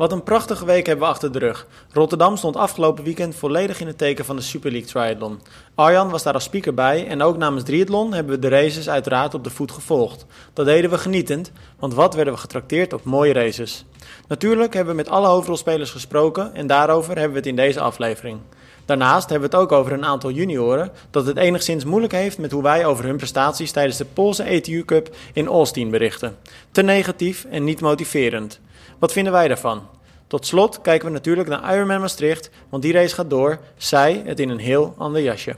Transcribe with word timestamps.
Wat 0.00 0.12
een 0.12 0.22
prachtige 0.22 0.64
week 0.64 0.86
hebben 0.86 1.04
we 1.04 1.12
achter 1.12 1.32
de 1.32 1.38
rug. 1.38 1.66
Rotterdam 1.92 2.36
stond 2.36 2.56
afgelopen 2.56 3.04
weekend 3.04 3.34
volledig 3.34 3.80
in 3.80 3.86
het 3.86 3.98
teken 3.98 4.24
van 4.24 4.36
de 4.36 4.42
Super 4.42 4.70
League 4.70 4.88
Triathlon. 4.88 5.40
Arjan 5.74 6.10
was 6.10 6.22
daar 6.22 6.34
als 6.34 6.44
speaker 6.44 6.74
bij 6.74 7.06
en 7.06 7.22
ook 7.22 7.36
namens 7.36 7.64
Triathlon 7.64 8.12
hebben 8.12 8.34
we 8.34 8.40
de 8.40 8.48
races 8.48 8.88
uiteraard 8.88 9.34
op 9.34 9.44
de 9.44 9.50
voet 9.50 9.72
gevolgd. 9.72 10.26
Dat 10.52 10.66
deden 10.66 10.90
we 10.90 10.98
genietend, 10.98 11.52
want 11.78 11.94
wat 11.94 12.14
werden 12.14 12.34
we 12.34 12.40
getrakteerd 12.40 12.92
op 12.92 13.04
mooie 13.04 13.32
races. 13.32 13.84
Natuurlijk 14.28 14.74
hebben 14.74 14.96
we 14.96 15.02
met 15.02 15.10
alle 15.10 15.28
hoofdrolspelers 15.28 15.90
gesproken 15.90 16.54
en 16.54 16.66
daarover 16.66 17.14
hebben 17.14 17.32
we 17.32 17.38
het 17.38 17.46
in 17.46 17.56
deze 17.56 17.80
aflevering. 17.80 18.38
Daarnaast 18.84 19.30
hebben 19.30 19.50
we 19.50 19.56
het 19.56 19.64
ook 19.64 19.72
over 19.72 19.92
een 19.92 20.04
aantal 20.04 20.30
junioren 20.30 20.90
dat 21.10 21.26
het 21.26 21.36
enigszins 21.36 21.84
moeilijk 21.84 22.12
heeft 22.12 22.38
met 22.38 22.50
hoe 22.50 22.62
wij 22.62 22.86
over 22.86 23.04
hun 23.04 23.16
prestaties 23.16 23.70
tijdens 23.70 23.96
de 23.96 24.04
Poolse 24.04 24.42
ETU 24.42 24.84
Cup 24.84 25.14
in 25.32 25.46
Austin 25.46 25.90
berichten. 25.90 26.36
Te 26.70 26.82
negatief 26.82 27.46
en 27.50 27.64
niet 27.64 27.80
motiverend. 27.80 28.60
Wat 29.00 29.12
vinden 29.12 29.32
wij 29.32 29.48
daarvan? 29.48 29.80
Tot 30.26 30.46
slot 30.46 30.80
kijken 30.80 31.06
we 31.06 31.12
natuurlijk 31.12 31.48
naar 31.48 31.74
Ironman 31.74 32.00
Maastricht, 32.00 32.50
want 32.68 32.82
die 32.82 32.92
race 32.92 33.14
gaat 33.14 33.30
door. 33.30 33.58
Zij 33.76 34.22
het 34.24 34.40
in 34.40 34.48
een 34.48 34.58
heel 34.58 34.94
ander 34.98 35.22
jasje. 35.22 35.56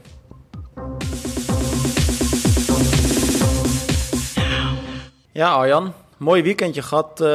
Ja, 5.31 5.51
Arjan, 5.51 5.93
mooi 6.17 6.43
weekendje 6.43 6.81
gehad, 6.81 7.21
uh, 7.21 7.27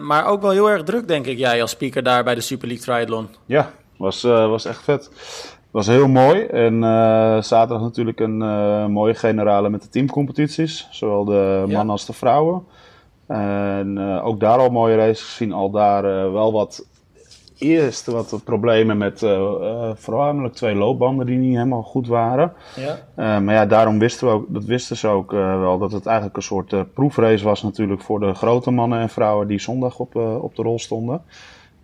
maar 0.00 0.26
ook 0.26 0.42
wel 0.42 0.50
heel 0.50 0.70
erg 0.70 0.82
druk, 0.82 1.08
denk 1.08 1.26
ik, 1.26 1.38
jij 1.38 1.62
als 1.62 1.70
speaker 1.70 2.02
daar 2.02 2.24
bij 2.24 2.34
de 2.34 2.40
Super 2.40 2.68
League 2.68 2.84
Triathlon. 2.84 3.28
Ja, 3.46 3.70
was, 3.96 4.24
uh, 4.24 4.48
was 4.48 4.64
echt 4.64 4.82
vet. 4.82 5.10
Was 5.70 5.86
heel 5.86 6.08
mooi. 6.08 6.44
En 6.44 6.74
uh, 6.74 7.42
zaterdag 7.42 7.80
natuurlijk 7.80 8.20
een 8.20 8.38
mooie 8.92 9.14
generale 9.14 9.68
met 9.68 9.82
de 9.82 9.88
teamcompetities. 9.88 10.88
Zowel 10.90 11.24
de 11.24 11.64
mannen 11.66 11.90
als 11.90 12.06
de 12.06 12.12
vrouwen. 12.12 12.66
En 13.32 13.96
uh, 13.98 14.26
ook 14.26 14.40
daar 14.40 14.58
al 14.58 14.70
mooie 14.70 14.96
races 14.96 15.22
gezien. 15.22 15.52
Al 15.52 15.70
daar 15.70 16.04
uh, 16.04 16.32
wel 16.32 16.52
wat 16.52 16.86
eerst 17.58 18.06
wat 18.06 18.40
problemen 18.44 18.98
met 18.98 19.22
uh, 19.22 19.90
voornamelijk 19.94 20.54
twee 20.54 20.74
loopbanden 20.74 21.26
die 21.26 21.38
niet 21.38 21.56
helemaal 21.56 21.82
goed 21.82 22.06
waren. 22.06 22.52
Ja. 23.14 23.40
maar 23.40 23.54
ja, 23.54 23.66
daarom 23.66 23.98
wisten 23.98 24.26
we 24.26 24.32
ook, 24.32 24.46
dat 24.48 24.64
wisten 24.64 24.96
ze 24.96 25.08
ook 25.08 25.30
wel, 25.30 25.78
dat 25.78 25.92
het 25.92 26.06
eigenlijk 26.06 26.36
een 26.36 26.42
soort 26.42 26.92
proefrace 26.94 27.44
was 27.44 27.62
natuurlijk 27.62 28.02
voor 28.02 28.20
de 28.20 28.34
grote 28.34 28.70
mannen 28.70 29.00
en 29.00 29.08
vrouwen 29.08 29.46
die 29.46 29.60
zondag 29.60 29.98
op, 29.98 30.14
op 30.16 30.56
de 30.56 30.62
rol 30.62 30.78
stonden. 30.78 31.22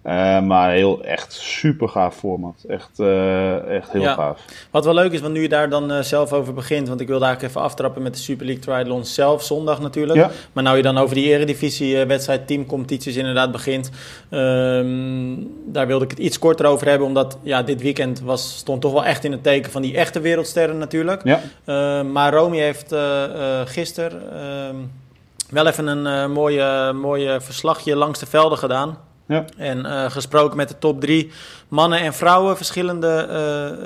Uh, 0.05 0.41
maar 0.41 0.71
heel 0.71 1.05
echt 1.05 1.33
super 1.33 1.89
gaaf 1.89 2.17
format. 2.17 2.65
Echt, 2.69 2.99
uh, 2.99 3.77
echt 3.77 3.93
heel 3.93 4.03
gaaf. 4.03 4.45
Wat 4.71 4.85
wel 4.85 4.95
leuk 4.95 5.13
is, 5.13 5.21
want 5.21 5.33
nu 5.33 5.43
je 5.43 5.49
daar 5.49 5.69
dan 5.71 5.93
uh, 5.93 6.01
zelf 6.01 6.33
over 6.33 6.55
begint. 6.55 6.89
Want 6.89 7.01
ik 7.01 7.09
wil 7.09 7.19
daar 7.19 7.43
even 7.43 7.61
aftrappen 7.61 8.03
met 8.03 8.15
de 8.15 8.21
Super 8.21 8.47
League 8.47 8.65
Triathlon 8.65 9.05
zelf 9.05 9.43
zondag 9.43 9.81
natuurlijk. 9.81 10.19
Ja. 10.19 10.31
Maar 10.53 10.63
nou 10.63 10.77
je 10.77 10.83
dan 10.83 10.99
over 10.99 11.15
die 11.15 11.29
eredivisie 11.29 12.05
wedstrijd 12.05 12.47
teamcompetities 12.47 13.17
inderdaad 13.17 13.53
begint. 13.53 13.91
Um, 14.31 15.51
daar 15.65 15.87
wilde 15.87 16.05
ik 16.05 16.11
het 16.11 16.19
iets 16.19 16.39
korter 16.39 16.67
over 16.67 16.89
hebben. 16.89 17.07
Omdat 17.07 17.39
ja, 17.43 17.63
dit 17.63 17.83
weekend 17.83 18.21
was, 18.21 18.57
stond 18.57 18.81
toch 18.81 18.93
wel 18.93 19.05
echt 19.05 19.25
in 19.25 19.33
het 19.33 19.43
teken 19.43 19.71
van 19.71 19.83
die 19.83 19.97
echte 19.97 20.21
wereldsterren 20.21 20.79
natuurlijk. 20.79 21.25
Ja. 21.25 21.41
Ehm, 21.65 22.13
maar 22.13 22.33
Romy 22.33 22.59
heeft 22.59 22.95
gisteren 23.65 24.33
ehm, 24.33 24.77
wel 25.51 25.67
even 25.67 25.87
een 25.87 26.31
mooie, 26.33 26.93
mooie 26.93 27.41
verslagje 27.41 27.97
langs 27.97 28.19
de 28.19 28.27
velden 28.27 28.59
gedaan. 28.59 29.08
Ja. 29.29 29.45
En 29.57 29.79
uh, 29.79 30.11
gesproken 30.11 30.57
met 30.57 30.69
de 30.69 30.79
top 30.79 31.01
drie 31.01 31.31
mannen 31.69 32.01
en 32.01 32.15
vrouwen, 32.15 32.57
verschillende, 32.57 33.29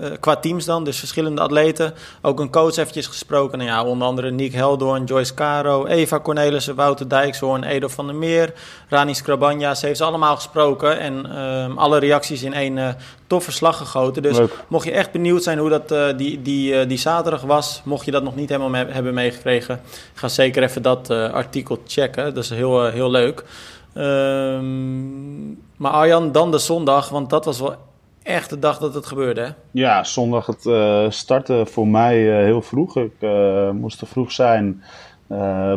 uh, 0.02 0.10
qua 0.20 0.36
teams 0.36 0.64
dan, 0.64 0.84
dus 0.84 0.98
verschillende 0.98 1.40
atleten. 1.40 1.94
Ook 2.20 2.40
een 2.40 2.50
coach 2.50 2.76
eventjes 2.76 3.06
gesproken. 3.06 3.58
Nou 3.58 3.70
ja, 3.70 3.84
onder 3.84 4.08
andere 4.08 4.30
Nick 4.30 4.52
Heldoorn, 4.52 5.04
Joyce 5.04 5.34
Caro, 5.34 5.86
Eva 5.86 6.20
Cornelissen, 6.20 6.74
Wouter 6.74 7.08
Dijkshoorn, 7.08 7.64
Edo 7.64 7.88
van 7.88 8.06
der 8.06 8.14
Meer, 8.14 8.52
Rani 8.88 9.14
Skrabanja. 9.14 9.74
Ze 9.74 9.86
heeft 9.86 9.98
ze 9.98 10.04
allemaal 10.04 10.34
gesproken 10.34 10.98
en 10.98 11.26
uh, 11.28 11.76
alle 11.76 11.98
reacties 11.98 12.42
in 12.42 12.54
één 12.54 12.76
uh, 12.76 12.88
tof 13.26 13.44
verslag 13.44 13.76
gegoten. 13.76 14.22
Dus 14.22 14.38
Leuk. 14.38 14.64
mocht 14.68 14.84
je 14.84 14.92
echt 14.92 15.10
benieuwd 15.10 15.42
zijn 15.42 15.58
hoe 15.58 15.80
dat 15.80 16.18
die, 16.18 16.42
die, 16.42 16.86
die 16.86 16.98
zaterdag 16.98 17.42
was, 17.42 17.80
mocht 17.84 18.04
je 18.04 18.10
dat 18.10 18.22
nog 18.22 18.34
niet 18.34 18.48
helemaal 18.48 18.84
me 18.84 18.92
hebben 18.92 19.14
meegekregen, 19.14 19.80
ga 20.14 20.28
zeker 20.28 20.62
even 20.62 20.82
dat 20.82 21.10
artikel 21.10 21.78
checken. 21.86 22.34
Dat 22.34 22.44
is 22.44 22.50
heel, 22.50 22.84
heel 22.84 23.10
leuk. 23.10 23.44
Um, 23.94 25.60
maar 25.76 25.92
Arjan, 25.92 26.32
dan 26.32 26.50
de 26.50 26.58
zondag, 26.58 27.08
want 27.08 27.30
dat 27.30 27.44
was 27.44 27.60
wel 27.60 27.74
echt 28.22 28.50
de 28.50 28.58
dag 28.58 28.78
dat 28.78 28.94
het 28.94 29.06
gebeurde, 29.06 29.40
hè? 29.40 29.48
Ja, 29.70 30.04
zondag 30.04 30.46
het 30.46 30.64
uh, 30.64 31.10
startte 31.10 31.66
voor 31.66 31.88
mij 31.88 32.22
uh, 32.22 32.44
heel 32.44 32.62
vroeg. 32.62 32.96
Ik 32.96 33.12
uh, 33.20 33.70
moest 33.70 34.00
er 34.00 34.06
vroeg 34.06 34.32
zijn, 34.32 34.82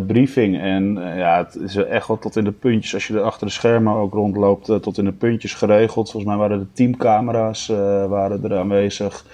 briefing. 0.08 0.60
En 0.60 0.94
ja, 1.16 1.38
het 1.38 1.56
is 1.56 1.76
echt 1.76 2.08
wel 2.08 2.20
tot 2.20 2.36
in 2.36 2.44
de 2.44 2.52
puntjes, 2.52 2.94
als 2.94 3.08
je 3.08 3.14
er 3.14 3.22
achter 3.22 3.48
de 3.48 3.54
schermen 3.54 3.94
ook 3.94 4.14
rondloopt, 4.14 4.66
tot 4.82 4.98
in 4.98 5.06
de 5.06 5.12
puntjes 5.12 5.54
geregeld. 5.54 6.12
Volgens 6.12 6.32
mij 6.32 6.42
waren 6.42 6.60
de 6.60 6.72
teamcamera's 6.74 7.68
waren 8.08 8.44
er 8.44 8.58
aanwezig. 8.58 9.26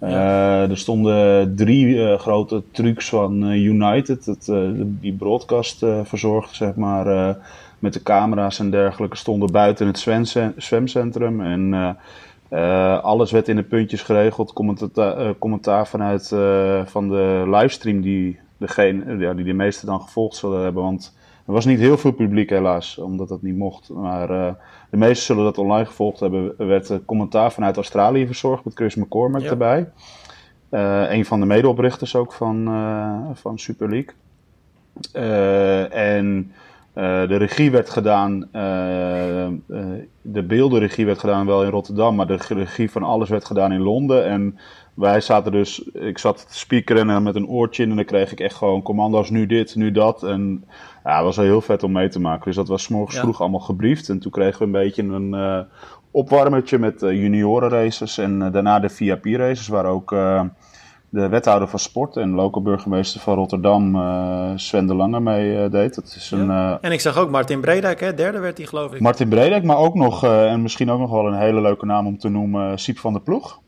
Ja. 0.00 0.68
er 0.68 0.78
stonden 0.78 1.54
drie 1.56 2.18
grote 2.18 2.62
trucks 2.72 3.08
van 3.08 3.42
United, 3.42 4.26
het, 4.26 4.52
die 5.00 5.12
broadcast 5.12 5.84
verzorgd, 6.02 6.54
zeg 6.54 6.74
maar 6.74 7.36
met 7.78 7.92
de 7.92 8.02
camera's 8.02 8.58
en 8.58 8.70
dergelijke 8.70 9.16
stonden 9.16 9.52
buiten 9.52 9.86
het 9.86 9.98
zwemcentrum. 10.56 11.40
En 11.40 11.72
uh, 11.72 11.90
uh, 12.50 13.02
alles 13.02 13.30
werd 13.30 13.48
in 13.48 13.56
de 13.56 13.62
puntjes 13.62 14.02
geregeld. 14.02 14.52
Commentaar, 14.52 15.20
uh, 15.20 15.30
commentaar 15.38 15.86
vanuit 15.86 16.28
van 16.90 17.08
de 17.08 17.44
livestream 17.46 18.00
die, 18.00 18.38
degene, 18.56 19.16
ja, 19.16 19.34
die 19.34 19.44
de 19.44 19.52
meeste 19.52 19.86
dan 19.86 20.00
gevolgd 20.00 20.36
zullen 20.36 20.62
hebben. 20.62 20.82
Want 20.82 21.16
er 21.46 21.52
was 21.52 21.64
niet 21.64 21.78
heel 21.78 21.98
veel 21.98 22.12
publiek 22.12 22.50
helaas, 22.50 22.98
omdat 22.98 23.28
dat 23.28 23.42
niet 23.42 23.56
mocht. 23.56 23.88
Maar 23.88 24.28
de 24.90 24.96
meesten 24.96 25.26
zullen 25.26 25.44
dat 25.44 25.58
online 25.58 25.86
gevolgd 25.86 26.20
hebben. 26.20 26.54
Er 26.58 26.66
werd 26.66 27.04
commentaar 27.04 27.52
vanuit 27.52 27.76
Australië 27.76 28.26
verzorgd 28.26 28.64
met 28.64 28.74
Chris 28.74 28.94
McCormack 28.94 29.42
ja. 29.42 29.50
erbij. 29.50 29.88
een 31.10 31.24
van 31.24 31.40
de 31.40 31.46
medeoprichters 31.46 32.16
ook 32.16 32.32
van, 32.32 32.68
van 33.34 33.58
Super 33.58 33.88
League. 33.88 34.14
en 35.90 36.26
uh, 36.26 36.54
de 37.02 37.36
regie 37.36 37.70
werd 37.70 37.90
gedaan, 37.90 38.48
uh, 38.52 39.46
uh, 39.46 39.86
de 40.22 40.42
beeldenregie 40.42 41.06
werd 41.06 41.18
gedaan 41.18 41.46
wel 41.46 41.64
in 41.64 41.70
Rotterdam, 41.70 42.14
maar 42.14 42.26
de 42.26 42.38
regie 42.48 42.90
van 42.90 43.02
alles 43.02 43.28
werd 43.28 43.44
gedaan 43.44 43.72
in 43.72 43.80
Londen. 43.80 44.24
En 44.24 44.58
wij 44.94 45.20
zaten 45.20 45.52
dus, 45.52 45.78
ik 45.92 46.18
zat 46.18 46.48
te 46.48 46.58
speakeren 46.58 47.10
en 47.10 47.22
met 47.22 47.34
een 47.34 47.48
oortje 47.48 47.82
in 47.82 47.90
en 47.90 47.96
dan 47.96 48.04
kreeg 48.04 48.32
ik 48.32 48.40
echt 48.40 48.54
gewoon 48.54 48.82
commando's, 48.82 49.30
nu 49.30 49.46
dit, 49.46 49.74
nu 49.74 49.92
dat. 49.92 50.22
En 50.22 50.64
ja, 51.04 51.14
het 51.14 51.24
was 51.24 51.36
wel 51.36 51.44
heel 51.44 51.60
vet 51.60 51.82
om 51.82 51.92
mee 51.92 52.08
te 52.08 52.20
maken. 52.20 52.44
Dus 52.44 52.56
dat 52.56 52.68
was 52.68 52.88
morgens 52.88 53.16
ja. 53.16 53.22
vroeg 53.22 53.40
allemaal 53.40 53.60
gebriefd. 53.60 54.08
En 54.08 54.18
toen 54.18 54.32
kregen 54.32 54.58
we 54.58 54.64
een 54.64 54.84
beetje 54.84 55.02
een 55.02 55.66
opwarmertje 56.10 56.78
met 56.78 57.00
juniorenraces 57.00 58.18
en 58.18 58.38
daarna 58.52 58.80
de 58.80 58.88
VIP-races, 58.88 59.68
waar 59.68 59.86
ook 59.86 60.14
de 61.10 61.28
wethouder 61.28 61.68
van 61.68 61.78
sport 61.78 62.16
en 62.16 62.30
lokale 62.30 62.64
burgemeester 62.64 63.20
van 63.20 63.34
Rotterdam, 63.34 63.96
uh, 63.96 64.50
Sven 64.54 64.86
de 64.86 64.94
Lange, 64.94 65.20
mee 65.20 65.64
uh, 65.64 65.70
deed. 65.70 65.94
Dat 65.94 66.14
is 66.16 66.30
een, 66.30 66.48
uh, 66.48 66.74
en 66.80 66.92
ik 66.92 67.00
zag 67.00 67.18
ook 67.18 67.30
Martin 67.30 67.60
Bredijk, 67.60 68.00
hè? 68.00 68.14
derde 68.14 68.38
werd 68.38 68.58
hij 68.58 68.66
geloof 68.66 68.92
ik. 68.92 69.00
Martin 69.00 69.28
Bredijk, 69.28 69.64
maar 69.64 69.76
ook 69.76 69.94
nog, 69.94 70.24
en 70.24 70.62
misschien 70.62 70.90
ook 70.90 70.98
nog 71.00 71.10
wel 71.10 71.26
een 71.26 71.38
hele 71.38 71.60
leuke 71.60 71.86
naam 71.86 72.06
om 72.06 72.18
te 72.18 72.28
noemen, 72.28 72.78
Siep 72.78 72.98
van 72.98 73.12
der 73.12 73.22
Ploeg. 73.22 73.60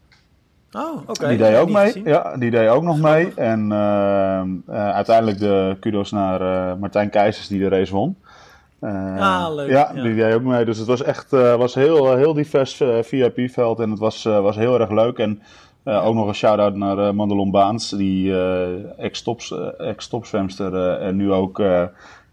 Oh, 0.73 0.97
oké. 0.97 1.11
Okay. 1.11 1.29
Die 1.29 1.39
deed 1.39 1.57
ook 1.57 1.71
mee. 1.71 1.87
Gezien. 1.87 2.05
Ja, 2.05 2.37
die 2.37 2.51
deed 2.51 2.69
ook 2.69 2.83
nog 2.83 3.01
mee. 3.01 3.35
En 3.35 3.73
uiteindelijk 4.69 5.39
de 5.39 5.77
kudos 5.81 6.11
naar 6.11 6.79
Martijn 6.79 7.11
Keizers 7.11 7.49
die 7.49 7.61
de 7.61 7.69
race 7.69 7.95
won. 7.95 8.17
ah, 8.81 9.47
leuk. 9.55 9.71
Ja, 9.71 9.91
ja, 9.95 10.03
die 10.03 10.15
deed 10.15 10.35
ook 10.35 10.43
mee. 10.43 10.65
Dus 10.65 10.79
het 10.79 10.87
was 10.87 11.03
echt 11.03 11.31
was 11.31 11.75
heel, 11.75 12.17
heel 12.17 12.35
divers 12.35 12.83
VIP-veld 13.03 13.81
en 13.81 13.91
het 13.91 13.99
was, 13.99 14.23
was 14.23 14.57
heel 14.57 14.81
erg 14.81 14.91
leuk. 14.91 15.19
En 15.19 15.43
uh, 15.85 16.07
ook 16.07 16.15
nog 16.15 16.27
een 16.27 16.35
shout-out 16.35 16.75
naar 16.75 16.99
uh, 16.99 17.11
Mandelon 17.11 17.51
Baans, 17.51 17.91
die 17.91 18.27
uh, 18.27 18.99
ex-topzwemster 19.79 20.99
en 20.99 21.17
nu 21.17 21.33
ook, 21.33 21.63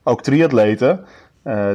ook 0.04 0.22
triatleten. 0.22 1.06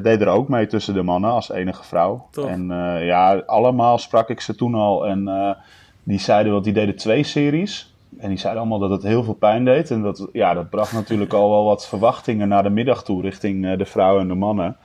deed 0.02 0.20
er 0.20 0.28
ook 0.28 0.48
mee 0.48 0.66
tussen 0.66 0.94
de 0.94 1.02
mannen 1.02 1.30
als 1.30 1.50
enige 1.50 1.84
vrouw. 1.84 2.28
En 2.46 2.66
ja, 3.04 3.42
allemaal 3.46 3.98
sprak 3.98 4.28
ik 4.28 4.40
ze 4.40 4.54
toen 4.54 4.74
al. 4.74 5.06
En 5.06 5.56
die 6.02 6.20
zeiden, 6.20 6.52
want 6.52 6.64
die 6.64 6.72
deden 6.72 6.96
twee 6.96 7.22
series. 7.22 7.94
En 8.18 8.28
die 8.28 8.38
zeiden 8.38 8.62
allemaal 8.62 8.78
dat 8.78 8.90
het 8.90 9.02
heel 9.02 9.22
veel 9.22 9.34
pijn 9.34 9.64
deed. 9.64 9.90
En 9.90 10.02
dat, 10.02 10.28
ja, 10.32 10.54
dat 10.54 10.70
bracht 10.70 10.92
natuurlijk 10.92 11.32
al 11.32 11.50
wel 11.50 11.64
wat 11.64 11.88
verwachtingen 11.88 12.48
naar 12.48 12.62
de 12.62 12.70
middag 12.70 13.04
toe 13.04 13.22
richting 13.22 13.76
de 13.76 13.86
vrouwen 13.86 14.22
en 14.22 14.28
de 14.28 14.34
mannen. 14.34 14.76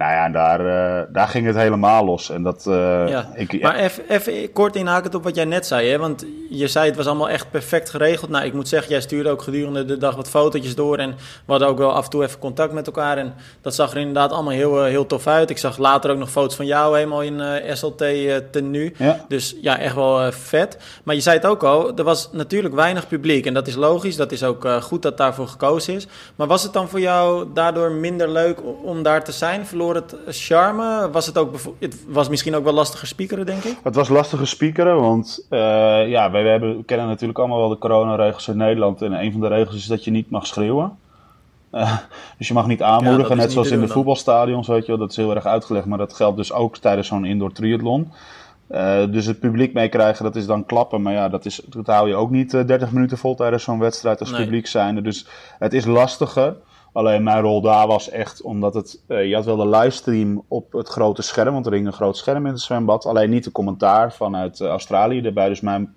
Nou 0.00 0.12
ja, 0.12 0.28
daar, 0.28 0.60
uh, 0.60 1.06
daar 1.12 1.28
ging 1.28 1.46
het 1.46 1.56
helemaal 1.56 2.04
los. 2.04 2.30
En 2.30 2.42
dat, 2.42 2.64
uh, 2.68 3.08
ja. 3.08 3.30
Ik. 3.34 3.62
Maar 3.62 3.74
even, 3.74 4.02
even 4.08 4.52
kort 4.52 4.76
inhakend 4.76 5.14
op 5.14 5.22
wat 5.22 5.34
jij 5.34 5.44
net 5.44 5.66
zei. 5.66 5.88
Hè? 5.88 5.98
Want 5.98 6.26
je 6.50 6.68
zei 6.68 6.86
het 6.86 6.96
was 6.96 7.06
allemaal 7.06 7.28
echt 7.28 7.50
perfect 7.50 7.90
geregeld. 7.90 8.30
Nou, 8.30 8.44
ik 8.44 8.52
moet 8.52 8.68
zeggen, 8.68 8.90
jij 8.90 9.00
stuurde 9.00 9.30
ook 9.30 9.42
gedurende 9.42 9.84
de 9.84 9.98
dag 9.98 10.16
wat 10.16 10.28
fotootjes 10.28 10.74
door. 10.74 10.98
En 10.98 11.10
we 11.10 11.50
hadden 11.50 11.68
ook 11.68 11.78
wel 11.78 11.92
af 11.92 12.04
en 12.04 12.10
toe 12.10 12.22
even 12.24 12.38
contact 12.38 12.72
met 12.72 12.86
elkaar. 12.86 13.18
En 13.18 13.34
dat 13.60 13.74
zag 13.74 13.90
er 13.90 13.98
inderdaad 13.98 14.32
allemaal 14.32 14.52
heel, 14.52 14.84
heel 14.84 15.06
tof 15.06 15.26
uit. 15.26 15.50
Ik 15.50 15.58
zag 15.58 15.78
later 15.78 16.10
ook 16.10 16.18
nog 16.18 16.30
foto's 16.30 16.56
van 16.56 16.66
jou 16.66 16.96
helemaal 16.96 17.22
in 17.22 17.40
uh, 17.40 17.74
SLT 17.74 18.04
tenue. 18.50 18.92
Ja. 18.96 19.24
Dus 19.28 19.56
ja, 19.60 19.78
echt 19.78 19.94
wel 19.94 20.32
vet. 20.32 20.78
Maar 21.02 21.14
je 21.14 21.20
zei 21.20 21.36
het 21.36 21.46
ook 21.46 21.62
al, 21.62 21.96
er 21.96 22.04
was 22.04 22.28
natuurlijk 22.32 22.74
weinig 22.74 23.08
publiek. 23.08 23.46
En 23.46 23.54
dat 23.54 23.66
is 23.66 23.74
logisch. 23.74 24.16
Dat 24.16 24.32
is 24.32 24.44
ook 24.44 24.68
goed 24.82 25.02
dat 25.02 25.16
daarvoor 25.16 25.48
gekozen 25.48 25.94
is. 25.94 26.06
Maar 26.36 26.46
was 26.46 26.62
het 26.62 26.72
dan 26.72 26.88
voor 26.88 27.00
jou 27.00 27.46
daardoor 27.54 27.90
minder 27.90 28.28
leuk 28.28 28.58
om 28.82 29.02
daar 29.02 29.24
te 29.24 29.32
zijn? 29.32 29.66
Verloor 29.66 29.89
voor 29.90 30.02
het 30.02 30.36
charme? 30.36 31.10
Was 31.10 31.26
het 31.26 31.38
ook, 31.38 31.56
het 31.78 32.04
was 32.08 32.28
misschien 32.28 32.54
ook 32.54 32.64
wel 32.64 32.72
lastiger 32.72 33.08
speakeren, 33.08 33.46
denk 33.46 33.64
ik? 33.64 33.76
Het 33.82 33.94
was 33.94 34.08
lastiger 34.08 34.46
speakeren, 34.46 35.00
want 35.00 35.46
uh, 35.50 35.58
ja, 36.08 36.30
wij, 36.30 36.42
hebben, 36.42 36.76
we 36.76 36.84
kennen 36.84 37.06
natuurlijk 37.06 37.38
allemaal 37.38 37.58
wel 37.58 37.68
de 37.68 37.78
coronaregels 37.78 38.48
in 38.48 38.56
Nederland. 38.56 39.02
En 39.02 39.12
een 39.12 39.32
van 39.32 39.40
de 39.40 39.48
regels 39.48 39.74
is 39.74 39.86
dat 39.86 40.04
je 40.04 40.10
niet 40.10 40.30
mag 40.30 40.46
schreeuwen. 40.46 40.98
Uh, 41.72 41.96
dus 42.38 42.48
je 42.48 42.54
mag 42.54 42.66
niet 42.66 42.82
aanmoedigen, 42.82 43.36
net 43.36 43.52
zoals 43.52 43.70
in 43.70 43.80
de 43.80 43.88
voetbalstadions, 43.88 44.68
weet 44.68 44.86
je 44.86 44.86
wel. 44.86 45.00
Dat 45.00 45.10
is 45.10 45.16
heel 45.16 45.34
erg 45.34 45.46
uitgelegd, 45.46 45.86
maar 45.86 45.98
dat 45.98 46.12
geldt 46.12 46.36
dus 46.36 46.52
ook 46.52 46.76
tijdens 46.76 47.08
zo'n 47.08 47.24
indoor 47.24 47.52
triathlon. 47.52 48.12
Uh, 48.70 49.02
dus 49.10 49.26
het 49.26 49.40
publiek 49.40 49.72
meekrijgen, 49.72 50.24
dat 50.24 50.36
is 50.36 50.46
dan 50.46 50.66
klappen. 50.66 51.02
Maar 51.02 51.12
ja, 51.12 51.28
dat, 51.28 51.44
is, 51.44 51.60
dat 51.68 51.86
hou 51.86 52.08
je 52.08 52.14
ook 52.14 52.30
niet 52.30 52.50
30 52.50 52.90
minuten 52.90 53.18
vol 53.18 53.34
tijdens 53.34 53.62
zo'n 53.62 53.78
wedstrijd 53.78 54.20
als 54.20 54.30
nee. 54.30 54.42
publiek 54.42 54.66
zijnde. 54.66 55.02
Dus 55.02 55.26
het 55.58 55.72
is 55.72 55.84
lastiger. 55.84 56.56
Alleen 56.92 57.22
mijn 57.22 57.40
rol 57.40 57.60
daar 57.60 57.86
was 57.86 58.10
echt 58.10 58.42
omdat 58.42 58.74
het. 58.74 59.02
Uh, 59.08 59.28
je 59.28 59.34
had 59.34 59.44
wel 59.44 59.56
de 59.56 59.68
livestream 59.68 60.44
op 60.48 60.72
het 60.72 60.88
grote 60.88 61.22
scherm, 61.22 61.52
want 61.52 61.66
er 61.66 61.72
hing 61.72 61.86
een 61.86 61.92
groot 61.92 62.16
scherm 62.16 62.46
in 62.46 62.52
het 62.52 62.60
zwembad. 62.60 63.06
Alleen 63.06 63.30
niet 63.30 63.44
de 63.44 63.52
commentaar 63.52 64.12
vanuit 64.12 64.60
uh, 64.60 64.68
Australië 64.68 65.20
erbij. 65.20 65.48
Dus 65.48 65.60
mijn 65.60 65.94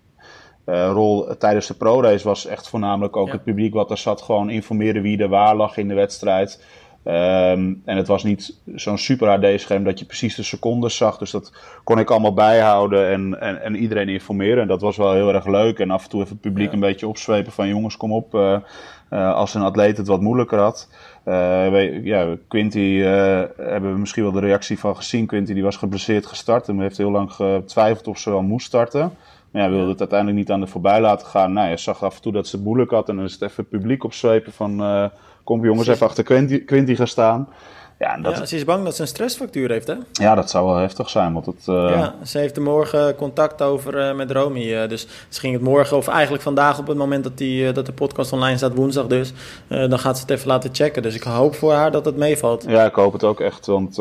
uh, 0.66 0.90
rol 0.92 1.38
tijdens 1.38 1.68
de 1.68 1.74
pro-race 1.74 2.28
was 2.28 2.46
echt 2.46 2.70
voornamelijk 2.70 3.16
ook 3.16 3.28
ja. 3.28 3.34
het 3.34 3.44
publiek 3.44 3.74
wat 3.74 3.92
er 3.92 3.98
zat. 3.98 4.22
Gewoon 4.22 4.50
informeren 4.50 5.02
wie 5.02 5.18
er 5.18 5.30
waar 5.30 5.56
lag 5.56 5.78
in 5.78 5.88
de 5.88 5.94
wedstrijd. 5.94 6.64
Um, 7.06 7.82
en 7.86 7.98
het 7.98 8.08
was 8.08 8.24
niet 8.24 8.56
zo'n 8.76 8.98
super 8.98 9.28
HD-scherm 9.28 9.84
dat 9.84 10.00
je 10.00 10.06
precies 10.06 10.36
de 10.36 10.44
secondes 10.44 10.98
zag. 10.98 11.18
Dus 11.18 11.32
dat 11.32 11.52
kon 11.84 12.00
ik 12.00 12.12
allemaal 12.12 12.34
bijhouden 12.34 13.10
en, 13.10 13.42
en, 13.42 13.62
en, 13.62 13.76
iedereen 13.76 14.10
informeren. 14.10 14.62
En 14.62 14.68
dat 14.68 14.82
was 14.82 14.98
wel 14.98 15.14
heel 15.14 15.34
erg 15.34 15.46
leuk. 15.46 15.80
En 15.80 15.92
af 15.92 16.04
en 16.04 16.10
toe 16.10 16.22
even 16.22 16.32
het 16.32 16.42
publiek 16.42 16.68
ja. 16.68 16.74
een 16.74 16.80
beetje 16.80 17.08
opzwepen 17.08 17.52
van 17.52 17.68
jongens, 17.68 17.98
kom 17.98 18.12
op. 18.14 18.36
Uh, 18.36 18.58
uh, 19.10 19.34
als 19.34 19.54
een 19.54 19.62
atleet 19.62 19.98
het 19.98 20.08
wat 20.08 20.22
moeilijker 20.22 20.60
had. 20.60 20.90
Uh, 21.26 22.06
ja, 22.06 22.36
Quinty 22.48 23.00
hebben 23.58 23.94
we 23.94 24.00
misschien 24.00 24.24
wel 24.24 24.32
de 24.32 24.40
reactie 24.40 24.80
van 24.80 24.96
gezien. 24.96 25.26
Quinty 25.26 25.54
die 25.54 25.64
was 25.64 25.78
geblesseerd 25.78 26.26
gestart 26.26 26.68
en 26.68 26.80
heeft 26.80 26.98
heel 26.98 27.12
lang 27.12 27.32
getwijfeld 27.32 28.08
of 28.08 28.18
ze 28.18 28.30
wel 28.30 28.42
moest 28.42 28.66
starten. 28.66 29.12
Maar 29.54 29.62
ja, 29.62 29.70
wilde 29.70 29.90
het 29.90 30.00
uiteindelijk 30.00 30.40
niet 30.40 30.52
aan 30.52 30.60
de 30.60 30.68
voorbij 30.68 31.02
laten 31.02 31.28
gaan. 31.28 31.54
Nou, 31.54 31.70
je 31.70 31.78
zag 31.78 32.04
af 32.04 32.16
en 32.16 32.22
toe 32.22 32.32
dat 32.32 32.48
ze 32.48 32.56
het 32.56 32.66
moeilijk 32.66 32.92
had. 32.92 33.10
En 33.10 33.16
dan 33.16 33.26
is 33.26 33.34
het 33.34 33.42
even 33.42 33.68
publiek 33.68 34.04
opzwepen 34.04 34.54
van 34.54 35.12
kom 35.44 35.66
jongens 35.66 35.88
even 35.88 36.08
achter 36.08 36.24
Quinty, 36.24 36.66
Quinty 36.66 36.96
gaan 36.96 37.08
staan. 37.08 37.48
Ja, 38.00 38.18
dat... 38.18 38.38
ja, 38.38 38.46
ze 38.46 38.56
is 38.56 38.66
bang 38.66 38.84
dat 38.84 38.96
ze 38.96 39.02
een 39.02 39.08
stressfactuur 39.08 39.70
heeft, 39.70 39.88
hè? 39.88 39.96
Ja, 40.12 40.36
dat 40.36 40.50
zou 40.50 40.66
wel 40.66 40.76
heftig 40.76 41.10
zijn, 41.10 41.34
want 41.34 41.46
het... 41.46 41.66
Uh... 41.70 41.90
Ja, 41.90 42.16
ze 42.24 42.38
heeft 42.38 42.56
er 42.56 42.62
morgen 42.62 43.16
contact 43.16 43.62
over 43.62 44.10
uh, 44.10 44.16
met 44.16 44.32
Romy. 44.32 44.74
Uh, 44.74 44.88
dus 44.88 45.08
ze 45.30 45.40
ging 45.40 45.54
het 45.54 45.62
morgen, 45.62 45.98
of 45.98 46.08
eigenlijk 46.08 46.44
vandaag 46.44 46.80
op 46.80 46.88
het 46.88 46.98
moment 46.98 47.24
dat, 47.24 47.38
die, 47.38 47.72
dat 47.72 47.86
de 47.86 47.92
podcast 47.92 48.34
online 48.34 48.58
staat, 48.58 48.76
woensdag 48.76 49.08
dus... 49.08 49.34
dan 49.68 50.00
gaat 50.00 50.16
ze 50.16 50.22
het 50.22 50.32
even 50.32 50.48
laten 50.48 50.70
checken. 50.74 51.02
Dus 51.02 51.16
ik 51.16 51.24
hoop 51.24 51.56
voor 51.56 51.74
haar 51.74 51.92
dat 51.92 52.06
het 52.06 52.18
meevalt. 52.18 52.66
Ja, 52.68 52.86
ik 52.86 52.96
hoop 52.96 53.14
het 53.14 53.24
ook 53.24 53.40
echt, 53.40 53.66
want... 53.66 53.98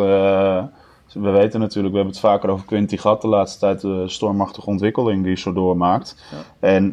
We 1.15 1.31
weten 1.31 1.61
natuurlijk, 1.61 1.95
we 1.95 2.01
hebben 2.01 2.15
het 2.15 2.25
vaker 2.25 2.51
over 2.51 2.67
Quinty 2.67 2.97
gehad 2.97 3.21
de 3.23 3.29
laatste 3.29 3.59
tijd, 3.59 3.81
de 3.81 4.09
stormachtige 4.09 4.67
ontwikkeling 4.67 5.25
die 5.25 5.37
ze 5.37 5.53
doormaakt. 5.53 6.17
Ja. 6.31 6.69
En 6.69 6.85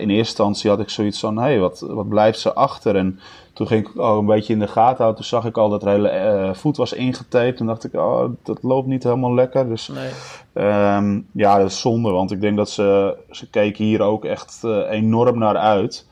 in 0.00 0.10
eerste 0.10 0.16
instantie 0.16 0.70
had 0.70 0.80
ik 0.80 0.88
zoiets 0.88 1.20
van, 1.20 1.36
hé, 1.36 1.42
hey, 1.42 1.58
wat, 1.58 1.80
wat 1.88 2.08
blijft 2.08 2.38
ze 2.38 2.54
achter? 2.54 2.96
En 2.96 3.20
toen 3.58 3.66
ging 3.66 3.88
ik 3.88 3.96
al 3.96 4.18
een 4.18 4.26
beetje 4.26 4.52
in 4.52 4.58
de 4.58 4.66
gaten 4.66 4.96
houden. 4.96 5.16
Toen 5.16 5.24
zag 5.24 5.44
ik 5.44 5.56
al 5.56 5.68
dat 5.68 5.82
haar 5.82 5.94
hele 5.94 6.12
uh, 6.12 6.54
voet 6.54 6.76
was 6.76 6.92
ingetaped. 6.92 7.56
Toen 7.56 7.66
dacht 7.66 7.84
ik, 7.84 7.94
oh, 7.94 8.24
dat 8.42 8.58
loopt 8.62 8.86
niet 8.86 9.02
helemaal 9.02 9.34
lekker. 9.34 9.68
Dus 9.68 9.88
nee. 9.88 10.96
um, 10.96 11.26
ja, 11.32 11.58
dat 11.58 11.70
is 11.70 11.80
zonde. 11.80 12.10
Want 12.10 12.30
ik 12.30 12.40
denk 12.40 12.56
dat 12.56 12.70
ze, 12.70 13.16
ze 13.30 13.50
keek 13.50 13.76
hier 13.76 14.00
ook 14.00 14.24
echt 14.24 14.62
uh, 14.64 14.90
enorm 14.90 15.38
naar 15.38 15.56
uit. 15.56 16.07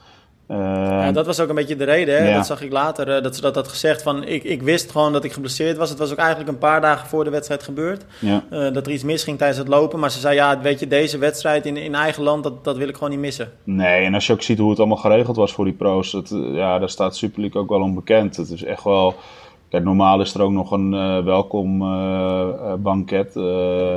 Uh, 0.51 0.57
ja, 0.57 1.13
dat 1.13 1.27
was 1.27 1.41
ook 1.41 1.49
een 1.49 1.55
beetje 1.55 1.77
de 1.77 1.85
reden. 1.85 2.17
Hè? 2.17 2.29
Ja. 2.29 2.37
Dat 2.37 2.47
zag 2.47 2.63
ik 2.63 2.73
later, 2.73 3.17
uh, 3.17 3.23
dat 3.23 3.35
ze 3.35 3.41
dat 3.41 3.55
had 3.55 3.69
gezegd. 3.69 4.03
Van, 4.03 4.25
ik, 4.25 4.45
ik 4.45 4.63
wist 4.63 4.91
gewoon 4.91 5.13
dat 5.13 5.25
ik 5.25 5.33
geblesseerd 5.33 5.77
was. 5.77 5.91
Het 5.91 5.99
was 5.99 6.11
ook 6.11 6.19
eigenlijk 6.19 6.49
een 6.49 6.59
paar 6.59 6.81
dagen 6.81 7.09
voor 7.09 7.25
de 7.25 7.31
wedstrijd 7.31 7.63
gebeurd. 7.63 8.05
Ja. 8.19 8.45
Uh, 8.51 8.73
dat 8.73 8.87
er 8.87 8.93
iets 8.93 9.03
misging 9.03 9.39
tijdens 9.39 9.59
het 9.59 9.69
lopen. 9.69 9.99
Maar 9.99 10.11
ze 10.11 10.19
zei, 10.19 10.35
ja, 10.35 10.61
weet 10.61 10.81
je, 10.81 10.87
deze 10.87 11.19
wedstrijd 11.19 11.67
in, 11.67 11.77
in 11.77 11.95
eigen 11.95 12.23
land, 12.23 12.43
dat, 12.43 12.65
dat 12.65 12.77
wil 12.77 12.89
ik 12.89 12.95
gewoon 12.95 13.11
niet 13.11 13.19
missen. 13.19 13.53
Nee, 13.65 14.05
en 14.05 14.15
als 14.15 14.27
je 14.27 14.33
ook 14.33 14.43
ziet 14.43 14.59
hoe 14.59 14.71
het 14.71 14.79
allemaal 14.79 14.97
geregeld 14.97 15.37
was 15.37 15.53
voor 15.53 15.65
die 15.65 15.75
pro's. 15.75 16.13
Het, 16.13 16.29
ja, 16.53 16.79
daar 16.79 16.91
staat 16.91 17.17
Super 17.17 17.41
League 17.41 17.61
ook 17.61 17.69
wel 17.69 17.81
onbekend. 17.81 18.37
Het 18.37 18.51
is 18.51 18.65
echt 18.65 18.85
wel... 18.85 19.15
Kijk, 19.69 19.85
normaal 19.85 20.21
is 20.21 20.35
er 20.35 20.43
ook 20.43 20.51
nog 20.51 20.71
een 20.71 20.93
uh, 20.93 21.25
welkom 21.25 21.79
banket, 22.83 23.37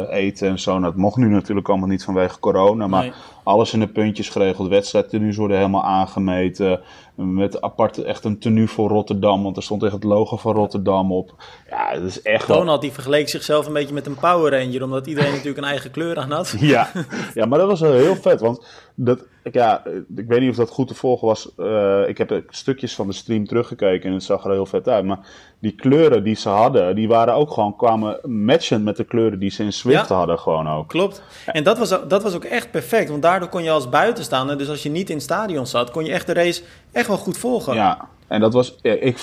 eten 0.10 0.48
en 0.48 0.60
zo. 0.60 0.72
Nou, 0.72 0.84
dat 0.84 0.96
mocht 0.96 1.18
nu 1.18 1.28
natuurlijk 1.28 1.70
allemaal 1.70 1.88
niet 1.88 2.04
vanwege 2.04 2.40
corona. 2.40 2.88
Maar 2.88 3.02
nee. 3.02 3.12
Alles 3.50 3.74
in 3.74 3.80
de 3.80 3.88
puntjes 3.88 4.30
geregeld. 4.30 4.70
Wedstrijdtenues 4.70 5.38
worden 5.38 5.58
helemaal 5.58 5.84
aangemeten. 5.84 6.82
Met 7.16 7.62
apart 7.62 7.98
echt 7.98 8.24
een 8.24 8.40
tenue 8.40 8.68
voor 8.68 8.90
Rotterdam. 8.90 9.44
Want 9.44 9.58
er 9.58 9.64
stond 9.64 9.84
echt 9.84 9.94
het 9.94 10.04
logo 10.04 10.38
van 10.38 10.56
Rotterdam 10.56 11.12
op. 11.12 11.34
Ja, 11.70 11.94
dat 11.94 12.04
is 12.04 12.22
echt 12.22 12.48
Donald 12.48 12.66
wel... 12.66 12.80
die 12.80 12.92
vergeleek 12.92 13.30
zichzelf 13.30 13.68
een 13.68 13.74
beetje 13.74 13.94
met 13.94 14.06
een 14.06 14.16
Power 14.16 14.52
Ranger. 14.52 14.84
Omdat 14.84 15.08
iedereen 15.08 15.32
natuurlijk 15.32 15.58
een 15.58 15.64
eigen 15.64 15.92
kleur 15.92 16.18
aan 16.18 16.32
had. 16.32 16.56
Ja, 16.60 16.92
ja 17.34 17.46
maar 17.46 17.60
dat 17.60 17.68
was 17.68 17.80
wel 17.80 17.94
heel 17.94 18.16
vet. 18.16 18.40
Want 18.42 18.66
dat, 18.96 19.26
ja, 19.52 19.84
ik 20.16 20.28
weet 20.28 20.40
niet 20.40 20.50
of 20.50 20.56
dat 20.56 20.70
goed 20.70 20.88
te 20.88 20.94
volgen 20.94 21.28
was. 21.28 21.52
Uh, 21.58 22.08
ik 22.08 22.18
heb 22.18 22.44
stukjes 22.50 22.96
van 22.96 23.08
de 23.08 23.14
stream 23.14 23.46
teruggekeken 23.46 24.10
en 24.10 24.14
het 24.14 24.24
zag 24.24 24.44
er 24.44 24.52
heel 24.52 24.66
vet 24.66 24.88
uit. 24.88 25.06
Maar 25.06 25.20
die 25.60 25.76
kleuren 25.76 26.24
die 26.24 26.36
ze 26.36 26.50
hadden, 26.50 26.96
die 26.96 27.08
waren 27.08 27.34
ook 27.34 27.52
gewoon, 27.52 27.76
kwamen 27.76 28.20
matchen 28.24 28.84
met 28.84 28.98
de 28.98 29.04
kleuren 29.04 29.40
die 29.40 29.50
ze 29.50 29.64
in 29.64 29.74
Swift 29.74 30.10
ja, 30.10 30.16
hadden 30.16 30.40
gewoon 30.40 30.70
ook. 30.70 30.88
Klopt. 30.88 31.24
En 31.46 31.64
dat 31.64 31.78
was, 31.78 31.90
dat 32.08 32.24
was 32.24 32.36
ook 32.36 32.44
echt 32.44 32.72
perfect. 32.72 33.10
Want 33.10 33.22
daardoor 33.40 33.60
kon 33.60 33.70
je 33.70 33.76
als 33.76 33.90
buitenstaander, 33.90 34.58
dus 34.58 34.70
als 34.70 34.84
je 34.84 34.90
niet 34.90 35.10
in 35.10 35.16
het 35.16 35.24
stadion 35.24 35.68
zat, 35.68 35.92
kon 35.92 36.06
je 36.06 36.12
echt 36.12 36.26
de 36.26 36.34
race 36.34 36.64
echt 36.92 37.08
wel 37.08 37.18
goed 37.18 37.38
volgen. 37.38 37.74
Ja, 37.74 38.10
en 38.28 38.42
dat 38.42 38.54
was, 38.54 38.76
ja, 38.82 38.92
ik, 38.92 39.18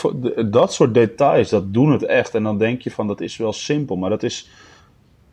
dat 0.53 0.73
soort 0.73 0.95
details, 0.95 1.49
dat 1.49 1.73
doen 1.73 1.93
het 1.93 2.05
echt. 2.05 2.35
En 2.35 2.43
dan 2.43 2.59
denk 2.59 2.83
je 2.83 2.91
van, 2.91 3.07
dat 3.07 3.21
is 3.21 3.37
wel 3.37 3.53
simpel. 3.53 3.97
Maar 3.97 4.11
dat 4.11 4.23
is, 4.23 4.49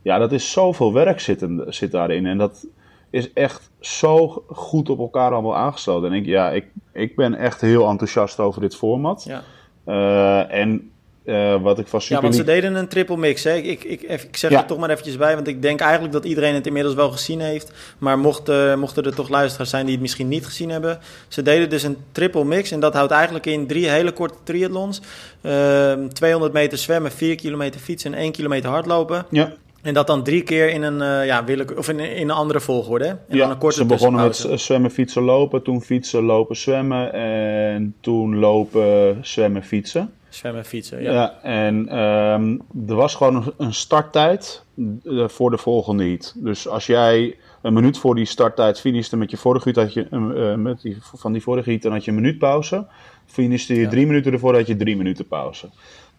ja, 0.02 0.18
dat 0.18 0.32
is 0.32 0.52
zoveel 0.52 0.94
werk 0.94 1.20
zit, 1.20 1.46
zit 1.68 1.92
daarin. 1.92 2.26
En 2.26 2.38
dat 2.38 2.66
is 3.10 3.34
echt 3.34 3.72
zo 3.80 4.44
goed 4.48 4.90
op 4.90 5.00
elkaar 5.00 5.32
allemaal 5.32 5.56
aangesloten. 5.56 6.12
En 6.12 6.18
ik, 6.18 6.26
ja, 6.26 6.52
ik, 6.52 6.66
ik 6.94 7.16
ben 7.16 7.36
echt 7.36 7.62
heel 7.62 7.90
enthousiast 7.90 8.40
over 8.40 8.62
dit 8.62 8.76
format. 8.76 9.26
Ja. 9.28 9.44
Uh, 9.88 10.60
en 10.60 10.92
uh, 11.26 11.62
wat 11.62 11.80
ik 11.80 11.88
van 11.88 12.02
Super 12.02 12.16
Ja, 12.16 12.22
want 12.22 12.36
ze 12.36 12.44
deden 12.44 12.76
een 12.76 12.88
triple 12.88 13.18
mix. 13.18 13.44
Hè? 13.44 13.56
Ik, 13.56 13.84
ik, 13.84 14.02
ik 14.02 14.38
zeg 14.38 14.52
ja. 14.52 14.60
er 14.60 14.66
toch 14.66 14.78
maar 14.78 14.90
eventjes 14.90 15.18
bij, 15.18 15.36
want 15.36 15.48
ik 15.48 15.62
denk 15.62 15.80
eigenlijk 15.80 16.14
dat 16.14 16.26
iedereen 16.26 16.54
het 16.54 16.68
inmiddels 16.68 16.96
wel 16.96 17.12
gezien 17.12 17.40
heeft. 17.40 17.72
Maar 17.98 18.20
mocht, 18.20 18.50
uh, 18.50 18.76
mochten 18.76 19.04
er 19.04 19.16
toch 19.16 19.30
luisteraars 19.30 19.70
zijn 19.70 19.84
die 19.84 19.94
het 19.94 20.02
misschien 20.02 20.28
niet 20.28 20.46
gezien 20.46 20.70
hebben. 20.70 21.00
Ze 21.28 21.42
deden 21.42 21.70
dus 21.70 21.84
een 21.84 21.98
triple 22.12 22.46
mix 22.46 22.72
en 22.72 22.80
dat 22.80 22.94
houdt 22.94 23.12
eigenlijk 23.12 23.46
in 23.46 23.68
drie 23.68 23.90
hele 23.90 24.12
korte 24.12 24.38
triathlons. 24.44 25.02
Uh, 25.42 25.94
200 25.94 26.54
meter 26.54 26.78
zwemmen, 26.78 27.12
4 27.12 27.36
kilometer 27.36 27.80
fietsen 27.80 28.14
en 28.14 28.20
1 28.20 28.32
kilometer 28.32 28.70
hardlopen. 28.70 29.26
Ja. 29.30 29.54
En 29.82 29.94
dat 29.94 30.08
dan 30.08 30.24
drie 30.24 30.44
keer 30.44 30.70
in 30.70 30.82
een, 30.82 31.02
uh, 31.02 31.26
ja, 31.26 31.44
willeke- 31.44 31.78
of 31.78 31.90
in, 31.90 32.00
in 32.00 32.30
een 32.30 32.36
andere 32.36 32.60
volgorde. 32.60 33.06
Hè? 33.06 33.10
En 33.10 33.18
ja, 33.28 33.38
dan 33.38 33.50
een 33.50 33.58
korte 33.58 33.78
ze 33.78 33.86
begonnen 33.86 34.24
met 34.24 34.48
zwemmen, 34.56 34.92
fietsen, 34.92 35.22
lopen. 35.22 35.64
Toen 35.64 35.82
fietsen, 35.82 36.24
lopen, 36.24 36.56
zwemmen. 36.56 37.14
En 37.14 37.96
toen 38.00 38.36
lopen, 38.36 39.18
zwemmen, 39.22 39.64
fietsen. 39.64 40.14
Zwemmen, 40.34 40.66
fietsen, 40.66 41.02
ja. 41.02 41.12
ja 41.12 41.42
en 41.42 41.98
um, 42.00 42.62
er 42.88 42.96
was 42.96 43.16
gewoon 43.16 43.54
een 43.58 43.74
starttijd 43.74 44.64
uh, 44.76 45.28
voor 45.28 45.50
de 45.50 45.58
volgende 45.58 46.04
heat. 46.04 46.34
Dus 46.38 46.68
als 46.68 46.86
jij 46.86 47.38
een 47.62 47.74
minuut 47.74 47.98
voor 47.98 48.16
die 48.16 48.26
starttijd 48.26 48.80
finishte 48.80 49.18
met 49.18 49.32
je 49.32 49.38
vorige 49.38 49.70
heat, 49.70 49.84
had 49.86 49.94
je, 49.94 50.08
uh, 50.12 50.56
met 50.56 50.82
die, 50.82 50.98
van 51.02 51.32
die 51.32 51.42
vorige 51.42 51.70
heat, 51.70 51.82
dan 51.82 51.92
had 51.92 52.04
je 52.04 52.12
een 52.12 52.18
minuut 52.18 52.38
pauze. 52.38 52.88
Finishte 53.26 53.74
je 53.74 53.82
ja. 53.82 53.90
drie 53.90 54.06
minuten 54.06 54.34
ervoor, 54.34 54.56
had 54.56 54.68
je 54.68 54.76
drie 54.76 54.98
minuten 54.98 55.28
pauze. 55.28 55.70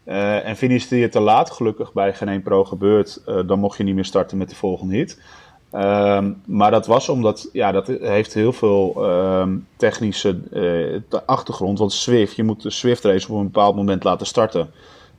Uh, 0.06 0.49
en 0.49 0.56
finishte 0.56 0.97
je 0.97 1.09
te 1.09 1.21
laat, 1.21 1.50
gelukkig 1.50 1.92
bij 1.92 2.14
geen 2.14 2.28
1 2.28 2.42
pro 2.42 2.64
gebeurd, 2.64 3.23
uh, 3.26 3.40
dan 3.47 3.59
mocht 3.59 3.76
je 3.76 3.85
niet 3.85 3.94
meer 3.94 4.04
starten 4.04 4.38
met 4.38 4.49
de 4.49 4.56
volgende 4.56 4.97
hit. 4.97 5.21
Um, 5.75 6.43
maar 6.47 6.71
dat 6.71 6.87
was 6.87 7.09
omdat, 7.09 7.49
ja, 7.52 7.73
dat 7.73 7.87
heeft 7.87 8.35
heel 8.35 8.52
veel 8.52 8.95
um, 9.40 9.66
technische 9.76 10.38
uh, 10.52 11.19
achtergrond. 11.26 11.78
Want 11.78 11.93
Swift, 11.93 12.37
je 12.37 12.45
moet 12.45 12.62
de 12.62 12.71
Swift 12.71 13.04
race 13.04 13.33
op 13.33 13.38
een 13.38 13.45
bepaald 13.45 13.76
moment 13.76 14.04
laten 14.04 14.26
starten. 14.26 14.71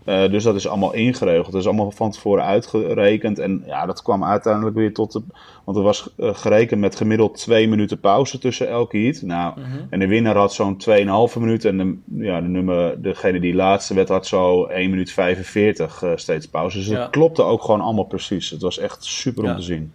Uh, 0.05 0.31
dus 0.31 0.43
dat 0.43 0.55
is 0.55 0.67
allemaal 0.67 0.93
ingeregeld. 0.93 1.51
Dat 1.51 1.61
is 1.61 1.67
allemaal 1.67 1.91
van 1.91 2.11
tevoren 2.11 2.43
uitgerekend. 2.43 3.39
En 3.39 3.63
ja, 3.65 3.85
dat 3.85 4.01
kwam 4.01 4.23
uiteindelijk 4.23 4.75
weer 4.75 4.93
tot 4.93 5.11
de. 5.11 5.21
Want 5.63 5.77
er 5.77 5.83
was 5.83 6.09
uh, 6.17 6.35
gerekend 6.35 6.79
met 6.79 6.95
gemiddeld 6.95 7.37
twee 7.37 7.67
minuten 7.67 7.99
pauze 7.99 8.37
tussen 8.37 8.69
elke 8.69 8.97
heat. 8.97 9.21
Nou, 9.21 9.53
-hmm. 9.53 9.87
en 9.89 9.99
de 9.99 10.07
winnaar 10.07 10.35
had 10.35 10.53
zo'n 10.53 10.81
2,5 10.89 11.39
minuut. 11.39 11.65
En 11.65 11.77
de, 11.77 12.23
ja, 12.25 12.41
de 12.41 12.47
nummer, 12.47 13.01
degene 13.01 13.39
die 13.39 13.55
laatste 13.55 13.93
werd, 13.93 14.09
had 14.09 14.27
zo 14.27 14.65
1 14.65 14.89
minuut 14.89 15.11
45 15.11 16.01
uh, 16.01 16.11
steeds 16.15 16.47
pauze. 16.47 16.77
Dus 16.77 16.87
ja. 16.87 16.99
het 17.01 17.09
klopte 17.09 17.43
ook 17.43 17.61
gewoon 17.61 17.81
allemaal 17.81 18.03
precies. 18.03 18.49
Het 18.49 18.61
was 18.61 18.77
echt 18.77 19.03
super 19.03 19.43
ja. 19.43 19.49
om 19.49 19.55
te 19.55 19.63
zien. 19.63 19.93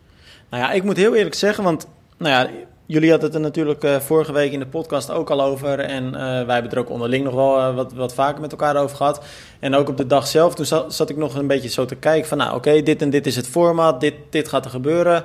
Nou 0.50 0.62
ja, 0.62 0.72
ik 0.72 0.82
moet 0.82 0.96
heel 0.96 1.14
eerlijk 1.14 1.34
zeggen, 1.34 1.64
want 1.64 1.86
nou 2.16 2.30
ja, 2.30 2.50
jullie 2.86 3.10
hadden 3.10 3.28
het 3.28 3.36
er 3.36 3.44
natuurlijk 3.44 3.84
uh, 3.84 4.00
vorige 4.00 4.32
week 4.32 4.52
in 4.52 4.58
de 4.58 4.66
podcast 4.66 5.10
ook 5.10 5.30
al 5.30 5.42
over. 5.42 5.78
En 5.78 6.04
uh, 6.04 6.12
wij 6.12 6.30
hebben 6.36 6.62
het 6.62 6.72
er 6.72 6.78
ook 6.78 6.90
onderling 6.90 7.24
nog 7.24 7.34
wel 7.34 7.58
uh, 7.58 7.74
wat, 7.74 7.92
wat 7.92 8.14
vaker 8.14 8.40
met 8.40 8.50
elkaar 8.50 8.76
over 8.76 8.96
gehad. 8.96 9.24
En 9.60 9.74
ook 9.74 9.88
op 9.88 9.96
de 9.96 10.06
dag 10.06 10.26
zelf, 10.26 10.54
toen 10.54 10.66
zat, 10.66 10.94
zat 10.94 11.10
ik 11.10 11.16
nog 11.16 11.34
een 11.34 11.46
beetje 11.46 11.68
zo 11.68 11.84
te 11.84 11.94
kijken 11.94 12.28
van... 12.28 12.38
nou 12.38 12.50
oké, 12.50 12.68
okay, 12.68 12.82
dit 12.82 13.02
en 13.02 13.10
dit 13.10 13.26
is 13.26 13.36
het 13.36 13.46
format, 13.46 14.00
dit, 14.00 14.14
dit 14.30 14.48
gaat 14.48 14.64
er 14.64 14.70
gebeuren. 14.70 15.24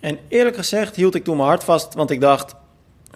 en 0.00 0.18
eerlijk 0.28 0.56
gezegd 0.56 0.96
hield 0.96 1.14
ik 1.14 1.24
toen 1.24 1.36
mijn 1.36 1.48
hart 1.48 1.64
vast, 1.64 1.94
want 1.94 2.10
ik 2.10 2.20
dacht... 2.20 2.54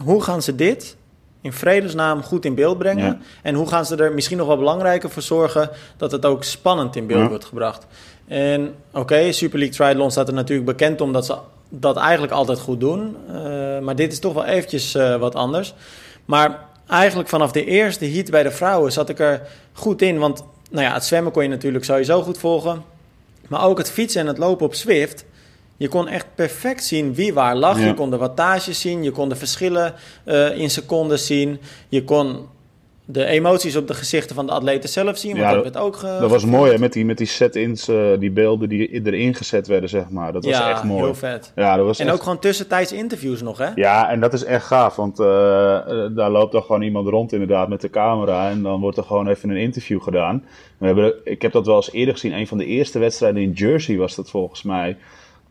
hoe 0.04 0.22
gaan 0.22 0.42
ze 0.42 0.54
dit 0.54 0.96
in 1.40 1.52
vredesnaam 1.52 2.22
goed 2.22 2.44
in 2.44 2.54
beeld 2.54 2.78
brengen? 2.78 3.22
En 3.42 3.54
hoe 3.54 3.68
gaan 3.68 3.86
ze 3.86 3.96
er 3.96 4.12
misschien 4.12 4.38
nog 4.38 4.46
wel 4.46 4.56
belangrijker 4.56 5.10
voor 5.10 5.22
zorgen 5.22 5.70
dat 5.96 6.12
het 6.12 6.24
ook 6.24 6.44
spannend 6.44 6.96
in 6.96 7.06
beeld 7.06 7.28
wordt 7.28 7.44
gebracht? 7.44 7.86
En 8.28 8.74
oké, 8.92 9.32
Super 9.32 9.58
League 9.58 9.76
Triathlon 9.76 10.10
staat 10.10 10.28
er 10.28 10.34
natuurlijk 10.34 10.66
bekend 10.66 11.00
omdat 11.00 11.26
ze 11.26 11.36
dat 11.68 11.96
eigenlijk 11.96 12.32
altijd 12.32 12.58
goed 12.58 12.80
doen. 12.80 13.16
Uh, 13.30 13.78
maar 13.78 13.96
dit 13.96 14.12
is 14.12 14.18
toch 14.18 14.34
wel 14.34 14.44
eventjes 14.44 14.94
uh, 14.94 15.16
wat 15.16 15.34
anders. 15.34 15.74
Maar 16.24 16.64
eigenlijk 16.88 17.28
vanaf 17.28 17.52
de 17.52 17.64
eerste 17.64 18.06
heat 18.06 18.30
bij 18.30 18.42
de 18.42 18.50
vrouwen 18.50 18.92
zat 18.92 19.08
ik 19.08 19.18
er 19.18 19.42
goed 19.72 20.02
in. 20.02 20.18
Want 20.18 20.44
nou 20.70 20.86
ja, 20.86 20.92
het 20.92 21.04
zwemmen 21.04 21.32
kon 21.32 21.42
je 21.42 21.48
natuurlijk 21.48 21.84
sowieso 21.84 22.22
goed 22.22 22.38
volgen. 22.38 22.82
Maar 23.48 23.64
ook 23.64 23.78
het 23.78 23.90
fietsen 23.90 24.20
en 24.20 24.26
het 24.26 24.38
lopen 24.38 24.66
op 24.66 24.74
Swift. 24.74 25.24
Je 25.76 25.88
kon 25.88 26.08
echt 26.08 26.26
perfect 26.34 26.84
zien 26.84 27.14
wie 27.14 27.34
waar 27.34 27.56
lag. 27.56 27.80
Je 27.80 27.94
kon 27.94 28.10
de 28.10 28.16
wattages 28.16 28.80
zien. 28.80 29.02
Je 29.02 29.10
kon 29.10 29.28
de 29.28 29.36
verschillen 29.36 29.94
uh, 30.24 30.58
in 30.58 30.70
seconden 30.70 31.18
zien. 31.18 31.60
Je 31.88 32.04
kon 32.04 32.46
de 33.08 33.24
emoties 33.24 33.76
op 33.76 33.86
de 33.86 33.94
gezichten 33.94 34.34
van 34.34 34.46
de 34.46 34.52
atleten 34.52 34.88
zelf 34.88 35.18
zien. 35.18 35.30
Want 35.30 35.42
ja, 35.42 35.52
dat 35.52 35.62
werd 35.62 35.76
ook 35.76 36.00
Dat 36.00 36.30
was 36.30 36.44
mooi 36.44 36.72
hè, 36.72 36.78
met 36.78 36.92
die, 36.92 37.04
met 37.04 37.18
die 37.18 37.26
set-ins, 37.26 37.88
uh, 37.88 38.18
die 38.18 38.30
beelden 38.30 38.68
die 38.68 39.04
erin 39.04 39.34
gezet 39.34 39.66
werden, 39.66 39.88
zeg 39.88 40.08
maar. 40.08 40.32
Dat 40.32 40.44
was 40.44 40.58
ja, 40.58 40.70
echt 40.70 40.84
mooi. 40.84 41.02
heel 41.02 41.14
vet. 41.14 41.52
Ja, 41.56 41.76
dat 41.76 41.86
was 41.86 41.98
en 41.98 42.10
ook 42.10 42.22
gewoon 42.22 42.38
tussentijds 42.38 42.92
interviews 42.92 43.42
nog, 43.42 43.58
hè? 43.58 43.68
Ja, 43.74 44.10
en 44.10 44.20
dat 44.20 44.32
is 44.32 44.44
echt 44.44 44.66
gaaf, 44.66 44.96
want 44.96 45.20
uh, 45.20 45.26
daar 46.14 46.30
loopt 46.30 46.52
dan 46.52 46.62
gewoon 46.62 46.82
iemand 46.82 47.08
rond 47.08 47.32
inderdaad 47.32 47.68
met 47.68 47.80
de 47.80 47.90
camera 47.90 48.50
en 48.50 48.62
dan 48.62 48.80
wordt 48.80 48.96
er 48.96 49.04
gewoon 49.04 49.28
even 49.28 49.50
een 49.50 49.56
interview 49.56 50.02
gedaan. 50.02 50.44
We 50.78 50.86
hebben, 50.86 51.14
ik 51.24 51.42
heb 51.42 51.52
dat 51.52 51.66
wel 51.66 51.76
eens 51.76 51.92
eerder 51.92 52.14
gezien, 52.14 52.32
een 52.32 52.46
van 52.46 52.58
de 52.58 52.66
eerste 52.66 52.98
wedstrijden 52.98 53.42
in 53.42 53.52
Jersey 53.52 53.96
was 53.96 54.14
dat 54.14 54.30
volgens 54.30 54.62
mij. 54.62 54.96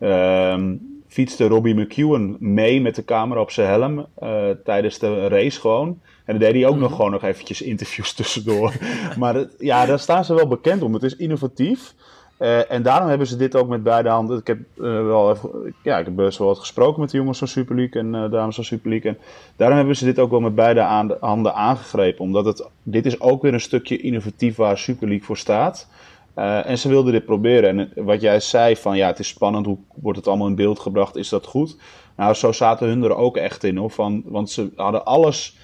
Um, 0.00 0.94
fietste 1.08 1.46
Robbie 1.46 1.74
McEwen 1.74 2.36
mee 2.38 2.80
met 2.80 2.94
de 2.94 3.04
camera 3.04 3.40
op 3.40 3.50
zijn 3.50 3.68
helm 3.68 4.06
uh, 4.22 4.44
tijdens 4.64 4.98
de 4.98 5.28
race 5.28 5.60
gewoon. 5.60 6.00
En 6.26 6.38
dan 6.38 6.38
deed 6.38 6.52
hij 6.62 6.66
ook 6.66 6.76
nog 6.76 6.88
mhm. 6.88 6.96
gewoon 6.96 7.10
nog 7.10 7.22
eventjes 7.22 7.62
interviews 7.62 8.12
tussendoor. 8.14 8.72
maar 9.18 9.44
ja, 9.58 9.86
daar 9.86 9.98
staan 9.98 10.24
ze 10.24 10.34
wel 10.34 10.48
bekend 10.48 10.82
om. 10.82 10.94
Het 10.94 11.02
is 11.02 11.16
innovatief. 11.16 11.94
Uh, 12.38 12.70
en 12.70 12.82
daarom 12.82 13.08
hebben 13.08 13.26
ze 13.26 13.36
dit 13.36 13.56
ook 13.56 13.68
met 13.68 13.82
beide 13.82 14.08
handen. 14.08 14.38
Ik 14.38 14.46
heb, 14.46 14.58
uh, 14.74 14.84
wel 15.06 15.30
even, 15.30 15.74
ja, 15.82 15.98
ik 15.98 16.04
heb 16.04 16.14
best 16.14 16.38
wel 16.38 16.46
wat 16.46 16.58
gesproken 16.58 17.00
met 17.00 17.10
de 17.10 17.16
jongens 17.16 17.38
van 17.38 17.48
Super 17.48 17.76
League 17.76 18.00
en 18.02 18.14
uh, 18.14 18.30
dames 18.30 18.54
van 18.54 18.64
Super 18.64 18.90
League. 18.90 19.10
En 19.10 19.18
daarom 19.56 19.76
hebben 19.78 19.96
ze 19.96 20.04
dit 20.04 20.18
ook 20.18 20.30
wel 20.30 20.40
met 20.40 20.54
beide 20.54 20.80
aan, 20.80 21.16
handen 21.20 21.54
aangegrepen. 21.54 22.24
Omdat 22.24 22.44
het, 22.44 22.68
dit 22.82 23.06
is 23.06 23.20
ook 23.20 23.42
weer 23.42 23.52
een 23.52 23.60
stukje 23.60 23.96
innovatief 23.96 24.56
waar 24.56 24.78
Super 24.78 25.08
League 25.08 25.26
voor 25.26 25.36
staat. 25.36 25.88
en 26.34 26.78
ze 26.78 26.88
wilden 26.88 27.12
dit 27.12 27.24
proberen. 27.24 27.78
En 27.78 28.04
wat 28.04 28.20
jij 28.20 28.40
zei 28.40 28.76
van 28.76 28.96
ja, 28.96 29.06
het 29.06 29.18
is 29.18 29.28
spannend, 29.28 29.66
hoe 29.66 29.78
wordt 29.94 30.18
het 30.18 30.28
allemaal 30.28 30.48
in 30.48 30.54
beeld 30.54 30.78
gebracht, 30.78 31.16
is 31.16 31.28
dat 31.28 31.46
goed? 31.46 31.76
Nou, 32.16 32.34
zo 32.34 32.52
zaten 32.52 32.88
hun 32.88 33.02
er 33.02 33.16
ook 33.16 33.36
echt 33.36 33.64
in 33.64 33.76
hoor. 33.76 33.90
Van, 33.90 34.22
want 34.24 34.50
ze 34.50 34.70
hadden 34.76 35.04
alles 35.04 35.56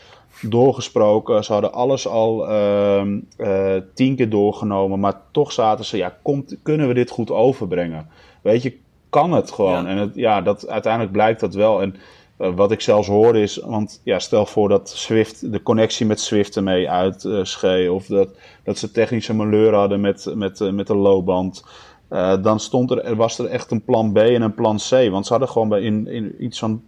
doorgesproken. 0.43 1.45
Ze 1.45 1.53
hadden 1.53 1.73
alles 1.73 2.09
al 2.09 2.51
uh, 2.51 3.03
uh, 3.39 3.75
tien 3.95 4.17
keer 4.17 4.31
doorgenomen. 4.31 5.01
Maar 5.01 5.21
toch 5.31 5.53
zaten 5.53 5.85
ze, 5.85 5.97
ja, 5.97 6.17
komt, 6.23 6.57
kunnen 6.63 6.89
we 6.89 6.95
dit 6.95 7.11
goed 7.11 7.31
overbrengen? 7.31 8.09
Weet 8.43 8.63
je, 8.63 8.79
kan 9.11 9.33
het 9.33 9.51
gewoon? 9.51 9.87
En 9.87 9.97
het, 9.97 10.15
ja, 10.15 10.41
dat, 10.41 10.69
uiteindelijk 10.69 11.13
blijkt 11.13 11.41
dat 11.41 11.55
wel. 11.55 11.83
En 11.83 11.97
uh, 12.39 12.55
wat 12.55 12.71
ik 12.71 12.81
zelfs 12.81 13.09
hoorde 13.09 13.41
is, 13.41 13.57
want 13.57 14.01
ja, 14.05 14.19
stel 14.19 14.47
voor 14.47 14.69
dat 14.69 14.91
Swift, 14.91 15.53
de 15.53 15.63
connectie 15.63 16.07
met 16.07 16.21
Swift 16.21 16.57
ermee 16.57 16.91
uitschee. 16.91 17.93
of 17.93 18.07
dat, 18.07 18.29
dat 18.65 18.79
ze 18.79 18.91
technische 18.91 19.35
malheur 19.35 19.75
hadden 19.75 20.01
met, 20.01 20.33
met, 20.35 20.73
met 20.73 20.87
de 20.87 20.97
loopband. 20.97 21.65
dan 22.43 22.61
stond 22.61 22.91
er, 22.91 23.05
er 23.05 23.17
was 23.17 23.39
er 23.39 23.47
echt 23.47 23.71
een 23.71 23.85
plan 23.85 24.13
B 24.13 24.17
en 24.17 24.43
een 24.43 24.55
plan 24.55 24.77
C. 24.77 25.11
Want 25.11 25.27
ze 25.27 25.33
hadden 25.33 25.49
gewoon 25.49 25.69
bij 25.69 25.81
in, 25.81 26.07
in 26.07 26.45
iets 26.45 26.59
van 26.59 26.83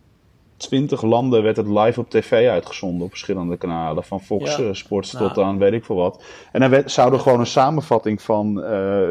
20 0.66 1.02
landen 1.02 1.42
werd 1.42 1.56
het 1.56 1.66
live 1.66 2.00
op 2.00 2.10
tv 2.10 2.48
uitgezonden 2.48 3.04
op 3.04 3.10
verschillende 3.10 3.56
kanalen. 3.56 4.04
Van 4.04 4.20
Fox 4.20 4.56
ja. 4.56 4.72
Sports 4.72 5.12
nou. 5.12 5.28
tot 5.28 5.44
aan 5.44 5.58
weet 5.58 5.72
ik 5.72 5.84
veel 5.84 5.96
wat. 5.96 6.22
En 6.52 6.60
dan 6.60 6.70
werd, 6.70 6.90
zou 6.90 7.12
er 7.12 7.18
gewoon 7.18 7.40
een 7.40 7.46
samenvatting 7.46 8.22
van 8.22 8.58
uh, 8.58 8.64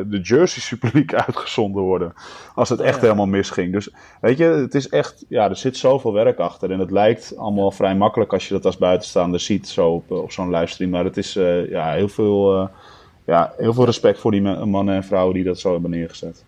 de 0.05 0.19
Jersey 0.23 0.61
Super 0.61 0.89
League 0.93 1.19
uitgezonden 1.27 1.81
worden. 1.83 2.13
Als 2.55 2.69
het 2.69 2.79
echt 2.79 3.01
helemaal 3.01 3.25
misging. 3.25 3.71
Dus 3.71 3.89
weet 4.21 4.37
je, 4.37 4.43
het 4.43 4.75
is 4.75 4.89
echt, 4.89 5.25
ja, 5.27 5.49
er 5.49 5.55
zit 5.55 5.77
zoveel 5.77 6.13
werk 6.13 6.39
achter. 6.39 6.71
En 6.71 6.79
het 6.79 6.91
lijkt 6.91 7.37
allemaal 7.37 7.71
vrij 7.71 7.95
makkelijk 7.95 8.33
als 8.33 8.47
je 8.47 8.53
dat 8.53 8.65
als 8.65 8.77
buitenstaander 8.77 9.39
ziet 9.39 9.67
zo 9.67 9.89
op, 9.89 10.11
op 10.11 10.31
zo'n 10.31 10.49
livestream. 10.49 10.91
Maar 10.91 11.03
het 11.03 11.17
is 11.17 11.35
uh, 11.35 11.69
ja, 11.69 11.91
heel, 11.91 12.09
veel, 12.09 12.61
uh, 12.61 12.67
ja, 13.25 13.53
heel 13.57 13.73
veel 13.73 13.85
respect 13.85 14.19
voor 14.19 14.31
die 14.31 14.41
mannen 14.41 14.95
en 14.95 15.03
vrouwen 15.03 15.33
die 15.33 15.43
dat 15.43 15.59
zo 15.59 15.71
hebben 15.71 15.91
neergezet. 15.91 16.43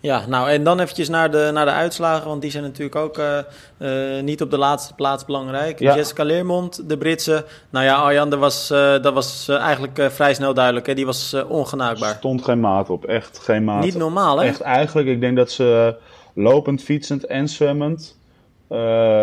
Ja, 0.00 0.26
nou 0.26 0.50
en 0.50 0.64
dan 0.64 0.80
eventjes 0.80 1.08
naar 1.08 1.30
de, 1.30 1.50
naar 1.52 1.64
de 1.64 1.70
uitslagen, 1.70 2.28
want 2.28 2.42
die 2.42 2.50
zijn 2.50 2.62
natuurlijk 2.62 2.96
ook 2.96 3.18
uh, 3.18 3.38
uh, 3.78 4.22
niet 4.22 4.42
op 4.42 4.50
de 4.50 4.58
laatste 4.58 4.94
plaats 4.94 5.24
belangrijk. 5.24 5.78
Ja. 5.78 5.96
Jessica 5.96 6.24
Leermond, 6.24 6.88
de 6.88 6.98
Britse. 6.98 7.44
Nou 7.70 7.84
ja, 7.84 7.94
Arjan, 7.94 8.30
dat 8.30 8.38
was, 8.38 8.70
uh, 8.70 9.02
dat 9.02 9.14
was 9.14 9.48
eigenlijk 9.48 10.08
vrij 10.10 10.34
snel 10.34 10.54
duidelijk. 10.54 10.86
Hè? 10.86 10.94
Die 10.94 11.06
was 11.06 11.36
ongenaakbaar. 11.48 12.14
Stond 12.14 12.44
geen 12.44 12.60
maat 12.60 12.90
op, 12.90 13.04
echt 13.04 13.38
geen 13.38 13.64
maat. 13.64 13.84
Niet 13.84 13.96
normaal, 13.96 14.38
hè? 14.38 14.46
Echt 14.46 14.60
eigenlijk, 14.60 15.08
ik 15.08 15.20
denk 15.20 15.36
dat 15.36 15.50
ze 15.50 15.96
lopend, 16.34 16.82
fietsend 16.82 17.26
en 17.26 17.48
zwemmend 17.48 18.18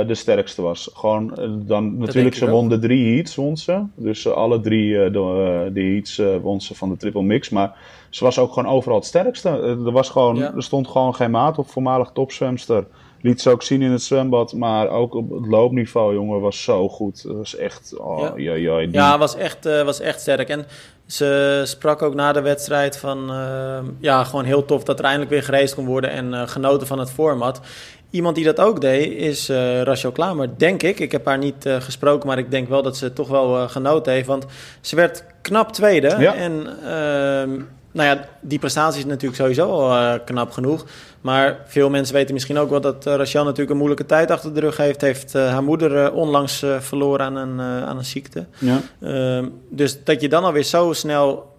de 0.08 0.16
sterkste 0.16 0.62
was. 0.62 0.90
Gewoon 0.94 1.34
dan 1.66 1.98
natuurlijk, 1.98 2.36
ze 2.36 2.50
won 2.50 2.70
de 2.70 2.80
drie 2.80 3.16
heats, 3.16 3.36
won 3.36 3.58
ze. 3.58 3.84
Dus 3.96 4.28
alle 4.28 4.60
drie 4.60 5.12
de, 5.12 5.70
de 5.74 5.82
heats 5.82 6.22
won 6.42 6.62
ze 6.62 6.76
van 6.76 6.90
de 6.90 6.98
triple 6.98 7.24
mix. 7.24 7.50
Maar 7.50 7.76
ze 8.10 8.24
was 8.24 8.40
ook 8.40 8.54
gewoon 8.54 8.74
overal 8.74 8.98
het 8.98 9.06
sterkste. 9.06 9.50
Eh, 9.50 9.86
er, 9.86 9.92
was 9.92 10.10
gewoon, 10.10 10.42
er 10.42 10.64
stond 10.64 10.88
gewoon 10.88 11.16
geen 11.16 11.32
maat 11.32 11.58
op, 11.58 11.70
voormalig 11.70 12.10
topzwemster. 12.14 12.86
Liet 13.22 13.42
ze 13.42 13.50
ook 13.50 13.64
zien 13.64 13.82
in 13.82 13.92
het 13.92 14.02
zwembad, 14.02 14.54
maar 14.54 14.90
ook 14.90 15.16
op 15.16 15.30
het 15.30 15.46
loopniveau, 15.46 16.14
jongen, 16.14 16.42
was 16.42 16.64
zo 16.64 16.90
goed. 16.90 17.24
Het 17.24 17.38
was 17.38 17.56
echt, 17.56 17.98
oh, 17.98 18.40
ja, 18.40 18.54
ja, 18.54 18.78
die... 18.78 18.92
ja 18.92 19.18
was, 19.18 19.36
echt, 19.36 19.66
uh, 19.66 19.84
was 19.84 20.00
echt 20.00 20.22
sterk. 20.22 20.50
En 20.50 20.66
ze 21.06 21.62
sprak 21.66 22.02
ook 22.02 22.14
na 22.14 22.32
de 22.32 22.42
wedstrijd 22.42 22.98
van, 22.98 23.32
uh, 23.32 23.80
ja, 24.00 24.24
gewoon 24.24 24.46
heel 24.46 24.66
tof 24.66 24.84
dat 24.84 25.00
er 25.00 25.06
eindelijk 25.06 25.32
weer 25.32 25.44
gereisd 25.44 25.76
kon 25.76 25.86
worden 25.86 26.10
en 26.10 26.34
uh, 26.34 26.48
genoten 26.48 26.88
van 26.88 27.00
het 27.00 27.12
format. 27.12 27.62
Iemand 28.10 28.36
die 28.36 28.46
dat 28.46 28.60
ook 28.60 28.82
deed 28.82 29.12
is 29.12 29.50
uh, 29.50 29.82
Rachel 29.82 30.12
Klamer, 30.12 30.50
denk 30.58 30.84
ik. 30.84 31.00
Ik 31.00 31.12
heb 31.12 31.26
haar 31.26 31.38
niet 31.38 31.66
uh, 31.66 31.82
gesproken, 31.82 32.28
maar 32.28 32.38
ik 32.38 32.52
denk 32.52 32.70
wel 32.70 32.84
dat 32.84 32.98
ze 32.98 33.14
toch 33.14 33.28
wel 33.28 33.58
uh, 33.58 33.70
genoten 33.70 34.14
heeft. 34.14 34.28
Want 34.28 34.46
ze 34.82 34.96
werd 34.96 35.24
knap 35.42 35.72
tweede. 35.72 36.16
Ja. 36.20 36.36
En 36.36 36.68
ehm, 36.84 37.50
nou 37.92 38.10
ja, 38.10 38.26
die 38.42 38.60
prestatie 38.60 39.00
is 39.00 39.06
natuurlijk 39.06 39.42
sowieso 39.42 39.70
al 39.70 40.20
knap 40.20 40.52
genoeg. 40.52 40.86
Maar 41.22 41.60
veel 41.66 41.90
mensen 41.90 42.16
weten 42.16 42.34
misschien 42.34 42.58
ook 42.58 42.70
wel 42.70 42.82
dat 42.82 43.06
Rachel 43.06 43.44
natuurlijk 43.44 43.70
een 43.70 43.78
moeilijke 43.78 44.06
tijd 44.06 44.32
achter 44.32 44.54
de 44.54 44.60
rug 44.60 44.78
heeft. 44.78 45.02
Heeft 45.02 45.34
haar 45.34 45.64
moeder 45.64 46.14
onlangs 46.14 46.66
verloren 46.80 47.26
aan 47.26 47.36
een, 47.36 47.62
aan 47.62 47.98
een 47.98 48.06
ziekte. 48.06 48.46
Ja. 48.58 48.82
Ehm, 49.02 49.46
dus 49.70 50.04
dat 50.04 50.22
je 50.22 50.30
dan 50.30 50.44
alweer 50.44 50.64
zo 50.64 50.94
snel 50.94 51.57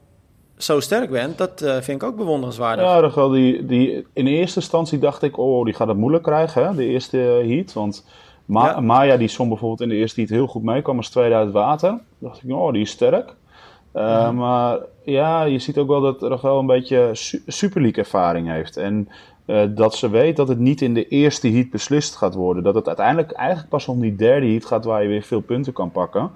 zo 0.58 0.80
sterk 0.80 1.10
bent, 1.10 1.38
dat 1.38 1.52
vind 1.80 2.02
ik 2.02 2.02
ook 2.02 2.16
bewonderenswaardig. 2.16 2.84
Ja, 2.84 3.00
Rachel, 3.00 3.28
die, 3.28 3.66
die, 3.66 4.06
in 4.12 4.26
eerste 4.26 4.60
instantie 4.60 4.98
dacht 4.98 5.22
ik, 5.22 5.38
oh, 5.38 5.64
die 5.64 5.74
gaat 5.74 5.88
het 5.88 5.96
moeilijk 5.96 6.24
krijgen, 6.24 6.66
hè, 6.66 6.74
de 6.74 6.86
eerste 6.86 7.16
heat. 7.46 7.72
Want 7.72 8.04
Ma 8.48 8.66
ja. 8.66 8.80
Maya, 8.80 9.16
die 9.16 9.28
som 9.28 9.48
bijvoorbeeld 9.48 9.80
in 9.80 9.88
de 9.88 9.94
eerste 9.94 10.20
heat 10.20 10.30
heel 10.32 10.46
goed 10.46 10.62
mee, 10.62 10.82
kwam 10.82 10.96
als 10.96 11.10
tweede 11.10 11.34
uit 11.34 11.52
water. 11.52 12.00
dacht 12.18 12.42
ik, 12.42 12.50
oh, 12.50 12.72
die 12.72 12.82
is 12.82 12.90
sterk. 12.90 13.34
Uh, 13.94 14.30
Maar 14.30 14.78
ja, 15.04 15.42
je 15.42 15.58
ziet 15.58 15.78
ook 15.78 15.88
wel 15.88 16.00
dat 16.00 16.22
Rachel 16.22 16.58
een 16.58 16.66
beetje 16.66 17.10
su 17.12 17.42
Super 17.46 17.80
League 17.80 18.02
ervaring 18.02 18.48
heeft. 18.48 18.76
En 18.76 19.08
uh, 19.46 19.62
dat 19.68 19.94
ze 19.94 20.10
weet 20.10 20.36
dat 20.36 20.48
het 20.48 20.58
niet 20.58 20.80
in 20.80 20.94
de 20.94 21.08
eerste 21.08 21.48
heat 21.48 21.70
beslist 21.70 22.16
gaat 22.16 22.34
worden. 22.34 22.62
Dat 22.62 22.74
het 22.74 22.86
uiteindelijk 22.86 23.32
eigenlijk 23.32 23.68
pas 23.68 23.88
om 23.88 24.00
die 24.00 24.16
derde 24.16 24.46
heat 24.46 24.64
gaat 24.64 24.84
waar 24.84 25.02
je 25.02 25.08
weer 25.08 25.22
veel 25.22 25.40
punten 25.40 25.72
kan 25.72 25.90
pakken. 25.90 26.30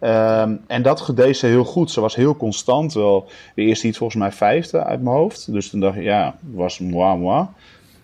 Um, 0.00 0.60
en 0.66 0.82
dat 0.82 1.12
deed 1.14 1.36
ze 1.36 1.46
heel 1.46 1.64
goed. 1.64 1.90
Ze 1.90 2.00
was 2.00 2.14
heel 2.14 2.36
constant. 2.36 2.92
Wel, 2.92 3.28
de 3.54 3.62
eerste 3.62 3.86
heat 3.86 3.96
volgens 3.96 4.20
mij 4.20 4.32
vijfde 4.32 4.84
uit 4.84 5.02
mijn 5.02 5.16
hoofd. 5.16 5.52
Dus 5.52 5.70
toen 5.70 5.80
dacht 5.80 5.96
ik, 5.96 6.02
ja, 6.02 6.36
was 6.40 6.78
moi 6.78 7.18
moi. 7.18 7.46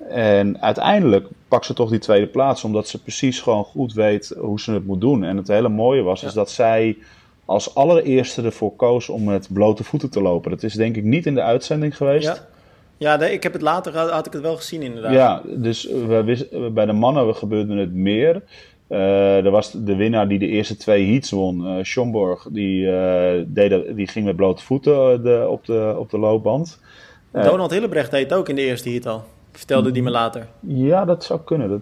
En 0.08 0.62
uiteindelijk 0.62 1.28
pakt 1.48 1.66
ze 1.66 1.74
toch 1.74 1.90
die 1.90 1.98
tweede 1.98 2.26
plaats. 2.26 2.64
Omdat 2.64 2.88
ze 2.88 3.02
precies 3.02 3.40
gewoon 3.40 3.64
goed 3.64 3.92
weet 3.92 4.34
hoe 4.38 4.60
ze 4.60 4.72
het 4.72 4.86
moet 4.86 5.00
doen. 5.00 5.24
En 5.24 5.36
het 5.36 5.48
hele 5.48 5.68
mooie 5.68 6.02
was 6.02 6.20
ja. 6.20 6.26
is 6.26 6.32
dat 6.32 6.50
zij 6.50 6.96
als 7.44 7.74
allereerste 7.74 8.42
ervoor 8.42 8.76
koos 8.76 9.08
om 9.08 9.24
met 9.24 9.48
blote 9.52 9.84
voeten 9.84 10.10
te 10.10 10.22
lopen. 10.22 10.50
Dat 10.50 10.62
is 10.62 10.74
denk 10.74 10.96
ik 10.96 11.04
niet 11.04 11.26
in 11.26 11.34
de 11.34 11.42
uitzending 11.42 11.96
geweest. 11.96 12.26
Ja. 12.26 12.52
Ja, 12.96 13.20
ik 13.20 13.42
heb 13.42 13.52
het 13.52 13.62
later 13.62 13.98
had 13.98 14.26
ik 14.26 14.32
het 14.32 14.42
wel 14.42 14.56
gezien 14.56 14.82
inderdaad. 14.82 15.12
Ja, 15.12 15.42
dus 15.44 15.84
we 15.84 16.22
wisten, 16.24 16.74
bij 16.74 16.86
de 16.86 16.92
mannen 16.92 17.34
gebeurde 17.34 17.76
het 17.76 17.92
meer. 17.92 18.42
Uh, 18.94 19.44
er 19.44 19.50
was 19.50 19.72
de 19.72 19.96
winnaar 19.96 20.28
die 20.28 20.38
de 20.38 20.46
eerste 20.46 20.76
twee 20.76 21.10
heats 21.10 21.30
won, 21.30 21.60
uh, 21.60 21.84
Schomburg, 21.84 22.46
die, 22.50 22.86
uh, 22.86 23.42
deed, 23.46 23.96
die 23.96 24.08
ging 24.08 24.24
met 24.24 24.36
blote 24.36 24.62
voeten 24.62 25.22
de, 25.22 25.46
op, 25.48 25.64
de, 25.64 25.94
op 25.98 26.10
de 26.10 26.18
loopband. 26.18 26.80
Donald 27.32 27.70
Hillebrecht 27.70 28.10
deed 28.10 28.32
ook 28.32 28.48
in 28.48 28.54
de 28.54 28.62
eerste 28.62 28.88
heat 28.88 29.06
al, 29.06 29.22
vertelde 29.52 29.90
die 29.90 30.02
me 30.02 30.10
later. 30.10 30.46
Ja, 30.60 31.04
dat 31.04 31.24
zou 31.24 31.40
kunnen. 31.44 31.68
Dat, 31.68 31.80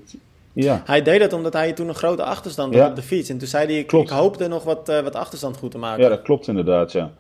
ja. 0.53 0.83
Hij 0.85 1.03
deed 1.03 1.21
het 1.21 1.33
omdat 1.33 1.53
hij 1.53 1.73
toen 1.73 1.89
een 1.89 1.95
grote 1.95 2.25
achterstand 2.25 2.75
had 2.75 2.89
op 2.89 2.97
de 2.97 3.03
fiets. 3.03 3.29
En 3.29 3.39
toen 3.39 3.49
zei 3.49 3.67
hij, 3.67 3.79
ik, 3.79 3.93
ik 3.93 4.09
hoopte 4.09 4.49
nog 4.49 4.65
wat, 4.65 4.89
uh, 4.89 5.01
wat 5.01 5.15
achterstand 5.15 5.57
goed 5.57 5.71
te 5.71 5.79
maken. 5.79 6.03
Ja, 6.03 6.09
dat 6.09 6.23
klopt 6.23 6.49
inderdaad, 6.49 6.93
ja. 6.93 7.11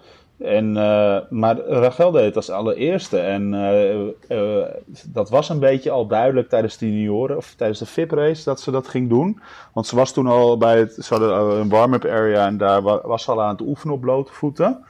En, 0.42 0.68
uh, 0.76 1.16
maar 1.30 1.58
Rachel 1.58 2.10
deed 2.10 2.24
het 2.24 2.36
als 2.36 2.50
allereerste. 2.50 3.18
En 3.18 3.52
uh, 3.52 4.38
uh, 4.38 4.64
dat 5.06 5.30
was 5.30 5.48
een 5.48 5.58
beetje 5.58 5.90
al 5.90 6.06
duidelijk 6.06 6.48
tijdens 6.48 6.78
de 6.78 6.92
junioren, 6.92 7.36
of 7.36 7.54
tijdens 7.56 7.78
de 7.78 7.86
VIP-race, 7.86 8.44
dat 8.44 8.60
ze 8.60 8.70
dat 8.70 8.88
ging 8.88 9.08
doen. 9.08 9.40
Want 9.72 9.86
ze 9.86 9.96
was 9.96 10.12
toen 10.12 10.26
al 10.26 10.56
bij 10.56 10.78
het, 10.78 11.10
een 11.10 11.68
warm-up 11.68 12.04
area 12.04 12.46
en 12.46 12.56
daar 12.56 12.82
was 12.82 13.22
ze 13.24 13.30
al 13.30 13.42
aan 13.42 13.52
het 13.52 13.60
oefenen 13.60 13.94
op 13.94 14.00
blote 14.00 14.32
voeten. 14.32 14.84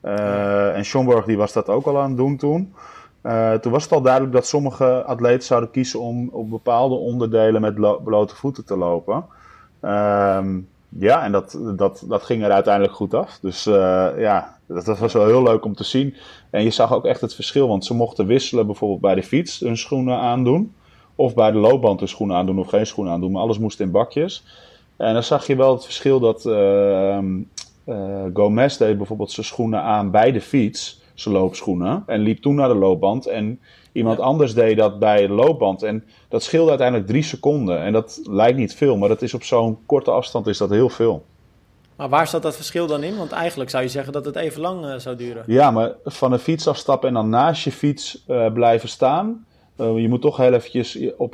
en 0.00 0.84
Schomburg 0.84 1.24
die 1.24 1.36
was 1.36 1.52
dat 1.52 1.68
ook 1.68 1.86
al 1.86 1.98
aan 1.98 2.08
het 2.08 2.16
doen 2.16 2.36
toen. 2.36 2.74
toen 3.60 3.72
was 3.72 3.82
het 3.82 3.92
al 3.92 4.02
duidelijk 4.02 4.32
dat 4.32 4.46
sommige 4.46 5.04
atleten 5.04 5.42
zouden 5.42 5.70
kiezen 5.70 6.00
om 6.00 6.28
op 6.32 6.50
bepaalde 6.50 6.94
onderdelen 6.94 7.60
met 7.60 8.04
blote 8.04 8.36
voeten 8.36 8.64
te 8.64 8.76
lopen. 8.76 9.24
Ehm, 9.80 10.58
ja, 10.98 11.22
en 11.24 11.32
dat, 11.32 11.58
dat, 11.76 12.04
dat 12.08 12.22
ging 12.22 12.44
er 12.44 12.50
uiteindelijk 12.50 12.94
goed 12.94 13.14
af. 13.14 13.38
Dus 13.42 13.64
ja, 14.18 14.58
dat 14.66 14.98
was 14.98 15.12
wel 15.12 15.26
heel 15.26 15.42
leuk 15.42 15.64
om 15.64 15.74
te 15.74 15.84
zien. 15.84 16.14
En 16.50 16.62
je 16.62 16.70
zag 16.70 16.92
ook 16.92 17.04
echt 17.04 17.20
het 17.20 17.34
verschil, 17.34 17.68
want 17.68 17.84
ze 17.84 17.94
mochten 17.94 18.26
wisselen 18.26 18.66
bijvoorbeeld 18.66 19.00
bij 19.00 19.14
de 19.14 19.22
fiets 19.22 19.60
hun 19.60 19.76
schoenen 19.76 20.18
aandoen. 20.18 20.74
Of 21.14 21.34
bij 21.34 21.50
de 21.50 21.58
loopband 21.58 21.98
hun 21.98 22.08
schoenen 22.08 22.36
aandoen 22.36 22.58
of 22.58 22.68
geen 22.68 22.86
schoenen 22.86 23.12
aandoen, 23.12 23.32
maar 23.32 23.42
alles 23.42 23.58
moest 23.58 23.80
in 23.80 23.90
bakjes. 23.90 24.44
En 24.96 25.12
dan 25.12 25.22
zag 25.22 25.46
je 25.46 25.56
wel 25.56 25.72
het 25.72 25.84
verschil 25.84 26.20
dat 26.20 26.44
uh, 26.44 27.18
Gomez 28.34 28.76
deed 28.76 28.96
bijvoorbeeld 28.96 29.30
zijn 29.30 29.46
schoenen 29.46 29.82
aan 29.82 30.10
bij 30.10 30.32
de 30.32 30.40
fiets, 30.40 31.00
zijn 31.20 31.34
loopschoenen. 31.34 32.02
En 32.06 32.20
liep 32.20 32.42
toen 32.42 32.54
naar 32.54 32.68
de 32.68 32.74
loopband. 32.74 33.26
En 33.26 33.60
iemand 33.92 34.20
anders 34.20 34.54
deed 34.54 34.76
dat 34.76 34.98
bij 34.98 35.26
de 35.26 35.32
loopband. 35.32 35.82
En 35.82 36.04
dat 36.28 36.42
scheelde 36.42 36.68
uiteindelijk 36.68 37.08
drie 37.08 37.22
seconden. 37.22 37.80
En 37.82 37.92
dat 37.92 38.20
lijkt 38.22 38.58
niet 38.58 38.74
veel, 38.74 38.96
maar 38.96 39.08
dat 39.08 39.22
is 39.22 39.34
op 39.34 39.42
zo'n 39.42 39.78
korte 39.86 40.10
afstand 40.10 40.46
is 40.46 40.58
dat 40.58 40.70
heel 40.70 40.88
veel. 40.88 41.24
Maar 41.96 42.08
waar 42.08 42.26
zat 42.26 42.42
dat 42.42 42.56
verschil 42.56 42.86
dan 42.86 43.02
in? 43.02 43.16
Want 43.16 43.32
eigenlijk 43.32 43.70
zou 43.70 43.82
je 43.82 43.88
zeggen 43.88 44.12
dat 44.12 44.24
het 44.24 44.36
even 44.36 44.60
lang 44.60 44.84
uh, 44.84 44.94
zou 44.96 45.16
duren. 45.16 45.44
Ja, 45.46 45.70
maar 45.70 45.92
van 46.04 46.32
een 46.32 46.38
fiets 46.38 46.68
afstappen 46.68 47.08
en 47.08 47.14
dan 47.14 47.28
naast 47.28 47.64
je 47.64 47.72
fiets 47.72 48.24
uh, 48.28 48.52
blijven 48.52 48.88
staan. 48.88 49.46
Uh, 49.80 49.98
je 49.98 50.08
moet 50.08 50.20
toch 50.20 50.36
heel 50.36 50.52
eventjes 50.52 50.98
op, 51.16 51.32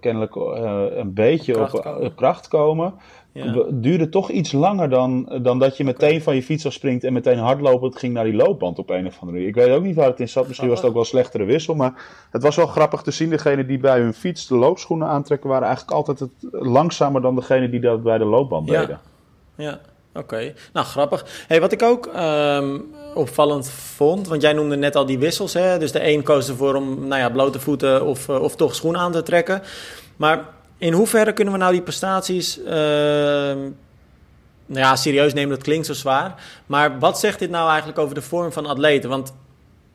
kennelijk 0.00 0.34
een 0.34 1.14
beetje 1.14 1.52
kracht 1.52 1.74
op 1.74 1.82
komen. 1.82 2.14
kracht 2.14 2.48
komen. 2.48 2.94
Ja. 3.32 3.64
Duurde 3.70 4.08
toch 4.08 4.30
iets 4.30 4.52
langer 4.52 4.88
dan, 4.88 5.38
dan 5.42 5.58
dat 5.58 5.76
je 5.76 5.84
meteen 5.84 6.22
van 6.22 6.34
je 6.34 6.42
fiets 6.42 6.66
afspringt 6.66 7.04
en 7.04 7.12
meteen 7.12 7.38
hardlopend 7.38 7.98
ging 7.98 8.12
naar 8.12 8.24
die 8.24 8.34
loopband 8.34 8.78
op 8.78 8.90
een 8.90 9.06
of 9.06 9.14
andere 9.14 9.32
manier. 9.32 9.48
Ik 9.48 9.54
weet 9.54 9.70
ook 9.70 9.82
niet 9.82 9.94
waar 9.94 10.08
het 10.08 10.20
in 10.20 10.28
zat. 10.28 10.46
Misschien 10.46 10.68
was 10.68 10.78
het 10.78 10.88
ook 10.88 10.94
wel 10.94 11.04
slechtere 11.04 11.44
wissel. 11.44 11.74
Maar 11.74 11.92
het 12.30 12.42
was 12.42 12.56
wel 12.56 12.66
grappig 12.66 13.02
te 13.02 13.10
zien. 13.10 13.30
Degene 13.30 13.66
die 13.66 13.78
bij 13.78 14.00
hun 14.00 14.14
fiets 14.14 14.46
de 14.46 14.54
loopschoenen 14.54 15.08
aantrekken 15.08 15.48
waren 15.48 15.66
eigenlijk 15.66 15.96
altijd 15.96 16.18
het, 16.18 16.30
langzamer 16.50 17.22
dan 17.22 17.34
degene 17.34 17.68
die 17.68 17.80
dat 17.80 18.02
bij 18.02 18.18
de 18.18 18.24
loopband 18.24 18.68
ja. 18.68 18.80
deden 18.80 19.00
ja. 19.60 19.80
Oké, 20.14 20.54
nou 20.72 20.86
grappig. 20.86 21.44
Hey, 21.46 21.60
wat 21.60 21.72
ik 21.72 21.82
ook 21.82 22.10
um, 22.16 22.94
opvallend 23.14 23.70
vond, 23.70 24.28
want 24.28 24.42
jij 24.42 24.52
noemde 24.52 24.76
net 24.76 24.96
al 24.96 25.06
die 25.06 25.18
wissels. 25.18 25.52
Hè? 25.52 25.78
Dus 25.78 25.92
de 25.92 26.06
een 26.06 26.22
koos 26.22 26.48
ervoor 26.48 26.74
om 26.74 27.06
nou 27.06 27.20
ja, 27.20 27.30
blote 27.30 27.60
voeten 27.60 28.04
of, 28.04 28.28
uh, 28.28 28.42
of 28.42 28.56
toch 28.56 28.74
schoenen 28.74 29.00
aan 29.00 29.12
te 29.12 29.22
trekken. 29.22 29.62
Maar 30.16 30.44
in 30.80 30.92
hoeverre 30.92 31.32
kunnen 31.32 31.54
we 31.54 31.60
nou 31.60 31.72
die 31.72 31.82
prestaties. 31.82 32.58
Uh, 32.58 32.66
nou 34.66 34.82
ja, 34.84 34.96
serieus 34.96 35.32
nemen, 35.32 35.50
dat 35.50 35.62
klinkt 35.62 35.86
zo 35.86 35.92
zwaar. 35.92 36.34
Maar 36.66 36.98
wat 36.98 37.18
zegt 37.18 37.38
dit 37.38 37.50
nou 37.50 37.68
eigenlijk 37.68 37.98
over 37.98 38.14
de 38.14 38.22
vorm 38.22 38.52
van 38.52 38.66
atleten? 38.66 39.08
Want 39.08 39.32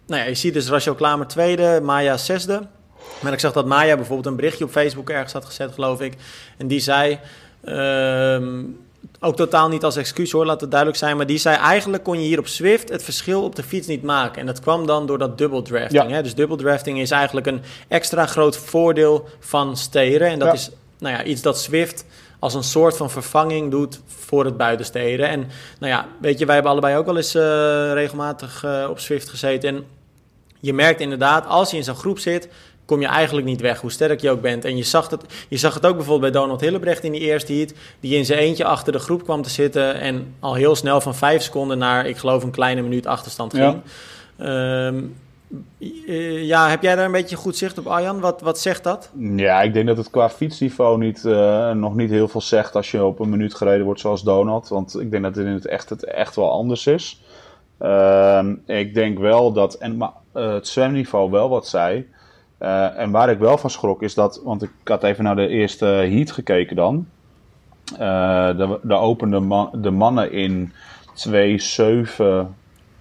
nou 0.07 0.21
ja, 0.21 0.27
je 0.27 0.35
ziet 0.35 0.53
dus 0.53 0.69
Rachel 0.69 0.95
Klamer 0.95 1.27
tweede, 1.27 1.79
Maya 1.83 2.17
zesde. 2.17 2.61
Maar 3.21 3.33
ik 3.33 3.39
zag 3.39 3.53
dat 3.53 3.65
Maya 3.65 3.95
bijvoorbeeld 3.95 4.27
een 4.27 4.35
berichtje 4.35 4.63
op 4.63 4.71
Facebook 4.71 5.09
ergens 5.09 5.33
had 5.33 5.45
gezet, 5.45 5.73
geloof 5.73 6.01
ik. 6.01 6.13
En 6.57 6.67
die 6.67 6.79
zei. 6.79 7.19
Uh, 7.63 8.39
ook 9.19 9.35
totaal 9.35 9.69
niet 9.69 9.83
als 9.83 9.95
excuus 9.95 10.31
hoor, 10.31 10.45
laat 10.45 10.61
het 10.61 10.69
duidelijk 10.69 10.99
zijn. 10.99 11.17
Maar 11.17 11.25
die 11.25 11.37
zei 11.37 11.57
eigenlijk 11.57 12.03
kon 12.03 12.19
je 12.19 12.25
hier 12.25 12.39
op 12.39 12.47
Swift 12.47 12.89
het 12.89 13.03
verschil 13.03 13.43
op 13.43 13.55
de 13.55 13.63
fiets 13.63 13.87
niet 13.87 14.03
maken. 14.03 14.39
En 14.39 14.45
dat 14.45 14.59
kwam 14.59 14.85
dan 14.85 15.05
door 15.05 15.17
dat 15.17 15.37
dubbeldrafting. 15.37 16.09
Ja. 16.09 16.15
Hè? 16.15 16.23
Dus 16.23 16.35
dubbeldrafting 16.35 16.99
is 16.99 17.11
eigenlijk 17.11 17.47
een 17.47 17.61
extra 17.87 18.25
groot 18.25 18.57
voordeel 18.57 19.29
van 19.39 19.77
steren. 19.77 20.27
En 20.27 20.39
dat 20.39 20.47
ja. 20.47 20.53
is 20.53 20.69
nou 20.99 21.15
ja, 21.15 21.23
iets 21.23 21.41
dat 21.41 21.59
Swift 21.59 22.05
als 22.39 22.53
een 22.53 22.63
soort 22.63 22.97
van 22.97 23.11
vervanging 23.11 23.71
doet 23.71 24.01
voor 24.05 24.45
het 24.45 24.57
buitensteden. 24.57 25.27
En 25.29 25.39
nou 25.79 25.91
ja, 25.91 26.07
weet 26.21 26.39
je, 26.39 26.45
wij 26.45 26.53
hebben 26.53 26.71
allebei 26.71 26.97
ook 26.97 27.05
wel 27.05 27.17
eens 27.17 27.35
uh, 27.35 27.41
regelmatig 27.93 28.63
uh, 28.65 28.87
op 28.89 28.99
Swift 28.99 29.29
gezeten. 29.29 29.75
En 29.75 29.85
je 30.59 30.73
merkt 30.73 30.99
inderdaad, 30.99 31.47
als 31.47 31.71
je 31.71 31.77
in 31.77 31.83
zo'n 31.83 31.95
groep 31.95 32.19
zit, 32.19 32.49
kom 32.85 33.01
je 33.01 33.07
eigenlijk 33.07 33.47
niet 33.47 33.61
weg, 33.61 33.81
hoe 33.81 33.91
sterk 33.91 34.21
je 34.21 34.29
ook 34.29 34.41
bent. 34.41 34.65
En 34.65 34.77
je 34.77 34.83
zag 34.83 35.09
het, 35.09 35.23
je 35.49 35.57
zag 35.57 35.73
het 35.73 35.85
ook 35.85 35.95
bijvoorbeeld 35.95 36.31
bij 36.31 36.41
Donald 36.41 36.61
Hillebrecht 36.61 37.03
in 37.03 37.11
die 37.11 37.21
eerste 37.21 37.53
heat, 37.53 37.73
die 37.99 38.17
in 38.17 38.25
zijn 38.25 38.39
eentje 38.39 38.65
achter 38.65 38.93
de 38.93 38.99
groep 38.99 39.23
kwam 39.23 39.41
te 39.41 39.49
zitten 39.49 39.99
en 39.99 40.33
al 40.39 40.53
heel 40.53 40.75
snel 40.75 41.01
van 41.01 41.15
vijf 41.15 41.41
seconden 41.41 41.77
naar, 41.77 42.05
ik 42.05 42.17
geloof, 42.17 42.43
een 42.43 42.51
kleine 42.51 42.81
minuut 42.81 43.05
achterstand 43.05 43.53
ging. 43.53 43.81
Ja. 44.37 44.87
Um, 44.87 45.15
ja, 46.45 46.69
heb 46.69 46.81
jij 46.81 46.95
daar 46.95 47.05
een 47.05 47.11
beetje 47.11 47.35
goed 47.35 47.57
zicht 47.57 47.77
op, 47.77 47.87
Arjan? 47.87 48.19
Wat, 48.19 48.41
wat 48.41 48.59
zegt 48.59 48.83
dat? 48.83 49.09
Ja, 49.35 49.61
ik 49.61 49.73
denk 49.73 49.87
dat 49.87 49.97
het 49.97 50.09
qua 50.09 50.29
fietsniveau 50.29 50.97
niet, 50.97 51.23
uh, 51.23 51.71
nog 51.71 51.95
niet 51.95 52.09
heel 52.09 52.27
veel 52.27 52.41
zegt 52.41 52.75
als 52.75 52.91
je 52.91 53.05
op 53.05 53.19
een 53.19 53.29
minuut 53.29 53.55
gereden 53.55 53.85
wordt 53.85 53.99
zoals 53.99 54.23
Donald. 54.23 54.67
Want 54.67 54.99
ik 54.99 55.11
denk 55.11 55.23
dat 55.23 55.35
het 55.35 55.45
in 55.45 55.51
het 55.51 55.65
echt, 55.65 55.89
het 55.89 56.03
echt 56.03 56.35
wel 56.35 56.51
anders 56.51 56.87
is. 56.87 57.21
Uh, 57.81 58.45
ik 58.65 58.93
denk 58.93 59.19
wel 59.19 59.51
dat, 59.51 59.73
en 59.73 59.95
uh, 59.97 60.53
het 60.53 60.67
zwemniveau 60.67 61.31
wel 61.31 61.49
wat 61.49 61.67
zei. 61.67 62.09
Uh, 62.59 62.99
en 62.99 63.11
waar 63.11 63.29
ik 63.29 63.39
wel 63.39 63.57
van 63.57 63.69
schrok 63.69 64.01
is 64.01 64.13
dat, 64.13 64.41
want 64.43 64.63
ik 64.63 64.71
had 64.83 65.03
even 65.03 65.23
naar 65.23 65.35
de 65.35 65.47
eerste 65.47 65.85
heat 65.85 66.31
gekeken 66.31 66.75
dan. 66.75 67.07
Uh, 67.93 67.97
de, 68.57 68.79
de 68.83 68.93
opende 68.93 69.39
man, 69.39 69.69
de 69.73 69.91
mannen 69.91 70.31
in 70.31 70.73
2, 71.13 71.59
7, 71.59 72.55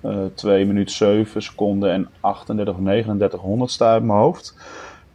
uh, 0.04 0.24
2 0.34 0.66
minuten 0.66 0.94
7 0.94 1.42
seconden 1.42 1.90
en 1.90 2.08
38 2.20 2.74
of 2.74 2.80
39 2.80 3.40
honderdste 3.40 3.84
uit 3.84 4.02
mijn 4.02 4.18
hoofd. 4.18 4.56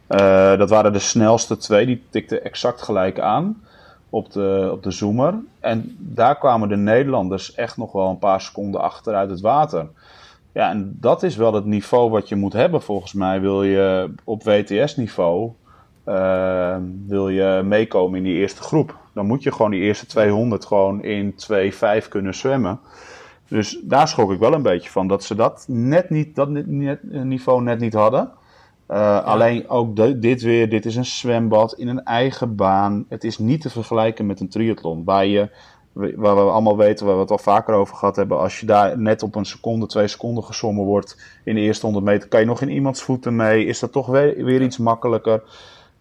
Uh, 0.08 0.58
dat 0.58 0.70
waren 0.70 0.92
de 0.92 0.98
snelste 0.98 1.56
twee, 1.56 1.86
die 1.86 2.02
tikten 2.10 2.44
exact 2.44 2.82
gelijk 2.82 3.20
aan 3.20 3.62
op 4.10 4.32
de, 4.32 4.68
op 4.72 4.82
de 4.82 4.90
zoomer. 4.90 5.34
En 5.60 5.96
daar 5.98 6.38
kwamen 6.38 6.68
de 6.68 6.76
Nederlanders 6.76 7.54
echt 7.54 7.76
nog 7.76 7.92
wel 7.92 8.08
een 8.08 8.18
paar 8.18 8.40
seconden 8.40 8.80
achter 8.80 9.14
uit 9.14 9.30
het 9.30 9.40
water. 9.40 9.86
Ja, 10.52 10.70
en 10.70 10.96
dat 11.00 11.22
is 11.22 11.36
wel 11.36 11.54
het 11.54 11.64
niveau 11.64 12.10
wat 12.10 12.28
je 12.28 12.36
moet 12.36 12.52
hebben 12.52 12.82
volgens 12.82 13.12
mij. 13.12 13.40
Wil 13.40 13.62
je 13.62 14.14
op 14.24 14.42
WTS-niveau 14.42 15.52
uh, 16.06 16.76
wil 17.06 17.28
je 17.28 17.62
meekomen 17.64 18.18
in 18.18 18.24
die 18.24 18.36
eerste 18.36 18.62
groep. 18.62 18.98
Dan 19.14 19.26
moet 19.26 19.42
je 19.42 19.52
gewoon 19.52 19.70
die 19.70 19.80
eerste 19.80 20.06
200 20.06 20.64
gewoon 20.64 21.02
in 21.02 21.34
2,5 22.02 22.08
kunnen 22.08 22.34
zwemmen. 22.34 22.80
Dus 23.48 23.80
daar 23.82 24.08
schrok 24.08 24.32
ik 24.32 24.38
wel 24.38 24.52
een 24.52 24.62
beetje 24.62 24.90
van. 24.90 25.08
Dat 25.08 25.24
ze 25.24 25.34
dat 25.34 25.64
net 25.68 26.10
niet, 26.10 26.34
dat 26.34 26.48
net, 26.48 26.98
niveau 27.02 27.62
net 27.62 27.80
niet 27.80 27.94
hadden. 27.94 28.30
Uh, 28.90 28.96
ja. 28.96 29.18
Alleen 29.18 29.68
ook 29.68 29.96
de, 29.96 30.18
dit 30.18 30.42
weer, 30.42 30.68
dit 30.68 30.86
is 30.86 30.96
een 30.96 31.04
zwembad 31.04 31.72
in 31.72 31.88
een 31.88 32.04
eigen 32.04 32.56
baan. 32.56 33.04
Het 33.08 33.24
is 33.24 33.38
niet 33.38 33.60
te 33.60 33.70
vergelijken 33.70 34.26
met 34.26 34.40
een 34.40 34.48
triathlon. 34.48 35.04
Waar 35.04 35.26
je 35.26 35.50
waar 35.92 36.34
we 36.34 36.40
allemaal 36.40 36.76
weten, 36.76 37.06
waar 37.06 37.14
we 37.14 37.20
het 37.20 37.30
al 37.30 37.38
vaker 37.38 37.74
over 37.74 37.96
gehad 37.96 38.16
hebben. 38.16 38.38
Als 38.38 38.60
je 38.60 38.66
daar 38.66 38.98
net 38.98 39.22
op 39.22 39.34
een 39.34 39.44
seconde, 39.44 39.86
twee 39.86 40.08
seconden 40.08 40.44
gezommen 40.44 40.84
wordt 40.84 41.16
in 41.44 41.54
de 41.54 41.60
eerste 41.60 41.86
100 41.86 42.04
meter, 42.04 42.28
kan 42.28 42.40
je 42.40 42.46
nog 42.46 42.60
in 42.60 42.70
iemands 42.70 43.02
voeten 43.02 43.36
mee. 43.36 43.64
Is 43.64 43.78
dat 43.78 43.92
toch 43.92 44.06
weer, 44.06 44.44
weer 44.44 44.62
iets 44.62 44.78
makkelijker. 44.78 45.42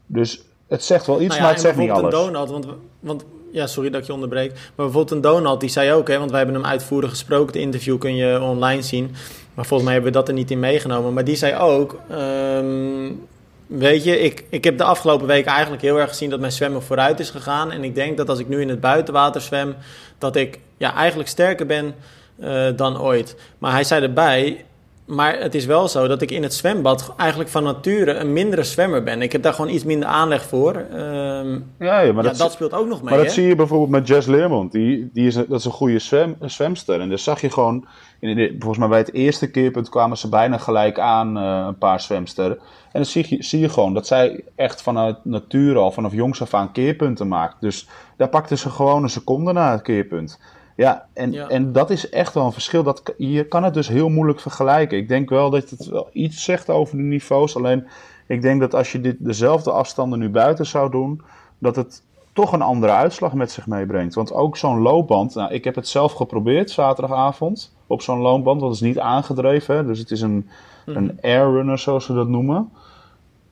Dus 0.05 0.43
het 0.67 0.83
zegt 0.83 1.05
wel 1.05 1.21
iets, 1.21 1.27
nou 1.27 1.39
ja, 1.39 1.43
maar 1.43 1.53
het 1.53 1.61
zegt 1.61 1.77
niet 1.77 1.89
alles. 1.89 2.13
Een 2.13 2.19
Donald, 2.25 2.49
want, 2.49 2.67
want 2.99 3.25
ja, 3.51 3.67
sorry 3.67 3.89
dat 3.89 4.01
ik 4.01 4.07
je 4.07 4.13
onderbreek. 4.13 4.51
Maar 4.51 4.71
bijvoorbeeld 4.75 5.11
een 5.11 5.21
Donald, 5.21 5.59
die 5.59 5.69
zei 5.69 5.93
ook, 5.93 6.07
hè, 6.07 6.17
want 6.17 6.29
wij 6.29 6.39
hebben 6.39 6.61
hem 6.61 6.69
uitvoerig 6.69 7.09
gesproken. 7.09 7.53
Het 7.53 7.55
interview 7.55 7.97
kun 7.97 8.15
je 8.15 8.41
online 8.41 8.81
zien. 8.81 9.15
Maar 9.53 9.65
volgens 9.65 9.83
mij 9.83 9.93
hebben 9.93 10.11
we 10.11 10.17
dat 10.17 10.27
er 10.27 10.33
niet 10.33 10.51
in 10.51 10.59
meegenomen. 10.59 11.13
Maar 11.13 11.23
die 11.23 11.35
zei 11.35 11.55
ook. 11.55 11.99
Um, 12.11 13.27
Weet 13.69 14.03
je, 14.03 14.19
ik, 14.19 14.43
ik 14.49 14.63
heb 14.63 14.77
de 14.77 14.83
afgelopen 14.83 15.27
weken 15.27 15.51
eigenlijk 15.51 15.81
heel 15.81 15.99
erg 15.99 16.09
gezien 16.09 16.29
dat 16.29 16.39
mijn 16.39 16.51
zwemmen 16.51 16.83
vooruit 16.83 17.19
is 17.19 17.29
gegaan. 17.29 17.71
En 17.71 17.83
ik 17.83 17.95
denk 17.95 18.17
dat 18.17 18.29
als 18.29 18.39
ik 18.39 18.47
nu 18.47 18.61
in 18.61 18.69
het 18.69 18.79
buitenwater 18.79 19.41
zwem, 19.41 19.75
dat 20.17 20.35
ik 20.35 20.59
ja, 20.77 20.93
eigenlijk 20.93 21.29
sterker 21.29 21.65
ben 21.65 21.95
uh, 22.39 22.67
dan 22.75 23.01
ooit. 23.01 23.35
Maar 23.57 23.71
hij 23.71 23.83
zei 23.83 24.03
erbij, 24.03 24.65
maar 25.09 25.39
het 25.39 25.55
is 25.55 25.65
wel 25.65 25.87
zo 25.87 26.07
dat 26.07 26.21
ik 26.21 26.31
in 26.31 26.43
het 26.43 26.53
zwembad 26.53 27.13
eigenlijk 27.17 27.49
van 27.49 27.63
nature 27.63 28.13
een 28.13 28.33
mindere 28.33 28.63
zwemmer 28.63 29.03
ben. 29.03 29.21
Ik 29.21 29.31
heb 29.31 29.43
daar 29.43 29.53
gewoon 29.53 29.71
iets 29.71 29.83
minder 29.83 30.09
aanleg 30.09 30.43
voor. 30.43 30.75
Um, 30.75 31.73
ja, 31.79 31.99
ja, 31.99 32.13
maar 32.13 32.23
ja, 32.23 32.29
dat, 32.29 32.37
dat, 32.37 32.51
speelt 32.51 32.73
ook 32.73 32.87
nog 32.87 33.01
mee. 33.01 33.09
Maar 33.09 33.17
dat 33.17 33.27
hè? 33.27 33.33
zie 33.33 33.47
je 33.47 33.55
bijvoorbeeld 33.55 33.89
met 33.89 34.07
Jess 34.07 34.27
Leermond. 34.27 34.71
Die, 34.71 35.09
die 35.13 35.27
is, 35.27 35.33
dat 35.33 35.51
is 35.51 35.65
een 35.65 35.71
goede 35.71 35.99
zwem, 35.99 36.35
zwemster. 36.41 37.01
En 37.01 37.09
dus 37.09 37.23
zag 37.23 37.41
je 37.41 37.51
gewoon, 37.51 37.85
in 38.19 38.35
de, 38.35 38.55
volgens 38.59 38.79
mij 38.79 38.87
bij 38.87 38.97
het 38.97 39.13
eerste 39.13 39.51
keerpunt 39.51 39.89
kwamen 39.89 40.17
ze 40.17 40.29
bijna 40.29 40.57
gelijk 40.57 40.99
aan, 40.99 41.37
uh, 41.37 41.65
een 41.67 41.77
paar 41.77 42.01
zwemsters. 42.01 42.55
En 42.55 42.59
dan 42.91 43.05
zie 43.05 43.25
je, 43.29 43.43
zie 43.43 43.59
je 43.59 43.69
gewoon 43.69 43.93
dat 43.93 44.07
zij 44.07 44.43
echt 44.55 44.81
vanuit 44.81 45.17
nature 45.23 45.79
al, 45.79 45.91
vanaf 45.91 46.13
jongs 46.13 46.41
af 46.41 46.53
aan 46.53 46.71
keerpunten 46.71 47.27
maakt. 47.27 47.55
Dus 47.59 47.87
daar 48.17 48.29
pakte 48.29 48.57
ze 48.57 48.69
gewoon 48.69 49.03
een 49.03 49.09
seconde 49.09 49.53
na 49.53 49.71
het 49.71 49.81
keerpunt. 49.81 50.39
Ja 50.79 51.07
en, 51.13 51.31
ja. 51.31 51.47
en 51.47 51.71
dat 51.71 51.89
is 51.89 52.09
echt 52.09 52.33
wel 52.33 52.45
een 52.45 52.51
verschil. 52.51 52.83
Dat, 52.83 53.13
je 53.17 53.47
kan 53.47 53.63
het 53.63 53.73
dus 53.73 53.87
heel 53.87 54.09
moeilijk 54.09 54.39
vergelijken. 54.39 54.97
Ik 54.97 55.07
denk 55.07 55.29
wel 55.29 55.49
dat 55.49 55.69
het 55.69 55.85
wel 55.85 56.09
iets 56.13 56.43
zegt 56.43 56.69
over 56.69 56.97
de 56.97 57.03
niveaus. 57.03 57.55
Alleen 57.55 57.87
ik 58.27 58.41
denk 58.41 58.59
dat 58.59 58.75
als 58.75 58.91
je 58.91 59.01
dit, 59.01 59.15
dezelfde 59.19 59.71
afstanden 59.71 60.19
nu 60.19 60.29
buiten 60.29 60.65
zou 60.65 60.91
doen, 60.91 61.21
dat 61.57 61.75
het 61.75 62.03
toch 62.33 62.51
een 62.51 62.61
andere 62.61 62.91
uitslag 62.91 63.33
met 63.33 63.51
zich 63.51 63.67
meebrengt. 63.67 64.13
Want 64.13 64.33
ook 64.33 64.57
zo'n 64.57 64.79
loopband, 64.79 65.35
nou, 65.35 65.53
ik 65.53 65.63
heb 65.63 65.75
het 65.75 65.87
zelf 65.87 66.13
geprobeerd 66.13 66.71
zaterdagavond 66.71 67.75
op 67.87 68.01
zo'n 68.01 68.19
loopband. 68.19 68.61
Want 68.61 68.73
het 68.73 68.81
is 68.81 68.87
niet 68.87 68.99
aangedreven. 68.99 69.75
Hè? 69.75 69.85
Dus 69.85 69.99
het 69.99 70.11
is 70.11 70.21
een, 70.21 70.49
mm. 70.85 70.95
een 70.95 71.17
airrunner, 71.21 71.79
zoals 71.79 72.05
ze 72.05 72.13
dat 72.13 72.27
noemen. 72.27 72.69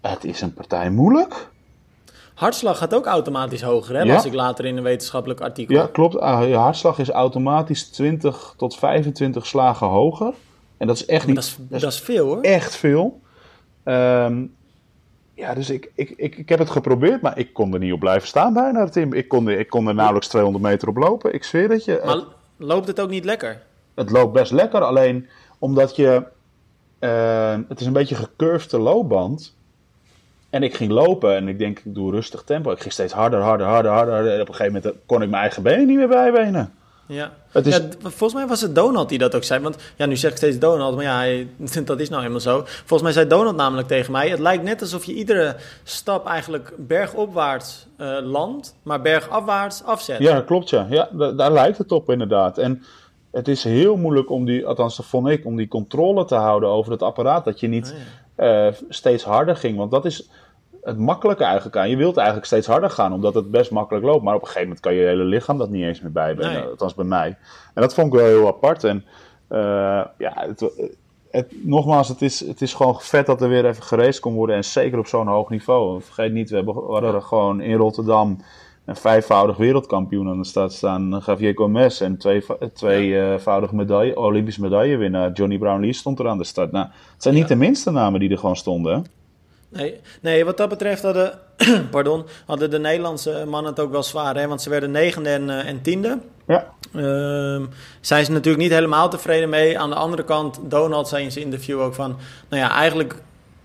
Het 0.01 0.23
is 0.23 0.41
een 0.41 0.53
partij 0.53 0.89
moeilijk. 0.89 1.49
Hartslag 2.37 2.77
gaat 2.77 2.95
ook 2.95 3.05
automatisch 3.05 3.61
hoger, 3.61 3.95
hè? 3.95 4.13
Als 4.13 4.25
ik 4.25 4.33
later 4.33 4.65
in 4.65 4.77
een 4.77 4.83
wetenschappelijk 4.83 5.41
artikel. 5.41 5.75
Ja, 5.75 5.87
klopt. 5.91 6.19
Ah, 6.19 6.47
je 6.47 6.55
hartslag 6.55 6.99
is 6.99 7.09
automatisch 7.09 7.89
20 7.89 8.53
tot 8.57 8.75
25 8.75 9.45
slagen 9.45 9.87
hoger. 9.87 10.33
En 10.77 10.87
dat 10.87 10.95
is 10.95 11.05
echt 11.05 11.27
niet... 11.27 11.35
Dat 11.35 11.43
is, 11.43 11.57
dat 11.69 11.91
is, 11.91 11.99
veel, 11.99 12.25
hoor. 12.25 12.41
Echt 12.41 12.75
veel. 12.75 13.21
Um, 13.83 14.55
ja, 15.33 15.53
dus 15.53 15.69
ik, 15.69 15.91
ik, 15.95 16.09
ik, 16.09 16.35
ik 16.35 16.49
heb 16.49 16.59
het 16.59 16.69
geprobeerd, 16.69 17.21
maar 17.21 17.37
ik 17.37 17.53
kon 17.53 17.73
er 17.73 17.79
niet 17.79 17.93
op 17.93 17.99
blijven 17.99 18.27
staan 18.27 18.53
bijna, 18.53 18.89
Tim. 18.89 19.13
Ik 19.13 19.27
kon, 19.27 19.49
ik 19.49 19.69
kon 19.69 19.87
er 19.87 19.95
nauwelijks 19.95 20.27
200 20.27 20.63
meter 20.63 20.87
op 20.87 20.97
lopen. 20.97 21.33
Ik 21.33 21.43
zweer 21.43 21.67
dat 21.67 21.85
je... 21.85 22.01
Maar 22.05 22.23
loopt 22.57 22.87
het 22.87 22.99
ook 22.99 23.09
niet 23.09 23.25
lekker? 23.25 23.61
Het 23.95 24.11
loopt 24.11 24.33
best 24.33 24.51
lekker, 24.51 24.81
alleen 24.81 25.27
omdat 25.59 25.95
je... 25.95 26.23
Uh, 26.99 27.55
het 27.67 27.79
is 27.79 27.85
een 27.85 27.93
beetje 27.93 28.15
gecurved 28.15 28.71
loopband. 28.71 29.55
En 30.57 30.63
ik 30.63 30.75
ging 30.75 30.91
lopen 30.91 31.35
en 31.35 31.47
ik 31.47 31.59
denk, 31.59 31.79
ik 31.79 31.95
doe 31.95 32.11
rustig 32.11 32.43
tempo. 32.43 32.71
Ik 32.71 32.81
ging 32.81 32.93
steeds 32.93 33.13
harder, 33.13 33.39
harder, 33.39 33.67
harder, 33.67 33.91
harder. 33.91 34.33
En 34.33 34.41
op 34.41 34.47
een 34.47 34.55
gegeven 34.55 34.81
moment 34.83 35.01
kon 35.05 35.21
ik 35.21 35.29
mijn 35.29 35.41
eigen 35.41 35.63
benen 35.63 35.87
niet 35.87 35.97
meer 35.97 36.07
bijbenen. 36.07 36.73
Ja. 37.07 37.31
Is... 37.53 37.75
ja. 37.75 37.81
volgens 38.01 38.33
mij 38.33 38.47
was 38.47 38.61
het 38.61 38.75
Donald 38.75 39.09
die 39.09 39.17
dat 39.17 39.35
ook 39.35 39.43
zei. 39.43 39.61
Want 39.61 39.77
ja, 39.95 40.05
nu 40.05 40.15
zeg 40.15 40.31
ik 40.31 40.37
steeds 40.37 40.59
Donald, 40.59 40.95
maar 40.95 41.03
ja, 41.03 41.43
dat 41.85 41.99
is 41.99 42.09
nou 42.09 42.21
helemaal 42.21 42.41
zo. 42.41 42.63
Volgens 42.65 43.01
mij 43.01 43.11
zei 43.11 43.27
Donald 43.27 43.55
namelijk 43.55 43.87
tegen 43.87 44.11
mij: 44.11 44.29
Het 44.29 44.39
lijkt 44.39 44.63
net 44.63 44.81
alsof 44.81 45.05
je 45.05 45.13
iedere 45.13 45.55
stap 45.83 46.27
eigenlijk 46.27 46.73
bergopwaarts 46.77 47.87
uh, 47.97 48.17
landt, 48.21 48.75
maar 48.83 49.01
bergafwaarts 49.01 49.83
afzet. 49.83 50.19
Ja, 50.19 50.41
klopt 50.41 50.69
ja. 50.69 50.87
ja 50.89 51.09
daar 51.31 51.51
lijkt 51.51 51.77
het 51.77 51.91
op 51.91 52.09
inderdaad. 52.09 52.57
En 52.57 52.83
het 53.31 53.47
is 53.47 53.63
heel 53.63 53.97
moeilijk 53.97 54.29
om 54.29 54.45
die, 54.45 54.65
althans 54.65 54.97
dat 54.97 55.05
vond 55.05 55.27
ik, 55.27 55.45
om 55.45 55.55
die 55.55 55.67
controle 55.67 56.25
te 56.25 56.35
houden 56.35 56.69
over 56.69 56.91
het 56.91 57.01
apparaat. 57.01 57.45
Dat 57.45 57.59
je 57.59 57.67
niet 57.67 57.93
oh, 57.93 57.99
uh, 58.37 58.67
steeds 58.89 59.23
harder 59.23 59.55
ging. 59.55 59.77
Want 59.77 59.91
dat 59.91 60.05
is 60.05 60.29
het 60.87 60.97
makkelijke 60.97 61.43
eigenlijk 61.43 61.77
aan. 61.77 61.89
Je 61.89 61.97
wilt 61.97 62.17
eigenlijk 62.17 62.47
steeds 62.47 62.67
harder 62.67 62.89
gaan, 62.89 63.13
omdat 63.13 63.33
het 63.33 63.51
best 63.51 63.71
makkelijk 63.71 64.05
loopt. 64.05 64.23
Maar 64.23 64.35
op 64.35 64.41
een 64.41 64.47
gegeven 64.47 64.67
moment 64.67 64.85
kan 64.85 64.93
je 64.93 65.05
hele 65.05 65.23
lichaam 65.23 65.57
dat 65.57 65.69
niet 65.69 65.83
eens 65.83 66.01
meer 66.01 66.11
bijbenen. 66.11 66.53
Nee. 66.53 66.63
Althans 66.63 66.95
bij 66.95 67.05
mij. 67.05 67.37
En 67.73 67.81
dat 67.81 67.93
vond 67.93 68.13
ik 68.13 68.19
wel 68.19 68.27
heel 68.27 68.47
apart. 68.47 68.83
En 68.83 69.05
uh, 69.49 69.59
ja, 70.17 70.33
het, 70.33 70.89
het, 71.31 71.51
nogmaals, 71.63 72.07
het 72.07 72.21
is, 72.21 72.47
het 72.47 72.61
is 72.61 72.73
gewoon 72.73 73.01
vet 73.01 73.25
dat 73.25 73.41
er 73.41 73.49
weer 73.49 73.65
even 73.65 73.83
gereisd 73.83 74.19
kon 74.19 74.33
worden. 74.33 74.55
En 74.55 74.63
zeker 74.63 74.99
op 74.99 75.07
zo'n 75.07 75.27
hoog 75.27 75.49
niveau. 75.49 76.01
Vergeet 76.01 76.31
niet, 76.31 76.49
we, 76.49 76.55
hebben, 76.55 76.75
we 76.75 76.91
hadden 76.91 77.23
gewoon 77.23 77.61
in 77.61 77.77
Rotterdam 77.77 78.41
een 78.85 78.95
vijfvoudig 78.95 79.57
wereldkampioen 79.57 80.29
aan 80.29 80.37
de 80.37 80.45
stad 80.45 80.73
staan. 80.73 81.21
Javier 81.25 81.53
Gomez 81.55 82.01
en 82.01 82.17
twee, 82.17 82.43
tweevoudig 82.73 83.71
medaille, 83.71 84.17
Olympisch 84.17 84.57
medaillewinnaar. 84.57 85.31
Johnny 85.31 85.57
Brownlee 85.57 85.93
stond 85.93 86.19
er 86.19 86.27
aan 86.27 86.37
de 86.37 86.43
start. 86.43 86.71
Nou, 86.71 86.85
het 87.13 87.23
zijn 87.23 87.35
niet 87.35 87.47
de 87.47 87.55
minste 87.55 87.91
namen 87.91 88.19
die 88.19 88.29
er 88.29 88.37
gewoon 88.37 88.55
stonden. 88.55 89.05
Nee, 89.69 89.99
nee, 90.21 90.45
wat 90.45 90.57
dat 90.57 90.69
betreft 90.69 91.03
hadden, 91.03 91.39
pardon, 91.91 92.25
hadden 92.45 92.69
de 92.69 92.79
Nederlandse 92.79 93.43
mannen 93.47 93.71
het 93.71 93.79
ook 93.79 93.91
wel 93.91 94.03
zwaar. 94.03 94.35
Hè? 94.35 94.47
Want 94.47 94.61
ze 94.61 94.69
werden 94.69 94.91
negende 94.91 95.29
en, 95.29 95.49
en 95.49 95.81
tiende. 95.81 96.19
Ja. 96.47 96.73
Uh, 96.93 97.61
zijn 98.01 98.25
ze 98.25 98.31
natuurlijk 98.31 98.63
niet 98.63 98.71
helemaal 98.71 99.09
tevreden 99.09 99.49
mee. 99.49 99.79
Aan 99.79 99.89
de 99.89 99.95
andere 99.95 100.23
kant, 100.23 100.59
Donald 100.61 101.07
zei 101.07 101.23
in 101.23 101.31
zijn 101.31 101.45
interview 101.45 101.79
ook 101.79 101.93
van... 101.93 102.17
Nou 102.49 102.61
ja, 102.61 102.71
eigenlijk, 102.71 103.15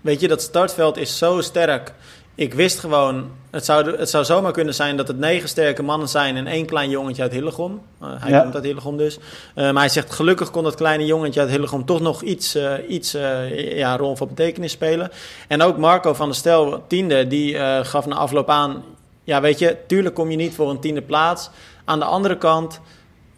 weet 0.01 0.19
je, 0.19 0.27
dat 0.27 0.41
startveld 0.41 0.97
is 0.97 1.17
zo 1.17 1.41
sterk 1.41 1.93
ik 2.35 2.53
wist 2.53 2.79
gewoon, 2.79 3.31
het 3.49 3.65
zou, 3.65 3.97
het 3.97 4.09
zou 4.09 4.25
zomaar 4.25 4.51
kunnen 4.51 4.73
zijn 4.73 4.97
dat 4.97 5.07
het 5.07 5.17
negen 5.17 5.49
sterke 5.49 5.83
mannen 5.83 6.09
zijn 6.09 6.35
en 6.35 6.47
één 6.47 6.65
klein 6.65 6.89
jongetje 6.89 7.21
uit 7.21 7.31
Hillegom. 7.31 7.81
Uh, 8.01 8.09
hij 8.17 8.41
komt 8.41 8.55
uit 8.55 8.63
Hillegom 8.63 8.97
dus. 8.97 9.17
Uh, 9.17 9.23
maar 9.55 9.83
hij 9.83 9.89
zegt, 9.89 10.13
gelukkig 10.13 10.51
kon 10.51 10.63
dat 10.63 10.75
kleine 10.75 11.05
jongetje 11.05 11.39
uit 11.39 11.49
Hillegom 11.49 11.85
toch 11.85 12.01
nog 12.01 12.21
iets, 12.21 12.55
uh, 12.55 12.73
iets 12.87 13.11
ja, 13.57 13.97
rol 13.97 14.15
van 14.15 14.27
betekenis 14.27 14.71
spelen. 14.71 15.11
En 15.47 15.61
ook 15.61 15.77
Marco 15.77 16.13
van 16.13 16.27
der 16.27 16.35
Stel, 16.35 16.83
tiende, 16.87 17.27
die 17.27 17.55
gaf 17.83 18.05
na 18.05 18.15
afloop 18.15 18.49
aan... 18.49 18.83
Ja, 19.23 19.41
weet 19.41 19.59
je, 19.59 19.77
tuurlijk 19.87 20.15
kom 20.15 20.31
je 20.31 20.37
niet 20.37 20.55
voor 20.55 20.69
een 20.69 20.79
tiende 20.79 21.01
plaats. 21.01 21.49
Aan 21.85 21.99
de 21.99 22.05
andere 22.05 22.37
kant, 22.37 22.79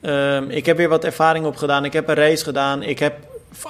ehm, 0.01 0.49
ik 0.49 0.65
heb 0.65 0.77
weer 0.77 0.89
wat 0.89 1.03
ervaring 1.03 1.45
opgedaan. 1.45 1.85
Ik 1.85 1.93
heb 1.93 2.09
een 2.09 2.15
race 2.15 2.43
gedaan. 2.43 2.83
Ik 2.83 2.99
heb 2.99 3.15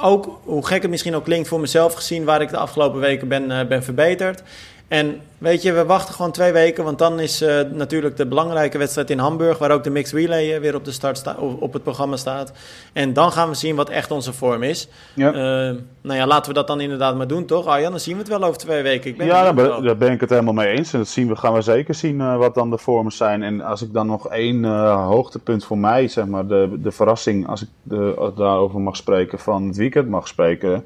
ook, 0.01 0.39
hoe 0.43 0.65
gek 0.65 0.81
het 0.81 0.91
misschien 0.91 1.15
ook 1.15 1.23
klinkt, 1.23 1.47
voor 1.47 1.59
mezelf 1.59 1.93
gezien... 1.93 2.23
waar 2.23 2.41
ik 2.41 2.49
de 2.49 2.57
afgelopen 2.57 2.99
weken 2.99 3.27
ben, 3.27 3.67
ben 3.67 3.83
verbeterd. 3.83 4.43
En 4.87 5.21
weet 5.37 5.61
je, 5.61 5.73
we 5.73 5.85
wachten 5.85 6.13
gewoon 6.13 6.31
twee 6.31 6.51
weken, 6.51 6.83
want 6.83 6.99
dan 6.99 7.19
is 7.19 7.41
uh, 7.41 7.61
natuurlijk 7.73 8.17
de 8.17 8.25
belangrijke 8.25 8.77
wedstrijd 8.77 9.09
in 9.09 9.19
Hamburg, 9.19 9.57
waar 9.57 9.71
ook 9.71 9.83
de 9.83 9.89
mixed 9.89 10.19
relay 10.19 10.55
uh, 10.55 10.59
weer 10.59 10.75
op, 10.75 10.85
de 10.85 10.91
start 10.91 11.17
sta 11.17 11.35
op 11.59 11.73
het 11.73 11.83
programma 11.83 12.15
staat. 12.15 12.51
En 12.93 13.13
dan 13.13 13.31
gaan 13.31 13.49
we 13.49 13.55
zien 13.55 13.75
wat 13.75 13.89
echt 13.89 14.11
onze 14.11 14.33
vorm 14.33 14.63
is. 14.63 14.87
Ja. 15.13 15.27
Uh, 15.27 15.75
nou 16.01 16.19
ja, 16.19 16.27
laten 16.27 16.47
we 16.47 16.53
dat 16.53 16.67
dan 16.67 16.81
inderdaad 16.81 17.17
maar 17.17 17.27
doen, 17.27 17.45
toch? 17.45 17.65
Arjan, 17.65 17.91
dan 17.91 17.99
zien 17.99 18.13
we 18.13 18.19
het 18.19 18.29
wel 18.29 18.43
over 18.43 18.57
twee 18.57 18.83
weken. 18.83 19.09
Ik 19.09 19.17
ben 19.17 19.27
ja, 19.27 19.43
daar 19.43 19.53
ben, 19.53 19.97
ben, 19.97 20.11
ik 20.11 20.19
het 20.19 20.29
helemaal 20.29 20.53
mee 20.53 20.77
eens. 20.77 20.93
En 20.93 20.99
dat 20.99 21.07
zien 21.07 21.27
we, 21.27 21.35
gaan 21.35 21.53
we 21.53 21.61
zeker 21.61 21.93
zien 21.93 22.37
wat 22.37 22.53
dan 22.53 22.69
de 22.69 22.77
vormen 22.77 23.11
zijn. 23.11 23.43
En 23.43 23.61
als 23.61 23.81
ik 23.81 23.93
dan 23.93 24.07
nog 24.07 24.27
één 24.29 24.63
hoogtepunt 24.93 25.65
voor 25.65 25.77
mij, 25.77 26.07
zeg 26.07 26.25
maar, 26.25 26.47
de, 26.47 26.77
de 26.77 26.91
verrassing, 26.91 27.47
als 27.47 27.61
ik 27.61 27.69
de, 27.83 28.31
daarover 28.37 28.79
mag 28.79 28.95
spreken, 28.95 29.39
van 29.39 29.67
het 29.67 29.77
weekend 29.77 30.09
mag 30.09 30.27
spreken 30.27 30.85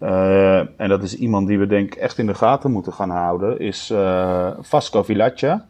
uh, 0.00 0.58
en 0.58 0.88
dat 0.88 1.02
is 1.02 1.16
iemand 1.16 1.46
die 1.48 1.58
we 1.58 1.66
denk 1.66 1.94
ik 1.94 2.00
echt 2.00 2.18
in 2.18 2.26
de 2.26 2.34
gaten 2.34 2.70
moeten 2.70 2.92
gaan 2.92 3.10
houden, 3.10 3.58
is 3.58 3.90
uh, 3.92 4.50
Vasco 4.60 5.02
Vilaccia, 5.02 5.66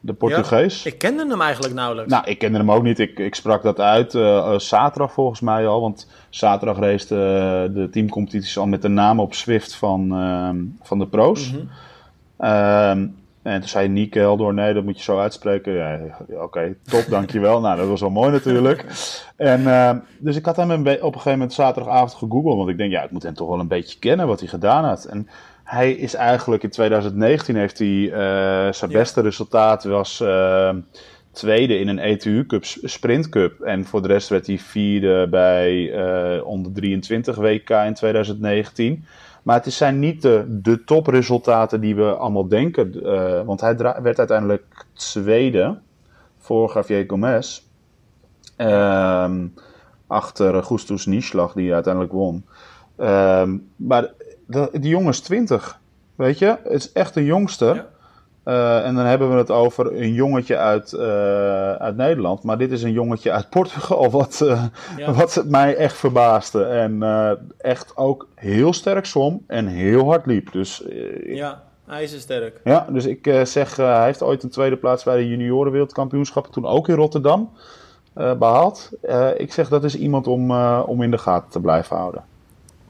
de 0.00 0.12
Portugees. 0.12 0.82
Ja, 0.82 0.90
ik 0.90 0.98
kende 0.98 1.26
hem 1.26 1.40
eigenlijk 1.40 1.74
nauwelijks. 1.74 2.12
Nou, 2.12 2.24
ik 2.26 2.38
kende 2.38 2.58
hem 2.58 2.70
ook 2.70 2.82
niet. 2.82 2.98
Ik, 2.98 3.18
ik 3.18 3.34
sprak 3.34 3.62
dat 3.62 3.80
uit 3.80 4.14
uh, 4.14 4.58
zaterdag 4.58 5.12
volgens 5.12 5.40
mij 5.40 5.66
al, 5.66 5.80
want 5.80 6.10
zaterdag 6.30 6.78
race 6.78 7.06
de, 7.06 7.70
de 7.74 7.90
teamcompetities 7.90 8.58
al 8.58 8.66
met 8.66 8.82
de 8.82 8.88
naam 8.88 9.20
op 9.20 9.34
Swift 9.34 9.74
van, 9.74 10.08
van 10.82 10.98
de 10.98 11.06
pro's. 11.06 11.52
Mm 11.52 11.68
-hmm. 12.36 13.22
En 13.44 13.60
toen 13.60 13.68
zei 13.68 13.88
Nieke 13.88 14.18
Heldor, 14.18 14.54
nee, 14.54 14.74
dat 14.74 14.84
moet 14.84 14.96
je 14.96 15.02
zo 15.02 15.18
uitspreken. 15.18 15.72
Ja, 15.72 16.00
Oké, 16.28 16.42
okay, 16.42 16.76
top, 16.82 17.04
dankjewel. 17.08 17.60
nou, 17.60 17.76
dat 17.76 17.88
was 17.88 18.00
wel 18.00 18.10
mooi 18.10 18.30
natuurlijk. 18.30 18.84
En, 19.36 19.60
uh, 19.60 19.90
dus 20.18 20.36
ik 20.36 20.44
had 20.44 20.56
hem 20.56 20.70
op 20.70 20.86
een 20.86 20.98
gegeven 21.00 21.30
moment 21.30 21.52
zaterdagavond 21.52 22.14
gegoogeld. 22.14 22.56
Want 22.56 22.68
ik 22.68 22.76
denk, 22.76 22.92
ja, 22.92 23.02
ik 23.02 23.10
moet 23.10 23.22
hem 23.22 23.34
toch 23.34 23.48
wel 23.48 23.60
een 23.60 23.68
beetje 23.68 23.98
kennen 23.98 24.26
wat 24.26 24.40
hij 24.40 24.48
gedaan 24.48 24.84
had. 24.84 25.04
En 25.04 25.28
hij 25.64 25.92
is 25.92 26.14
eigenlijk 26.14 26.62
in 26.62 26.70
2019 26.70 27.56
heeft 27.56 27.78
hij 27.78 27.88
uh, 27.88 28.72
zijn 28.72 28.90
beste 28.90 29.20
resultaat 29.20 29.84
was 29.84 30.20
uh, 30.20 30.70
tweede 31.32 31.78
in 31.78 31.88
een 31.88 31.98
ETU 31.98 32.46
Cup 32.46 32.64
Sprint 32.64 33.28
Cup. 33.28 33.60
En 33.60 33.84
voor 33.84 34.02
de 34.02 34.08
rest 34.08 34.28
werd 34.28 34.46
hij 34.46 34.58
vierde 34.58 35.26
bij 35.30 35.92
onder 36.40 36.72
23 36.72 37.36
WK 37.36 37.70
in 37.70 37.94
2019. 37.94 39.04
Maar 39.44 39.62
het 39.62 39.72
zijn 39.72 39.98
niet 39.98 40.22
de, 40.22 40.44
de 40.48 40.84
topresultaten 40.84 41.80
die 41.80 41.96
we 41.96 42.14
allemaal 42.16 42.48
denken. 42.48 43.06
Uh, 43.06 43.42
want 43.42 43.60
hij 43.60 43.76
werd 43.76 44.18
uiteindelijk 44.18 44.86
tweede 44.92 45.78
voor 46.38 46.72
Javier 46.74 47.04
Gomez. 47.06 47.62
Um, 48.56 49.54
achter 50.06 50.62
Gustus 50.62 51.06
Nieschlag, 51.06 51.52
die 51.52 51.74
uiteindelijk 51.74 52.12
won. 52.12 52.44
Um, 52.98 53.70
maar 53.76 54.12
de, 54.46 54.68
die 54.72 54.90
jongen 54.90 55.08
is 55.08 55.20
20. 55.20 55.80
Weet 56.14 56.38
je, 56.38 56.46
het 56.46 56.72
is 56.72 56.92
echt 56.92 57.14
de 57.14 57.24
jongste. 57.24 57.64
Ja. 57.64 57.88
Uh, 58.44 58.86
en 58.86 58.94
dan 58.94 59.04
hebben 59.04 59.30
we 59.30 59.36
het 59.36 59.50
over 59.50 60.00
een 60.00 60.12
jongetje 60.12 60.56
uit, 60.56 60.92
uh, 60.92 61.02
uit 61.72 61.96
Nederland. 61.96 62.42
Maar 62.42 62.58
dit 62.58 62.70
is 62.70 62.82
een 62.82 62.92
jongetje 62.92 63.32
uit 63.32 63.50
Portugal, 63.50 64.10
wat, 64.20 64.40
uh, 64.42 64.64
ja. 64.96 65.12
wat 65.12 65.44
mij 65.46 65.76
echt 65.76 65.96
verbaasde. 65.96 66.64
En 66.64 67.02
echt 67.58 67.96
ook 67.96 68.28
heel 68.34 68.72
sterk 68.72 69.06
zwom 69.06 69.44
en 69.46 69.66
heel 69.66 70.04
hard 70.04 70.26
liep. 70.26 70.52
Dus, 70.52 70.84
ja, 71.26 71.62
hij 71.86 72.02
is 72.02 72.20
sterk. 72.20 72.60
Ja, 72.64 72.86
dus 72.90 73.06
ik 73.06 73.40
zeg, 73.42 73.76
hij 73.76 74.04
heeft 74.04 74.22
ooit 74.22 74.42
een 74.42 74.50
tweede 74.50 74.76
plaats 74.76 75.04
bij 75.04 75.16
de 75.16 75.28
juniorenwereldkampioenschappen, 75.28 76.52
toen 76.52 76.66
ook 76.66 76.88
in 76.88 76.94
Rotterdam, 76.94 77.50
behaald. 78.14 78.90
ik 79.36 79.52
zeg, 79.52 79.68
dat 79.68 79.84
is 79.84 79.96
iemand 79.96 80.26
om, 80.26 80.50
om 80.80 81.02
in 81.02 81.10
de 81.10 81.18
gaten 81.18 81.50
te 81.50 81.60
blijven 81.60 81.96
houden. 81.96 82.24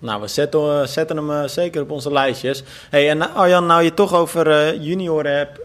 Nou, 0.05 0.21
we 0.21 0.29
zetten, 0.29 0.61
eh, 0.61 0.87
zetten 0.87 1.17
hem 1.17 1.31
uh, 1.31 1.45
zeker 1.45 1.83
op 1.83 1.91
onze 1.91 2.13
lijstjes. 2.13 2.63
Hey, 2.91 3.11
en 3.11 3.19
uh, 3.19 3.37
Arjan, 3.37 3.67
nou 3.67 3.83
je 3.83 3.95
toch 3.95 4.15
over 4.15 4.77
junioren 4.77 5.37
hebt, 5.37 5.61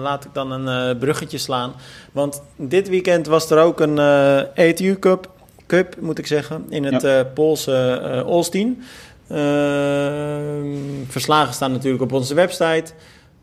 laat 0.00 0.24
ik 0.24 0.34
dan 0.34 0.50
een 0.50 0.98
bruggetje 0.98 1.38
slaan. 1.38 1.74
Want 2.12 2.42
dit 2.56 2.88
weekend 2.88 3.26
was 3.26 3.50
er 3.50 3.58
ook 3.58 3.80
een 3.80 3.98
ETU 4.54 4.98
Cup, 4.98 5.30
Cup, 5.66 5.96
moet 6.00 6.18
ik 6.18 6.26
zeggen, 6.26 6.64
in 6.68 6.84
het 6.84 7.02
ja. 7.02 7.24
Poolse 7.24 8.22
Olstein. 8.26 8.82
Ehm, 9.28 10.76
verslagen 11.08 11.54
staan 11.54 11.72
natuurlijk 11.72 12.02
op 12.02 12.12
onze 12.12 12.34
website. 12.34 12.92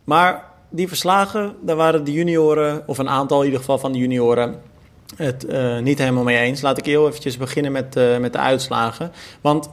Maar 0.03 0.43
die 0.69 0.87
verslagen, 0.87 1.55
daar 1.61 1.75
waren 1.75 2.03
de 2.03 2.11
junioren, 2.11 2.83
of 2.85 2.97
een 2.97 3.09
aantal 3.09 3.39
in 3.39 3.45
ieder 3.45 3.59
geval 3.59 3.77
van 3.77 3.91
de 3.91 3.97
junioren, 3.97 4.55
het 5.15 5.47
niet 5.81 5.97
helemaal 5.97 6.23
mee 6.23 6.37
eens. 6.37 6.61
Laat 6.61 6.77
ik 6.77 6.85
heel 6.85 7.07
eventjes 7.07 7.37
beginnen 7.37 7.71
met, 7.71 7.95
met 8.19 8.33
de 8.33 8.39
uitslagen. 8.39 9.11
Want 9.41 9.69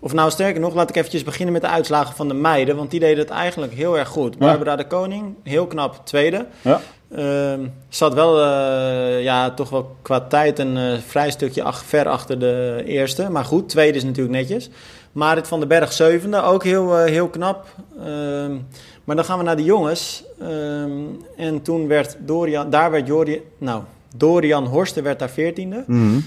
of 0.00 0.12
nou 0.12 0.30
sterker 0.30 0.60
nog, 0.60 0.74
laat 0.74 0.90
ik 0.90 0.96
eventjes 0.96 1.24
beginnen 1.24 1.52
met 1.52 1.62
de 1.62 1.68
uitslagen 1.68 2.16
van 2.16 2.28
de 2.28 2.34
meiden. 2.34 2.76
Want 2.76 2.90
die 2.90 3.00
deden 3.00 3.18
het 3.18 3.30
eigenlijk 3.30 3.72
heel 3.72 3.98
erg 3.98 4.08
goed. 4.08 4.34
Ja. 4.38 4.46
Barbara 4.46 4.76
de 4.76 4.86
Koning, 4.86 5.34
heel 5.42 5.66
knap 5.66 6.00
tweede. 6.04 6.46
Ja. 6.60 6.80
Uh, 7.16 7.52
zat 7.88 8.14
wel, 8.14 8.38
uh, 8.38 9.22
ja, 9.22 9.50
toch 9.50 9.70
wel 9.70 9.96
qua 10.02 10.20
tijd 10.20 10.58
een 10.58 10.76
uh, 10.76 10.98
vrij 11.06 11.30
stukje 11.30 11.62
ach, 11.62 11.84
ver 11.84 12.08
achter 12.08 12.38
de 12.38 12.82
eerste. 12.84 13.30
Maar 13.30 13.44
goed, 13.44 13.68
tweede 13.68 13.98
is 13.98 14.04
natuurlijk 14.04 14.36
netjes. 14.36 14.70
Marit 15.12 15.48
van 15.48 15.58
den 15.58 15.68
Berg 15.68 15.92
zevende, 15.92 16.42
ook 16.42 16.64
heel, 16.64 16.96
heel 16.96 17.28
knap. 17.28 17.66
Ehm, 18.04 18.56
maar 19.04 19.16
dan 19.16 19.24
gaan 19.24 19.38
we 19.38 19.44
naar 19.44 19.56
de 19.56 19.64
jongens. 19.64 20.24
Ehm, 20.40 20.90
en 21.36 21.62
toen 21.62 21.86
werd 21.86 22.16
Dorian, 22.20 22.70
daar 22.70 22.90
werd 22.90 23.06
Jordi, 23.06 23.42
nou, 23.58 23.82
Dorian 24.16 24.66
Horsten 24.66 25.02
werd 25.02 25.18
daar 25.18 25.30
14e. 25.30 25.86
Mm 25.86 26.22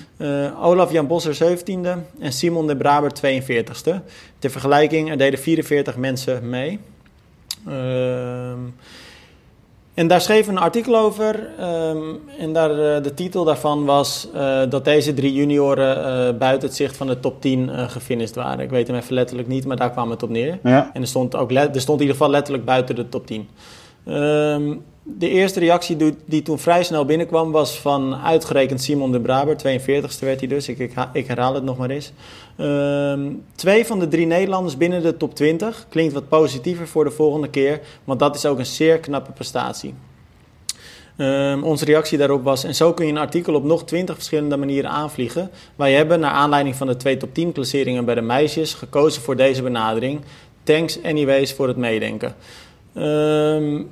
Olaf 0.61 0.91
Jan 0.91 1.07
Bosser 1.07 1.57
17e. 1.57 2.19
En 2.19 2.33
Simon 2.33 2.67
de 2.67 2.75
Braber 2.75 3.11
42e. 3.11 3.93
Ter 4.39 4.51
vergelijking, 4.51 5.09
er 5.09 5.17
deden 5.17 5.39
44 5.39 5.97
mensen 5.97 6.49
mee. 6.49 6.79
Uh, 7.67 8.51
en 9.93 10.07
daar 10.07 10.21
schreef 10.21 10.47
een 10.47 10.57
artikel 10.57 10.97
over. 10.97 11.49
Um, 11.59 12.19
en 12.39 12.53
daar, 12.53 12.69
uh, 12.71 13.03
de 13.03 13.13
titel 13.13 13.43
daarvan 13.43 13.85
was 13.85 14.27
uh, 14.35 14.61
dat 14.69 14.85
deze 14.85 15.13
drie 15.13 15.33
junioren 15.33 15.97
uh, 15.97 16.37
buiten 16.37 16.67
het 16.67 16.77
zicht 16.77 16.97
van 16.97 17.07
de 17.07 17.19
top 17.19 17.41
10 17.41 17.89
gefinished 17.89 18.35
waren. 18.35 18.59
Ik 18.59 18.69
weet 18.69 18.87
hem 18.87 18.95
even 18.95 19.13
letterlijk 19.13 19.47
niet, 19.47 19.65
maar 19.65 19.77
daar 19.77 19.91
kwam 19.91 20.09
het 20.09 20.23
op 20.23 20.29
neer. 20.29 20.59
Ja. 20.63 20.89
En 20.93 21.01
er 21.01 21.07
stond, 21.07 21.35
ook 21.35 21.51
er 21.51 21.81
stond 21.81 21.99
in 21.99 22.05
ieder 22.05 22.15
geval 22.15 22.29
letterlijk 22.29 22.65
buiten 22.65 22.95
de 22.95 23.09
top 23.09 23.27
10. 23.27 23.49
Um, 24.07 24.83
de 25.03 25.29
eerste 25.29 25.59
reactie 25.59 26.15
die, 26.25 26.41
toen 26.41 26.59
vrij 26.59 26.83
snel 26.83 27.05
binnenkwam 27.05 27.51
was 27.51 27.79
van 27.79 28.15
uitgerekend 28.15 28.81
Simon 28.81 29.11
de 29.11 29.19
Braber. 29.19 29.55
42ste 29.55 30.19
werd 30.19 30.39
hij 30.39 30.47
dus, 30.47 30.67
ik, 30.67 30.93
ik, 31.13 31.27
herhaal 31.27 31.53
het 31.53 31.63
nog 31.63 31.77
maar 31.77 31.89
eens. 31.89 32.11
Um, 32.57 33.43
twee 33.55 33.85
van 33.85 33.99
de 33.99 34.07
drie 34.07 34.25
Nederlanders 34.25 34.77
binnen 34.77 35.01
de 35.01 35.17
top 35.17 35.35
20. 35.35 35.85
Klinkt 35.89 36.13
wat 36.13 36.29
positiever 36.29 36.87
voor 36.87 37.03
de 37.03 37.11
volgende 37.11 37.49
keer, 37.49 37.81
want 38.03 38.19
dat 38.19 38.35
is 38.35 38.45
ook 38.45 38.59
een 38.59 38.65
zeer 38.65 38.99
knappe 38.99 39.31
prestatie. 39.31 39.93
Um, 41.17 41.63
onze 41.63 41.85
reactie 41.85 42.17
daarop 42.17 42.43
was: 42.43 42.63
En 42.63 42.75
zo 42.75 42.93
kun 42.93 43.05
je 43.05 43.11
een 43.11 43.17
artikel 43.17 43.53
op 43.53 43.63
nog 43.63 43.83
20 43.83 44.15
verschillende 44.15 44.57
manieren 44.57 44.89
aanvliegen. 44.89 45.49
Wij 45.75 45.93
hebben, 45.93 46.19
naar 46.19 46.31
aanleiding 46.31 46.75
van 46.75 46.87
de 46.87 46.97
twee 46.97 47.17
top 47.17 47.33
10 47.33 47.51
klasseringen 47.51 48.05
bij 48.05 48.15
de 48.15 48.21
meisjes, 48.21 48.73
gekozen 48.73 49.21
voor 49.21 49.35
deze 49.35 49.61
benadering. 49.61 50.21
Thanks, 50.63 51.03
anyways, 51.03 51.53
voor 51.53 51.67
het 51.67 51.77
meedenken. 51.77 52.35
Um, 52.95 53.89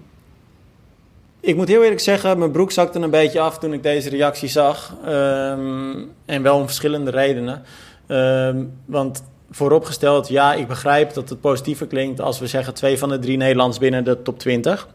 ik 1.40 1.56
moet 1.56 1.68
heel 1.68 1.84
eerlijk 1.84 2.00
zeggen, 2.00 2.40
mijn 2.40 2.52
broek 2.52 2.72
zakte 2.72 3.00
een 3.00 3.10
beetje 3.10 3.40
af 3.40 3.58
toen 3.58 3.74
ik 3.74 3.84
deze 3.84 4.10
reactie 4.10 4.50
zag. 4.50 4.96
Um, 5.08 6.12
en 6.26 6.42
wel 6.42 6.58
om 6.58 6.66
verschillende 6.66 7.12
redenen. 7.12 7.64
Um, 8.08 8.74
want 8.86 9.24
vooropgesteld, 9.52 10.28
ja, 10.28 10.54
ik 10.54 10.68
begrijp 10.68 11.14
dat 11.14 11.30
het 11.30 11.42
positiever 11.42 11.88
klinkt 11.88 12.22
als 12.22 12.40
we 12.40 12.48
zeggen 12.48 12.74
twee 12.74 12.98
van 12.98 13.10
de 13.10 13.20
drie 13.20 13.38
Nederlands 13.38 13.78
binnen 13.78 14.04
de 14.04 14.22
top 14.22 14.40
20. 14.40 14.88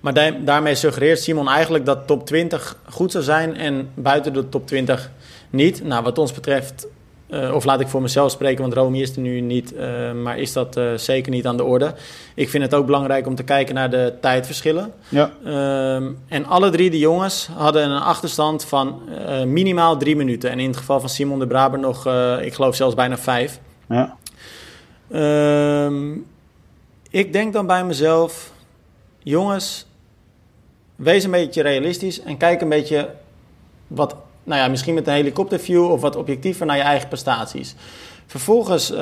Maar 0.00 0.44
daarmee 0.44 0.74
suggereert 0.74 1.20
Simon 1.20 1.48
eigenlijk 1.48 1.84
dat 1.84 2.06
top 2.06 2.26
20 2.26 2.76
goed 2.88 3.12
zou 3.12 3.24
zijn 3.24 3.56
en 3.56 3.90
buiten 3.94 4.32
de 4.32 4.48
top 4.48 4.66
20 4.66 5.10
niet. 5.50 5.84
Nou, 5.84 6.02
wat 6.02 6.18
ons 6.18 6.32
betreft 6.32 6.86
uh, 7.28 7.54
of 7.54 7.64
laat 7.64 7.80
ik 7.80 7.88
voor 7.88 8.02
mezelf 8.02 8.30
spreken, 8.30 8.62
want 8.62 8.74
Romy 8.74 9.00
is 9.00 9.16
er 9.16 9.20
nu 9.20 9.40
niet, 9.40 9.72
uh, 9.72 10.12
maar 10.12 10.38
is 10.38 10.52
dat 10.52 10.76
uh, 10.76 10.94
zeker 10.94 11.32
niet 11.32 11.46
aan 11.46 11.56
de 11.56 11.64
orde. 11.64 11.94
Ik 12.34 12.48
vind 12.48 12.62
het 12.62 12.74
ook 12.74 12.86
belangrijk 12.86 13.26
om 13.26 13.34
te 13.34 13.42
kijken 13.42 13.74
naar 13.74 13.90
de 13.90 14.14
tijdverschillen. 14.20 14.92
Ja. 15.08 15.30
Ehm, 15.44 16.12
en 16.28 16.46
alle 16.46 16.70
drie 16.70 16.90
de 16.90 16.98
jongens 16.98 17.48
hadden 17.56 17.90
een 17.90 18.00
achterstand 18.00 18.64
van 18.64 19.00
minimaal 19.46 19.96
drie 19.96 20.16
minuten. 20.16 20.50
En 20.50 20.58
in 20.58 20.68
het 20.68 20.76
geval 20.76 21.00
van 21.00 21.08
Simon 21.08 21.38
de 21.38 21.46
Braber 21.46 21.78
nog, 21.78 22.06
ik 22.40 22.54
geloof 22.54 22.74
zelfs 22.74 22.94
bijna 22.94 23.18
vijf. 23.18 23.60
Ja. 23.88 24.16
Ehm, 25.10 26.12
ik 27.10 27.32
denk 27.32 27.52
dan 27.52 27.66
bij 27.66 27.84
mezelf, 27.84 28.52
jongens, 29.18 29.86
wees 30.96 31.24
een 31.24 31.30
beetje 31.30 31.62
realistisch 31.62 32.20
en 32.20 32.36
kijk 32.36 32.60
een 32.60 32.68
beetje 32.68 33.10
wat 33.86 34.16
nou 34.46 34.60
ja, 34.60 34.68
misschien 34.68 34.94
met 34.94 35.06
een 35.06 35.14
helikopterview 35.14 35.90
of 35.90 36.00
wat 36.00 36.16
objectiever 36.16 36.66
naar 36.66 36.76
je 36.76 36.82
eigen 36.82 37.08
prestaties. 37.08 37.74
Vervolgens 38.26 38.90
uh, 38.90 38.98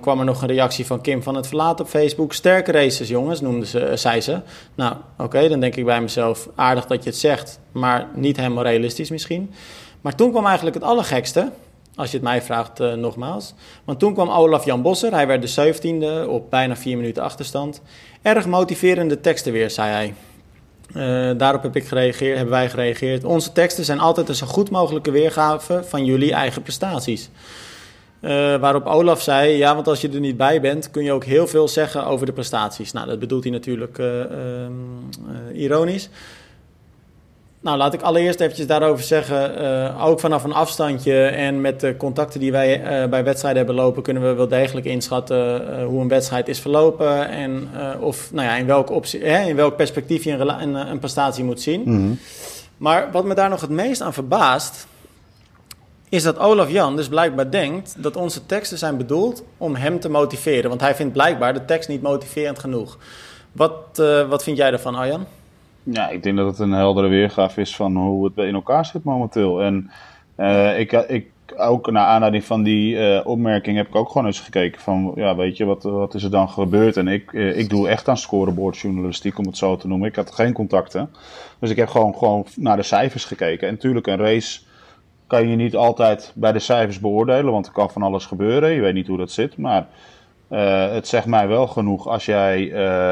kwam 0.00 0.18
er 0.18 0.24
nog 0.24 0.42
een 0.42 0.48
reactie 0.48 0.86
van 0.86 1.00
Kim 1.00 1.22
van 1.22 1.34
het 1.34 1.46
Verlaat 1.46 1.80
op 1.80 1.88
Facebook. 1.88 2.32
Sterke 2.32 2.72
races, 2.72 3.08
jongens, 3.08 3.40
noemde 3.40 3.66
ze, 3.66 3.90
uh, 3.90 3.96
zei 3.96 4.20
ze. 4.20 4.40
Nou, 4.74 4.94
oké, 5.18 5.48
dan 5.48 5.60
denk 5.60 5.76
ik 5.76 5.84
bij 5.84 6.00
mezelf, 6.00 6.48
aardig 6.54 6.86
dat 6.86 7.04
je 7.04 7.10
het 7.10 7.18
zegt, 7.18 7.60
maar 7.72 8.08
niet 8.14 8.36
helemaal 8.36 8.64
realistisch 8.64 9.10
misschien. 9.10 9.52
Maar 10.00 10.14
toen 10.14 10.30
kwam 10.30 10.46
eigenlijk 10.46 10.76
het 10.76 10.84
allergekste, 10.84 11.50
als 11.94 12.10
je 12.10 12.16
het 12.16 12.26
mij 12.26 12.42
vraagt 12.42 12.80
uh, 12.80 12.92
nogmaals. 12.92 13.54
Want 13.84 13.98
toen 13.98 14.14
kwam 14.14 14.30
Olaf 14.30 14.64
Jan 14.64 14.82
Bosser, 14.82 15.12
hij 15.12 15.26
werd 15.26 15.54
de 15.54 15.74
17e 16.24 16.28
op 16.28 16.50
bijna 16.50 16.76
vier 16.76 16.96
minuten 16.96 17.22
achterstand. 17.22 17.82
Erg 18.22 18.46
motiverende 18.46 19.20
teksten 19.20 19.52
weer, 19.52 19.70
zei 19.70 19.90
hij. 19.90 20.14
Uh, 20.96 21.30
daarop 21.36 21.62
heb 21.62 21.76
ik 21.76 21.84
gereageerd, 21.84 22.36
hebben 22.36 22.54
wij 22.54 22.70
gereageerd. 22.70 23.24
Onze 23.24 23.52
teksten 23.52 23.84
zijn 23.84 23.98
altijd 23.98 24.28
een 24.28 24.34
zo 24.34 24.46
goed 24.46 24.70
mogelijke 24.70 25.10
weergave 25.10 25.82
van 25.84 26.04
jullie 26.04 26.32
eigen 26.32 26.62
prestaties. 26.62 27.28
Uh, 28.20 28.30
waarop 28.56 28.86
Olaf 28.86 29.22
zei: 29.22 29.56
Ja, 29.56 29.74
want 29.74 29.88
als 29.88 30.00
je 30.00 30.08
er 30.08 30.20
niet 30.20 30.36
bij 30.36 30.60
bent, 30.60 30.90
kun 30.90 31.04
je 31.04 31.12
ook 31.12 31.24
heel 31.24 31.46
veel 31.46 31.68
zeggen 31.68 32.06
over 32.06 32.26
de 32.26 32.32
prestaties. 32.32 32.92
Nou, 32.92 33.06
dat 33.06 33.18
bedoelt 33.18 33.42
hij 33.42 33.52
natuurlijk 33.52 33.98
uh, 33.98 34.24
ironisch. 35.52 36.08
Nou, 37.62 37.76
laat 37.78 37.94
ik 37.94 38.02
allereerst 38.02 38.40
eventjes 38.40 38.66
daarover 38.66 39.04
zeggen. 39.04 39.62
Uh, 39.62 40.06
ook 40.06 40.20
vanaf 40.20 40.44
een 40.44 40.52
afstandje 40.52 41.24
en 41.24 41.60
met 41.60 41.80
de 41.80 41.96
contacten 41.96 42.40
die 42.40 42.52
wij 42.52 43.02
uh, 43.02 43.08
bij 43.08 43.24
wedstrijden 43.24 43.64
hebben 43.64 43.84
lopen, 43.84 44.02
kunnen 44.02 44.22
we 44.22 44.32
wel 44.34 44.48
degelijk 44.48 44.86
inschatten 44.86 45.62
uh, 45.62 45.84
hoe 45.84 46.00
een 46.00 46.08
wedstrijd 46.08 46.48
is 46.48 46.60
verlopen. 46.60 47.28
En 47.28 47.68
of 48.00 48.32
nou 48.32 48.46
ja, 48.46 48.56
in, 48.56 48.66
welk 48.66 48.90
optie, 48.90 49.24
hè, 49.24 49.48
in 49.48 49.56
welk 49.56 49.76
perspectief 49.76 50.24
je 50.24 50.30
een, 50.30 50.62
een, 50.62 50.74
een 50.74 50.98
prestatie 50.98 51.44
moet 51.44 51.60
zien. 51.60 51.80
Mm 51.84 51.96
-hmm. 51.96 52.18
Maar 52.76 53.08
wat 53.12 53.24
me 53.24 53.34
daar 53.34 53.48
nog 53.48 53.60
het 53.60 53.70
meest 53.70 54.00
aan 54.00 54.12
verbaast, 54.12 54.86
is 56.08 56.22
dat 56.22 56.38
Olaf 56.38 56.70
Jan 56.70 56.96
dus 56.96 57.08
blijkbaar 57.08 57.50
denkt 57.50 57.94
dat 58.02 58.16
onze 58.16 58.46
teksten 58.46 58.78
zijn 58.78 58.96
bedoeld 58.96 59.42
om 59.56 59.74
hem 59.74 60.00
te 60.00 60.08
motiveren. 60.08 60.68
Want 60.68 60.80
hij 60.80 60.94
vindt 60.94 61.12
blijkbaar 61.12 61.52
de 61.52 61.64
tekst 61.64 61.88
niet 61.88 62.02
motiverend 62.02 62.58
genoeg. 62.58 62.98
Wat, 63.52 64.02
wat 64.28 64.42
vind 64.42 64.56
jij 64.56 64.72
ervan, 64.72 64.94
Arjan? 64.94 65.26
Ja, 65.92 66.08
ik 66.08 66.22
denk 66.22 66.36
dat 66.36 66.46
het 66.46 66.58
een 66.58 66.72
heldere 66.72 67.08
weergave 67.08 67.60
is 67.60 67.76
van 67.76 67.96
hoe 67.96 68.24
het 68.24 68.36
in 68.36 68.54
elkaar 68.54 68.86
zit 68.86 69.04
momenteel. 69.04 69.62
En 69.62 69.90
uh, 70.36 70.78
ik, 70.78 70.92
ik, 70.92 71.30
ook 71.56 71.90
naar 71.90 72.06
aanleiding 72.06 72.44
van 72.44 72.62
die 72.62 72.94
uh, 72.94 73.20
opmerking 73.24 73.76
heb 73.76 73.88
ik 73.88 73.94
ook 73.94 74.08
gewoon 74.08 74.26
eens 74.26 74.40
gekeken 74.40 74.80
van, 74.80 75.12
ja, 75.14 75.36
weet 75.36 75.56
je, 75.56 75.64
wat, 75.64 75.82
wat 75.82 76.14
is 76.14 76.22
er 76.22 76.30
dan 76.30 76.48
gebeurd? 76.48 76.96
En 76.96 77.08
ik, 77.08 77.32
uh, 77.32 77.58
ik 77.58 77.68
doe 77.68 77.88
echt 77.88 78.08
aan 78.08 78.16
scoreboardjournalistiek, 78.16 79.38
om 79.38 79.46
het 79.46 79.56
zo 79.56 79.76
te 79.76 79.88
noemen. 79.88 80.08
Ik 80.08 80.16
had 80.16 80.30
geen 80.30 80.52
contacten. 80.52 81.10
Dus 81.58 81.70
ik 81.70 81.76
heb 81.76 81.88
gewoon, 81.88 82.14
gewoon 82.14 82.46
naar 82.56 82.76
de 82.76 82.82
cijfers 82.82 83.24
gekeken. 83.24 83.68
En 83.68 83.74
natuurlijk, 83.74 84.06
een 84.06 84.16
race 84.16 84.60
kan 85.26 85.48
je 85.48 85.56
niet 85.56 85.76
altijd 85.76 86.32
bij 86.34 86.52
de 86.52 86.58
cijfers 86.58 87.00
beoordelen, 87.00 87.52
want 87.52 87.66
er 87.66 87.72
kan 87.72 87.90
van 87.90 88.02
alles 88.02 88.26
gebeuren. 88.26 88.70
Je 88.70 88.80
weet 88.80 88.94
niet 88.94 89.06
hoe 89.06 89.18
dat 89.18 89.30
zit, 89.30 89.56
maar 89.56 89.86
het 90.48 91.08
zegt 91.08 91.26
mij 91.26 91.48
wel 91.48 91.66
genoeg 91.66 92.08
als 92.08 92.24
jij 92.24 92.68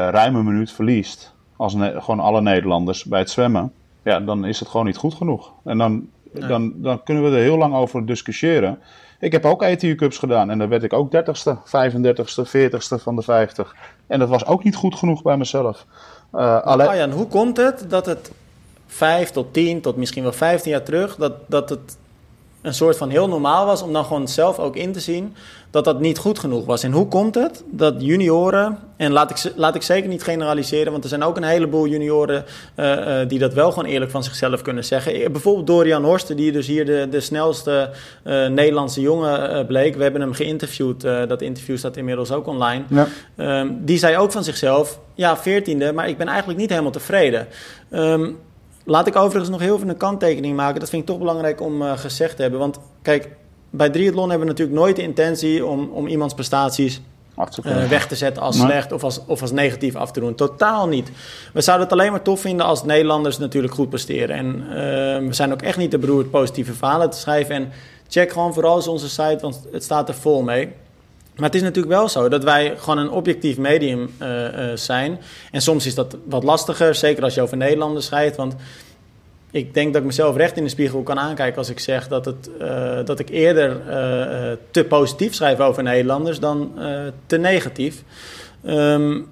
ruim 0.09 0.35
een 0.35 0.45
minuut 0.45 0.71
verliest 0.71 1.37
als 1.59 1.75
gewoon 1.77 2.19
alle 2.19 2.41
Nederlanders 2.41 3.03
bij 3.03 3.19
het 3.19 3.29
zwemmen, 3.29 3.73
ja, 4.03 4.19
dan 4.19 4.45
is 4.45 4.59
het 4.59 4.69
gewoon 4.69 4.85
niet 4.85 4.97
goed 4.97 5.13
genoeg. 5.13 5.51
En 5.63 5.77
dan, 5.77 6.09
dan, 6.31 6.73
dan 6.75 7.03
kunnen 7.03 7.23
we 7.23 7.29
er 7.29 7.43
heel 7.43 7.57
lang 7.57 7.73
over 7.73 8.05
discussiëren. 8.05 8.79
Ik 9.19 9.31
heb 9.31 9.45
ook 9.45 9.63
ETU 9.63 9.95
Cups 9.95 10.17
gedaan 10.17 10.49
en 10.49 10.57
dan 10.57 10.69
werd 10.69 10.83
ik 10.83 10.93
ook 10.93 11.15
30ste, 11.15 11.53
35ste, 11.55 12.47
40ste 12.47 13.01
van 13.03 13.15
de 13.15 13.21
50. 13.21 13.75
En 14.07 14.19
dat 14.19 14.29
was 14.29 14.45
ook 14.45 14.63
niet 14.63 14.75
goed 14.75 14.95
genoeg 14.95 15.21
bij 15.21 15.37
mezelf. 15.37 15.85
Uh, 16.33 16.61
alleen... 16.61 16.87
Arjan, 16.87 17.11
hoe 17.11 17.27
komt 17.27 17.57
het 17.57 17.85
dat 17.89 18.05
het 18.05 18.31
5 18.87 19.29
tot 19.29 19.53
10 19.53 19.81
tot 19.81 19.95
misschien 19.95 20.23
wel 20.23 20.31
15 20.31 20.71
jaar 20.71 20.83
terug, 20.83 21.15
dat, 21.15 21.33
dat 21.47 21.69
het 21.69 21.97
een 22.61 22.73
soort 22.73 22.97
van 22.97 23.09
heel 23.09 23.27
normaal 23.27 23.65
was 23.65 23.81
om 23.81 23.93
dan 23.93 24.05
gewoon 24.05 24.27
zelf 24.27 24.59
ook 24.59 24.75
in 24.75 24.91
te 24.91 24.99
zien 24.99 25.35
dat 25.71 25.85
dat 25.85 25.99
niet 25.99 26.17
goed 26.17 26.39
genoeg 26.39 26.65
was. 26.65 26.83
En 26.83 26.91
hoe 26.91 27.07
komt 27.07 27.35
het 27.35 27.63
dat 27.71 27.95
junioren, 27.97 28.77
en 28.97 29.11
laat 29.11 29.29
ik, 29.29 29.53
laat 29.55 29.75
ik 29.75 29.81
zeker 29.81 30.09
niet 30.09 30.23
generaliseren, 30.23 30.91
want 30.91 31.03
er 31.03 31.09
zijn 31.09 31.23
ook 31.23 31.37
een 31.37 31.43
heleboel 31.43 31.87
junioren 31.87 32.45
uh, 32.75 32.91
uh, 32.91 33.27
die 33.27 33.39
dat 33.39 33.53
wel 33.53 33.71
gewoon 33.71 33.89
eerlijk 33.89 34.11
van 34.11 34.23
zichzelf 34.23 34.61
kunnen 34.61 34.85
zeggen. 34.85 35.13
Eh, 35.13 35.29
bijvoorbeeld 35.29 35.67
Dorian 35.67 36.03
Horsten, 36.03 36.37
die 36.37 36.51
dus 36.51 36.67
hier 36.67 36.85
de, 36.85 37.07
de 37.11 37.19
snelste 37.19 37.89
uh, 38.23 38.47
Nederlandse 38.47 39.01
jongen 39.01 39.65
bleek. 39.65 39.95
We 39.95 40.03
hebben 40.03 40.21
hem 40.21 40.33
geïnterviewd, 40.33 41.01
dat 41.01 41.41
interview 41.41 41.77
staat 41.77 41.97
inmiddels 41.97 42.31
ook 42.31 42.47
online. 42.47 42.83
Ja. 42.87 43.07
Um, 43.59 43.79
die 43.85 43.97
zei 43.97 44.17
ook 44.17 44.31
van 44.31 44.43
zichzelf, 44.43 44.99
ja, 45.13 45.37
veertiende, 45.37 45.93
maar 45.93 46.09
ik 46.09 46.17
ben 46.17 46.27
eigenlijk 46.27 46.59
niet 46.59 46.69
helemaal 46.69 46.91
tevreden. 46.91 47.47
Um, 47.91 48.37
Laat 48.89 49.07
ik 49.07 49.15
overigens 49.15 49.49
nog 49.49 49.59
heel 49.59 49.75
even 49.75 49.89
een 49.89 49.97
kanttekening 49.97 50.55
maken. 50.55 50.79
Dat 50.79 50.89
vind 50.89 51.01
ik 51.01 51.07
toch 51.07 51.17
belangrijk 51.17 51.61
om 51.61 51.81
uh, 51.81 51.97
gezegd 51.97 52.35
te 52.35 52.41
hebben. 52.41 52.59
Want 52.59 52.79
kijk, 53.01 53.29
bij 53.69 53.89
triathlon 53.89 54.29
hebben 54.29 54.47
we 54.47 54.53
natuurlijk 54.53 54.79
nooit 54.79 54.95
de 54.95 55.01
intentie 55.01 55.65
om, 55.65 55.89
om 55.93 56.07
iemands 56.07 56.33
prestaties 56.33 57.01
uh, 57.65 57.87
weg 57.87 58.07
te 58.07 58.15
zetten 58.15 58.43
als 58.43 58.59
slecht 58.59 58.91
of 58.91 59.03
als, 59.03 59.25
of 59.25 59.41
als 59.41 59.51
negatief 59.51 59.95
af 59.95 60.11
te 60.11 60.19
doen. 60.19 60.35
Totaal 60.35 60.87
niet. 60.87 61.11
We 61.53 61.61
zouden 61.61 61.87
het 61.87 61.97
alleen 61.97 62.11
maar 62.11 62.21
tof 62.21 62.39
vinden 62.39 62.65
als 62.65 62.83
Nederlanders 62.83 63.37
natuurlijk 63.37 63.73
goed 63.73 63.89
presteren. 63.89 64.35
En 64.35 64.55
uh, 64.67 65.27
we 65.27 65.33
zijn 65.33 65.51
ook 65.51 65.61
echt 65.61 65.77
niet 65.77 65.91
te 65.91 65.97
beroerd 65.97 66.29
positieve 66.29 66.73
verhalen 66.73 67.09
te 67.09 67.17
schrijven. 67.17 67.55
En 67.55 67.71
check 68.07 68.31
gewoon 68.31 68.53
vooral 68.53 68.75
eens 68.75 68.87
onze 68.87 69.09
site, 69.09 69.37
want 69.41 69.61
het 69.71 69.83
staat 69.83 70.09
er 70.09 70.15
vol 70.15 70.41
mee. 70.41 70.71
Maar 71.39 71.49
het 71.49 71.57
is 71.57 71.61
natuurlijk 71.61 71.95
wel 71.95 72.09
zo 72.09 72.29
dat 72.29 72.43
wij 72.43 72.73
gewoon 72.77 72.97
een 72.97 73.11
objectief 73.11 73.57
medium 73.57 74.13
uh, 74.21 74.27
zijn. 74.75 75.19
En 75.51 75.61
soms 75.61 75.85
is 75.85 75.95
dat 75.95 76.17
wat 76.25 76.43
lastiger, 76.43 76.95
zeker 76.95 77.23
als 77.23 77.33
je 77.33 77.41
over 77.41 77.57
Nederlanders 77.57 78.05
schrijft. 78.05 78.35
Want 78.35 78.55
ik 79.51 79.73
denk 79.73 79.93
dat 79.93 80.01
ik 80.01 80.07
mezelf 80.07 80.35
recht 80.35 80.57
in 80.57 80.63
de 80.63 80.69
spiegel 80.69 81.01
kan 81.03 81.19
aankijken 81.19 81.57
als 81.57 81.69
ik 81.69 81.79
zeg 81.79 82.07
dat, 82.07 82.25
het, 82.25 82.49
uh, 82.61 82.99
dat 83.05 83.19
ik 83.19 83.29
eerder 83.29 83.81
te 84.71 84.83
positief 84.83 85.33
schrijf 85.33 85.59
over 85.59 85.83
Nederlanders 85.83 86.39
dan 86.39 86.71
te 87.25 87.37
negatief. 87.37 88.03
Um, 88.65 89.27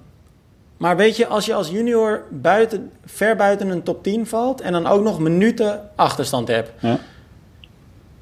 maar 0.78 0.96
weet 0.96 1.16
je, 1.16 1.26
als 1.26 1.46
je 1.46 1.54
als 1.54 1.68
junior 1.68 2.22
buiten, 2.30 2.90
ver 3.04 3.36
buiten 3.36 3.68
een 3.68 3.82
top 3.82 4.02
10 4.02 4.26
valt 4.26 4.60
en 4.60 4.72
dan 4.72 4.86
ook 4.86 5.02
nog 5.02 5.18
minuten 5.18 5.88
achterstand 5.94 6.48
hebt, 6.48 6.70
ja. 6.80 6.98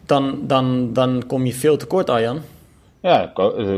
dan, 0.06 0.40
dan, 0.42 0.92
dan 0.92 1.24
kom 1.26 1.46
je 1.46 1.54
veel 1.54 1.76
tekort, 1.76 2.10
Arjan. 2.10 2.40
Ja, 3.06 3.32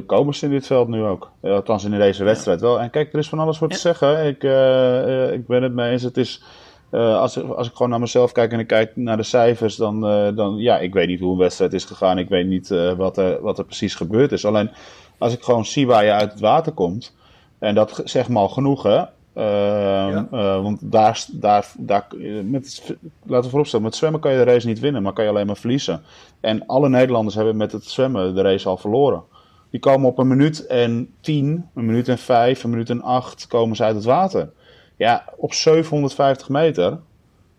komen 0.07 0.35
ze 0.35 0.45
in 0.45 0.51
dit 0.51 0.67
veld 0.67 0.88
nu 0.88 1.05
ook. 1.05 1.31
Althans 1.43 1.85
in 1.85 1.91
deze 1.91 2.25
wedstrijd 2.25 2.61
wel. 2.61 2.81
En 2.81 2.91
kijk, 2.91 3.12
er 3.12 3.19
is 3.19 3.29
van 3.29 3.38
alles 3.38 3.59
voor 3.59 3.69
te 3.69 3.79
zeggen. 3.79 4.27
Ik, 4.27 4.43
uh, 4.43 5.33
ik 5.33 5.47
ben 5.47 5.62
het 5.62 5.73
mee 5.73 5.91
eens. 5.91 6.03
Het 6.03 6.17
is 6.17 6.43
uh, 6.91 7.21
als, 7.21 7.45
als 7.45 7.69
ik 7.69 7.73
gewoon 7.73 7.91
naar 7.91 8.01
mezelf 8.01 8.33
kijk 8.33 8.53
en 8.53 8.59
ik 8.59 8.67
kijk 8.67 8.97
naar 8.97 9.17
de 9.17 9.23
cijfers, 9.23 9.77
dan, 9.77 10.11
uh, 10.11 10.37
dan 10.37 10.57
ja, 10.57 10.79
ik 10.79 10.93
weet 10.93 11.09
niet 11.09 11.21
hoe 11.21 11.33
een 11.33 11.38
wedstrijd 11.38 11.73
is 11.73 11.85
gegaan. 11.85 12.19
Ik 12.19 12.29
weet 12.29 12.47
niet 12.47 12.69
wat, 12.97 13.19
er, 13.19 13.43
wat 13.43 13.59
er 13.59 13.64
precies 13.64 13.95
gebeurd 13.95 14.33
is. 14.33 14.45
Alleen 14.45 14.71
als 15.19 15.33
ik 15.33 15.43
gewoon 15.43 15.64
zie 15.64 15.87
waar 15.87 16.05
je 16.05 16.12
uit 16.12 16.31
het 16.31 16.41
water 16.41 16.73
komt, 16.73 17.17
en 17.59 17.75
dat 17.75 18.01
zeg 18.05 18.29
maar 18.29 18.43
al 18.43 18.49
genoeg, 18.49 18.83
hè. 18.83 19.03
Ja. 19.42 20.29
want 20.61 20.92
daar, 20.92 21.24
daar, 21.33 21.72
daar 21.77 22.07
met, 22.44 22.96
laten 23.22 23.44
we 23.44 23.51
vooropstellen, 23.51 23.85
met 23.85 23.94
zwemmen 23.94 24.20
kan 24.20 24.33
je 24.33 24.44
de 24.44 24.51
race 24.51 24.66
niet 24.66 24.81
winnen, 24.81 25.03
maar 25.03 25.12
kan 25.12 25.24
je 25.24 25.31
alleen 25.31 25.46
maar 25.46 25.57
verliezen. 25.57 26.03
En 26.40 26.66
alle 26.66 26.88
Nederlanders 26.88 27.35
hebben 27.35 27.57
met 27.57 27.72
het 27.72 27.85
zwemmen 27.85 28.35
de 28.35 28.42
race 28.42 28.68
al 28.68 28.77
verloren. 28.77 29.22
Die 29.70 29.81
komen 29.81 30.09
op 30.09 30.18
een 30.18 30.29
minuut 30.29 30.66
en 30.66 31.14
tien, 31.20 31.68
een 31.74 31.87
minuut 31.87 32.09
en 32.09 32.18
vijf, 32.18 32.64
een 32.64 32.70
minuut 32.70 32.90
en 32.90 33.03
acht 33.03 33.46
komen 33.46 33.77
ze 33.77 33.85
uit 33.85 33.94
het 33.94 34.05
water. 34.05 34.51
Ja, 34.96 35.24
op 35.37 35.53
750 35.53 36.48
meter 36.48 36.98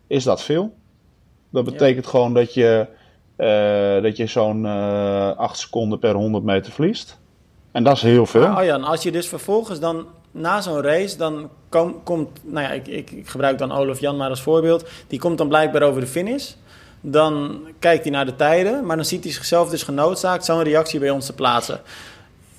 is 0.08 0.24
dat 0.24 0.44
veel. 0.44 0.74
Dat 1.50 1.66
betekent 1.66 2.08
gewoon 2.08 2.34
dat 2.34 2.54
je, 2.54 2.88
uh, 3.38 4.04
dat 4.04 4.18
je 4.18 4.28
zo'n 4.28 4.64
uh, 4.64 5.30
eh, 5.30 5.38
8 5.38 5.58
seconden 5.60 6.00
per 6.00 6.16
100 6.16 6.44
meter 6.44 6.72
verliest. 6.72 7.20
En 7.72 7.84
dat 7.84 7.96
is 7.96 8.02
heel 8.02 8.26
veel. 8.26 8.56
Oh 8.56 8.64
ja, 8.64 8.78
als 8.78 9.04
je 9.04 9.12
dus 9.12 9.28
vervolgens 9.28 9.80
dan 9.80 10.06
na 10.32 10.62
zo'n 10.62 10.82
race, 10.82 11.18
dan 11.18 11.50
kom, 11.70 12.04
komt, 12.04 12.30
nou 12.44 12.68
ja, 12.68 12.72
ik, 12.72 12.88
ik, 12.88 13.12
ik, 13.12 13.28
gebruik 13.30 13.58
dan 13.58 13.72
Olaf 13.72 14.00
Jan 14.00 14.18
maar 14.18 14.30
als 14.30 14.42
voorbeeld. 14.42 14.90
Die 15.08 15.20
komt 15.20 15.38
dan 15.38 15.48
blijkbaar 15.48 15.82
over 15.82 16.02
de 16.02 16.08
finish. 16.08 16.52
Dan 17.02 17.62
kijkt 17.80 18.04
hij 18.04 18.12
naar 18.12 18.26
de 18.26 18.36
tijden, 18.36 18.86
maar 18.86 18.96
dan 18.96 19.06
ziet 19.06 19.24
hij 19.24 19.34
zichzelf 19.34 19.70
dus 19.70 19.84
genoodzaakt 19.84 20.46
zo'n 20.46 20.64
reactie 20.64 21.00
bij 21.00 21.10
ons 21.10 21.26
te 21.26 21.34
plaatsen 21.34 21.82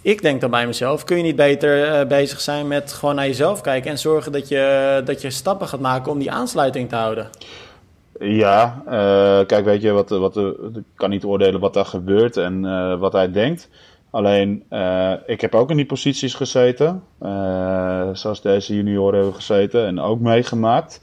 ik 0.03 0.23
denk 0.23 0.41
dan 0.41 0.51
bij 0.51 0.67
mezelf, 0.67 1.05
kun 1.05 1.17
je 1.17 1.23
niet 1.23 1.37
beter 1.37 2.01
uh, 2.01 2.07
bezig 2.07 2.41
zijn 2.41 2.67
met 2.67 2.93
gewoon 2.93 3.15
naar 3.15 3.27
jezelf 3.27 3.61
kijken 3.61 3.91
en 3.91 3.99
zorgen 3.99 4.33
dat 4.33 4.49
je, 4.49 5.03
dat 5.05 5.21
je 5.21 5.31
stappen 5.31 5.69
gaat 5.69 5.81
maken 5.81 6.13
om 6.13 6.19
die 6.19 6.31
aansluiting 6.31 6.89
te 6.89 6.95
houden? 6.95 7.29
Ja, 8.19 8.83
uh, 8.85 9.47
kijk, 9.47 9.65
weet 9.65 9.83
je, 9.83 9.91
wat, 9.91 10.09
wat, 10.09 10.37
ik 10.37 10.83
kan 10.95 11.11
niet 11.11 11.25
oordelen 11.25 11.61
wat 11.61 11.75
daar 11.75 11.85
gebeurt 11.85 12.37
en 12.37 12.61
wat 12.99 13.13
hij 13.13 13.33
denkt. 13.33 13.69
Alleen, 14.11 14.65
ik 15.27 15.41
heb 15.41 15.55
ook 15.55 15.71
in 15.71 15.77
die 15.77 15.87
posities 15.87 16.35
gezeten, 16.35 17.03
zoals 18.13 18.43
deze 18.43 18.75
junioren 18.75 19.15
hebben 19.15 19.35
gezeten 19.35 19.87
en 19.87 20.01
ook 20.01 20.21
meegemaakt. 20.21 21.01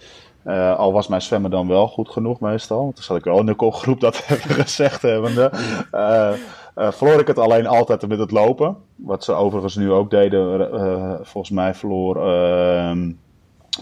al 0.78 0.94
was 0.94 1.08
mijn 1.08 1.22
zwemmen 1.22 1.52
dan 1.52 1.68
wel 1.68 1.88
goed 1.88 2.10
genoeg 2.10 2.40
meestal, 2.40 2.82
want 2.82 2.96
dan 2.96 3.04
zal 3.04 3.16
ik 3.16 3.24
wel 3.24 3.40
in 3.40 3.46
de 3.46 3.56
kopgroep 3.56 4.00
dat 4.00 4.26
even 4.30 4.50
gezegd 4.50 5.02
hebben. 5.02 5.52
Uh, 5.94 6.92
verloor 6.92 7.20
ik 7.20 7.28
het 7.28 7.40
alleen 7.40 7.68
altijd 7.68 8.08
met 8.08 8.20
het 8.20 8.32
lopen. 8.32 8.78
Wat 8.96 9.24
ze 9.24 9.34
overigens 9.34 9.76
nu 9.76 9.92
ook 9.92 10.10
deden. 10.10 10.70
Volgens 11.26 11.54
mij 11.54 11.74
verloor 11.74 12.18
uh, 12.28 12.92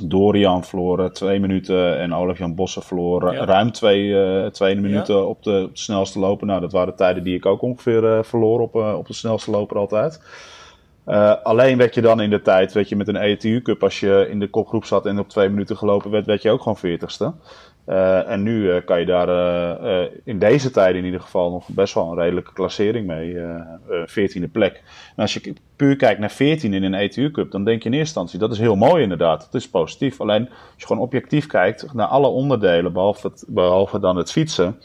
Dorian 0.01 0.63
verloor 0.63 1.11
twee 1.11 1.39
minuten 1.39 1.99
en 1.99 2.13
Olaf-Jan 2.13 2.55
Bossen 2.55 2.81
verloor 2.81 3.33
ruim 3.33 3.71
twee, 3.71 4.51
twee 4.51 4.75
minuten 4.75 5.27
op, 5.27 5.43
de, 5.43 5.69
snelste 5.73 6.19
lopen. 6.19 6.47
Nou, 6.47 6.61
dat 6.61 6.71
waren 6.71 6.95
tijden 6.95 7.23
die 7.23 7.35
ik 7.35 7.45
ook 7.45 7.61
ongeveer 7.61 8.25
verloor 8.25 8.59
op, 8.59 8.75
op 8.75 9.07
de 9.07 9.13
snelste 9.13 9.51
loper 9.51 9.77
altijd. 9.77 10.21
alleen 11.43 11.77
werd 11.77 11.95
je 11.95 12.01
dan 12.01 12.21
in 12.21 12.29
de 12.29 12.41
tijd, 12.41 12.73
weet 12.73 12.89
je, 12.89 12.95
met 12.95 13.07
een 13.07 13.15
ETU 13.15 13.61
Cup, 13.61 13.83
als 13.83 13.99
je 13.99 14.27
in 14.29 14.39
de 14.39 14.49
kopgroep 14.49 14.85
zat 14.85 15.05
en 15.05 15.19
op 15.19 15.29
twee 15.29 15.49
minuten 15.49 15.77
gelopen 15.77 16.11
werd, 16.11 16.25
werd 16.25 16.41
je 16.41 16.51
ook 16.51 16.61
gewoon 16.61 16.77
veertigste. 16.77 17.33
Uh, 17.87 18.29
en 18.29 18.43
nu 18.43 18.61
uh, 18.61 18.85
kan 18.85 18.99
je 18.99 19.05
daar 19.05 19.29
uh, 19.29 20.09
in 20.23 20.39
deze 20.39 20.71
tijden 20.71 20.97
in 20.97 21.05
ieder 21.05 21.21
geval 21.21 21.51
nog 21.51 21.67
best 21.67 21.93
wel 21.93 22.11
een 22.11 22.17
redelijke 22.17 22.53
klassering 22.53 23.07
mee. 23.07 23.37
14e 24.09 24.51
plek. 24.51 24.83
En 25.15 25.21
als 25.21 25.33
je 25.33 25.53
puur 25.75 25.95
kijkt 25.95 26.19
naar 26.19 26.31
14 26.31 26.73
in 26.73 26.83
een 26.83 26.93
ETU 26.93 27.31
Cup, 27.31 27.51
dan 27.51 27.63
denk 27.63 27.83
je 27.83 27.89
in 27.89 27.95
eerste 27.95 28.19
instantie 28.19 28.39
dat 28.39 28.51
is 28.51 28.59
heel 28.59 28.75
mooi 28.75 29.03
inderdaad. 29.03 29.39
Dat 29.39 29.61
is 29.61 29.69
positief. 29.69 30.21
Alleen 30.21 30.49
als 30.49 30.77
je 30.77 30.85
gewoon 30.85 31.01
objectief 31.01 31.47
kijkt 31.47 31.93
naar 31.93 32.07
alle 32.07 32.27
onderdelen, 32.27 32.93
behalve, 32.93 33.27
het, 33.27 33.43
behalve 33.47 33.99
dan 33.99 34.17
het 34.17 34.31
fietsen, 34.31 34.79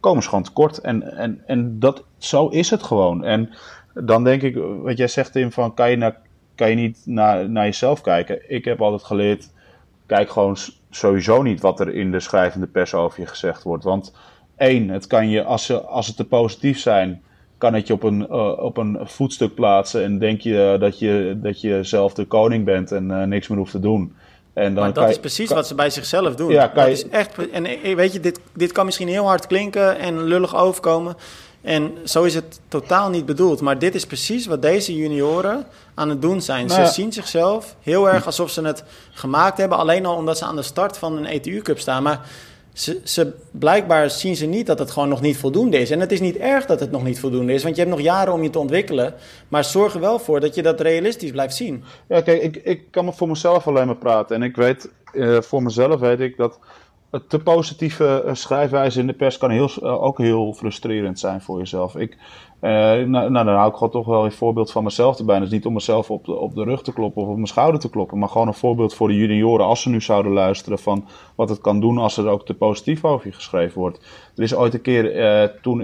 komen 0.00 0.22
ze 0.22 0.28
gewoon 0.28 0.44
tekort. 0.44 0.78
En, 0.78 1.16
en, 1.16 1.42
en 1.46 1.78
dat, 1.78 2.04
zo 2.18 2.48
is 2.48 2.70
het 2.70 2.82
gewoon. 2.82 3.24
En 3.24 3.50
dan 3.94 4.24
denk 4.24 4.42
ik, 4.42 4.56
wat 4.82 4.96
jij 4.96 5.08
zegt 5.08 5.32
Tim, 5.32 5.52
van 5.52 5.74
kan 5.74 5.90
je, 5.90 5.96
naar, 5.96 6.16
kan 6.54 6.68
je 6.70 6.76
niet 6.76 7.02
naar, 7.04 7.50
naar 7.50 7.64
jezelf 7.64 8.00
kijken? 8.00 8.50
Ik 8.50 8.64
heb 8.64 8.82
altijd 8.82 9.02
geleerd, 9.02 9.50
kijk 10.06 10.30
gewoon 10.30 10.56
sowieso 10.96 11.42
niet 11.42 11.60
wat 11.60 11.80
er 11.80 11.94
in 11.94 12.10
de 12.10 12.20
schrijvende 12.20 12.66
pers 12.66 12.94
over 12.94 13.20
je 13.20 13.26
gezegd 13.26 13.62
wordt. 13.62 13.84
Want 13.84 14.12
één, 14.56 14.88
het 14.88 15.06
kan 15.06 15.28
je, 15.28 15.44
als, 15.44 15.66
ze, 15.66 15.80
als 15.80 16.06
het 16.06 16.16
te 16.16 16.24
positief 16.24 16.78
zijn, 16.78 17.22
kan 17.58 17.74
het 17.74 17.86
je 17.86 17.92
op 17.92 18.02
een, 18.02 18.26
uh, 18.30 18.58
op 18.58 18.76
een 18.76 18.98
voetstuk 19.02 19.54
plaatsen 19.54 20.04
en 20.04 20.18
denk 20.18 20.40
je 20.40 20.76
dat 20.80 20.98
je, 20.98 21.38
dat 21.42 21.60
je 21.60 21.78
zelf 21.82 22.14
de 22.14 22.24
koning 22.24 22.64
bent 22.64 22.92
en 22.92 23.10
uh, 23.10 23.22
niks 23.22 23.48
meer 23.48 23.58
hoeft 23.58 23.70
te 23.70 23.80
doen. 23.80 24.14
En 24.52 24.74
dan 24.74 24.84
maar 24.84 24.92
dat 24.92 25.08
is 25.08 25.18
precies 25.18 25.50
wat 25.50 25.66
ze 25.66 25.74
bij 25.74 25.90
zichzelf 25.90 26.34
doen. 26.34 26.50
Ja, 26.50 26.70
dat 26.74 26.86
je... 26.86 26.92
is 26.92 27.08
echt, 27.08 27.50
en 27.50 27.66
eh, 27.66 27.94
weet 27.94 28.12
je, 28.12 28.20
dit, 28.20 28.40
dit 28.54 28.72
kan 28.72 28.84
misschien 28.84 29.08
heel 29.08 29.26
hard 29.26 29.46
klinken 29.46 29.98
en 29.98 30.22
lullig 30.24 30.56
overkomen. 30.56 31.16
En 31.62 31.92
zo 32.04 32.22
is 32.22 32.34
het 32.34 32.60
totaal 32.68 33.10
niet 33.10 33.26
bedoeld. 33.26 33.60
Maar 33.60 33.78
dit 33.78 33.94
is 33.94 34.06
precies 34.06 34.46
wat 34.46 34.62
deze 34.62 34.96
junioren 34.96 35.66
aan 35.94 36.08
het 36.08 36.22
doen 36.22 36.40
zijn. 36.40 36.70
ze 36.70 36.76
nou 36.76 36.88
zien 36.88 37.12
zichzelf 37.12 37.76
heel 37.80 38.08
erg 38.08 38.26
alsof 38.26 38.50
ze 38.50 38.62
het 38.62 38.84
gemaakt 39.10 39.58
hebben. 39.58 39.78
Alleen 39.78 40.06
al 40.06 40.16
omdat 40.16 40.38
ze 40.38 40.44
aan 40.44 40.56
de 40.56 40.62
start 40.62 40.98
van 40.98 41.16
een 41.16 41.26
ETU-cup 41.26 41.78
staan. 41.78 42.02
Maar 42.02 42.20
ze, 42.72 43.00
ze, 43.04 43.32
blijkbaar 43.50 44.10
zien 44.10 44.36
ze 44.36 44.46
niet 44.46 44.66
dat 44.66 44.78
het 44.78 44.90
gewoon 44.90 45.08
nog 45.08 45.20
niet 45.20 45.36
voldoende 45.36 45.78
is. 45.78 45.90
En 45.90 46.00
het 46.00 46.12
is 46.12 46.20
niet 46.20 46.36
erg 46.36 46.66
dat 46.66 46.80
het 46.80 46.90
nog 46.90 47.04
niet 47.04 47.20
voldoende 47.20 47.52
is. 47.52 47.62
Want 47.62 47.76
je 47.76 47.82
hebt 47.82 47.94
nog 47.94 48.04
jaren 48.04 48.32
om 48.32 48.42
je 48.42 48.50
te 48.50 48.58
ontwikkelen. 48.58 49.14
Maar 49.48 49.64
zorg 49.64 49.94
er 49.94 50.00
wel 50.00 50.18
voor 50.18 50.40
dat 50.40 50.54
je 50.54 50.62
dat 50.62 50.80
realistisch 50.80 51.30
blijft 51.30 51.54
zien. 51.54 51.84
Ja, 52.08 52.20
kijk, 52.20 52.42
ik, 52.42 52.56
ik 52.56 52.90
kan 52.90 53.04
me 53.04 53.12
voor 53.12 53.28
mezelf 53.28 53.66
alleen 53.66 53.86
maar 53.86 53.96
praten. 53.96 54.36
En 54.36 54.42
ik 54.42 54.56
weet, 54.56 54.88
uh, 55.12 55.40
voor 55.40 55.62
mezelf 55.62 56.00
weet 56.00 56.20
ik 56.20 56.36
dat 56.36 56.58
te 57.28 57.38
positieve 57.38 58.22
eh, 58.22 58.34
schrijfwijze 58.34 59.00
in 59.00 59.06
de 59.06 59.12
pers 59.12 59.38
kan 59.38 59.50
heel, 59.50 59.70
eh, 59.82 60.02
ook 60.02 60.18
heel 60.18 60.52
frustrerend 60.52 61.18
zijn 61.18 61.40
voor 61.40 61.58
jezelf. 61.58 61.96
Ik, 61.96 62.12
uh, 62.60 62.70
nou, 62.70 63.06
nou, 63.06 63.32
dan 63.32 63.48
hou 63.48 63.68
ik 63.68 63.74
gewoon 63.74 63.90
toch 63.90 64.06
wel 64.06 64.24
een 64.24 64.32
voorbeeld 64.32 64.72
van 64.72 64.84
mezelf 64.84 65.18
erbij. 65.18 65.38
Dus 65.38 65.50
niet 65.50 65.66
om 65.66 65.72
mezelf 65.72 66.10
op 66.10 66.24
de, 66.24 66.38
op 66.38 66.54
de 66.54 66.64
rug 66.64 66.82
te 66.82 66.92
kloppen 66.92 67.22
of 67.22 67.28
op 67.28 67.34
mijn 67.34 67.46
schouder 67.46 67.80
te 67.80 67.90
kloppen. 67.90 68.18
Maar 68.18 68.28
gewoon 68.28 68.46
een 68.46 68.54
voorbeeld 68.54 68.94
voor 68.94 69.08
de 69.08 69.16
junioren 69.16 69.66
als 69.66 69.82
ze 69.82 69.88
nu 69.88 70.00
zouden 70.00 70.32
luisteren 70.32 70.78
van 70.78 71.08
wat 71.34 71.48
het 71.48 71.60
kan 71.60 71.80
doen 71.80 71.98
als 71.98 72.16
er 72.16 72.28
ook 72.28 72.46
te 72.46 72.54
positief 72.54 73.04
over 73.04 73.26
je 73.26 73.32
geschreven 73.32 73.80
wordt. 73.80 73.98
Er 74.36 74.42
is 74.42 74.54
ooit 74.54 74.74
een 74.74 74.82
keer 74.82 75.58
toen 75.62 75.82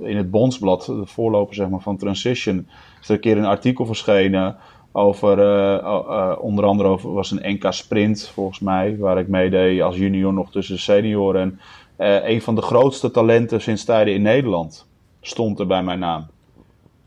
in 0.00 0.16
het 0.16 0.30
Bondsblad, 0.30 0.84
de 0.84 1.06
voorloper 1.06 1.54
zeg 1.54 1.68
maar, 1.68 1.80
van 1.80 1.96
Transition, 1.96 2.68
een 3.06 3.20
keer 3.20 3.38
een 3.38 3.44
artikel 3.44 3.86
verschenen 3.86 4.56
over, 4.96 5.38
uh, 5.38 6.36
onder 6.40 6.64
andere 6.64 6.88
over, 6.88 7.12
was 7.12 7.30
een 7.30 7.52
NK 7.52 7.72
Sprint 7.72 8.28
volgens 8.28 8.58
mij, 8.58 8.96
waar 8.98 9.18
ik 9.18 9.28
meedeed 9.28 9.82
als 9.82 9.96
junior 9.96 10.32
nog 10.32 10.50
tussen 10.50 10.74
de 10.74 10.80
senioren. 10.80 11.40
En 11.40 11.60
uh, 11.98 12.28
een 12.28 12.42
van 12.42 12.54
de 12.54 12.62
grootste 12.62 13.10
talenten 13.10 13.60
sinds 13.60 13.84
tijden 13.84 14.14
in 14.14 14.22
Nederland 14.22 14.86
stond 15.20 15.58
er 15.58 15.66
bij 15.66 15.82
mijn 15.82 15.98
naam. 15.98 16.26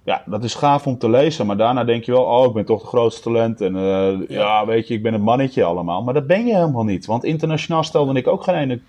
Ja, 0.04 0.24
dat 0.26 0.44
is 0.44 0.56
gaaf 0.56 0.88
om 0.88 0.98
te 0.98 1.10
lezen, 1.10 1.46
maar 1.46 1.58
daarna 1.58 1.84
denk 1.84 2.04
je 2.04 2.12
wel, 2.12 2.24
oh, 2.24 2.46
ik 2.46 2.54
ben 2.54 2.66
toch 2.66 2.82
de 2.82 2.88
grootste 2.88 3.22
talent. 3.22 3.62
En 3.62 3.76
ja. 3.76 4.18
ja. 4.28 4.66
weet 4.66 4.88
je, 4.88 4.94
ik 4.94 5.04
ben 5.04 5.14
een 5.14 5.22
mannetje 5.22 5.64
allemaal. 5.64 6.04
Maar 6.04 6.14
dat 6.14 6.28
ben 6.28 6.46
je 6.46 6.56
helemaal 6.56 6.84
niet, 6.84 7.06
want 7.06 7.24
internationaal 7.24 7.84
stelde 7.84 8.20
ik 8.20 8.28
ook 8.28 8.44
geen 8.44 8.56
ene 8.56 8.80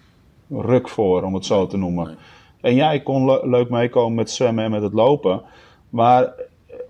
ruk 0.50 0.88
voor, 0.88 1.22
om 1.22 1.34
het 1.34 1.44
zo 1.44 1.66
te 1.66 1.76
noemen. 1.76 2.16
En 2.60 2.74
ja, 2.74 2.92
ik 2.92 3.04
kon 3.04 3.24
le 3.24 3.48
leuk 3.48 3.70
meekomen 3.70 4.14
met 4.14 4.30
zwemmen 4.30 4.64
en 4.64 4.70
met 4.70 4.82
het 4.82 4.92
lopen. 4.92 5.42
Maar 5.90 6.32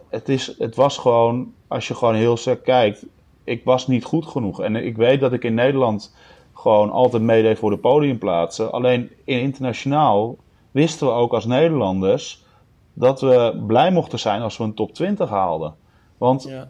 het, 0.09 0.29
is, 0.29 0.55
het 0.59 0.77
was 0.77 0.99
gewoon 0.99 1.53
als 1.69 1.89
je 1.89 1.95
gewoon 1.95 2.15
heel 2.15 2.37
sterk 2.37 2.65
kijkt, 2.65 3.07
ik 3.45 3.65
was 3.65 3.87
niet 3.87 4.05
goed 4.05 4.27
genoeg. 4.27 4.61
En 4.63 4.77
ik 4.77 4.97
weet 4.97 5.21
dat 5.21 5.33
ik 5.33 5.45
in 5.45 5.55
Nederland 5.55 6.15
gewoon 6.55 6.91
altijd 6.91 7.23
meedeed 7.23 7.59
voor 7.59 7.71
de 7.71 7.79
podiumplaatsen. 7.79 8.73
Alleen 8.73 9.11
in 9.25 9.41
internationaal 9.41 10.37
wisten 10.71 11.07
we 11.07 11.13
ook 11.13 11.33
als 11.33 11.45
Nederlanders 11.45 12.45
dat 12.93 13.21
we 13.21 13.63
blij 13.67 13.91
mochten 13.91 14.19
zijn 14.19 14.43
als 14.43 14.57
we 14.57 14.65
een 14.65 14.75
top 14.75 14.95
20 14.95 15.29
haalden. 15.29 15.75
Want 16.19 16.43
ja. 16.43 16.69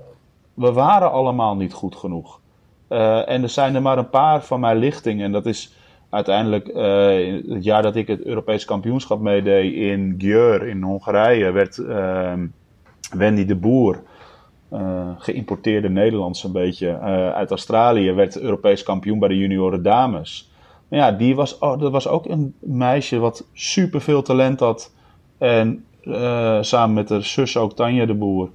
we 0.55 0.73
waren 0.73 1.11
allemaal 1.11 1.57
niet 1.57 1.73
goed 1.73 1.97
genoeg. 1.97 2.41
Uh, 2.89 3.29
en 3.29 3.43
er 3.43 3.49
zijn 3.49 3.75
er 3.75 3.83
maar 3.83 3.99
een 3.99 4.11
paar 4.11 4.45
van 4.45 4.61
mijn 4.61 4.77
lichting. 4.77 5.23
En 5.23 5.33
dat 5.33 5.47
is 5.47 5.75
uiteindelijk 6.11 6.69
uh, 6.69 7.55
het 7.55 7.65
jaar 7.65 7.83
dat 7.83 7.97
ik 7.97 8.07
het 8.07 8.25
Europees 8.25 8.65
kampioenschap 8.65 9.21
meedeed 9.21 9.75
in 9.75 10.15
Gjör 10.19 10.69
in 10.69 10.83
Hongarije. 10.83 11.51
Werd, 11.51 11.77
uh, 11.77 12.33
Wendy 13.11 13.45
de 13.45 13.57
Boer, 13.57 14.03
uh, 14.73 15.09
geïmporteerde 15.19 15.89
Nederlands 15.89 16.45
een 16.45 16.53
beetje, 16.53 16.89
uh, 16.89 17.31
uit 17.31 17.51
Australië, 17.51 18.13
werd 18.13 18.41
Europees 18.41 18.83
kampioen 18.83 19.19
bij 19.19 19.29
de 19.29 19.39
junioren 19.39 19.83
dames. 19.83 20.51
Maar 20.89 20.99
ja, 20.99 21.13
die 21.13 21.35
was, 21.35 21.59
oh, 21.59 21.81
dat 21.81 21.93
was 21.93 22.09
ook 22.09 22.27
een 22.27 22.55
meisje 22.61 23.19
wat 23.19 23.47
super 23.53 24.01
veel 24.01 24.23
talent 24.23 24.61
had. 24.61 24.93
En 25.39 25.85
uh, 26.03 26.59
samen 26.61 26.95
met 26.95 27.09
haar 27.09 27.23
zus 27.23 27.57
ook 27.57 27.73
Tanja 27.73 28.07
de 28.07 28.15
Boer. 28.15 28.51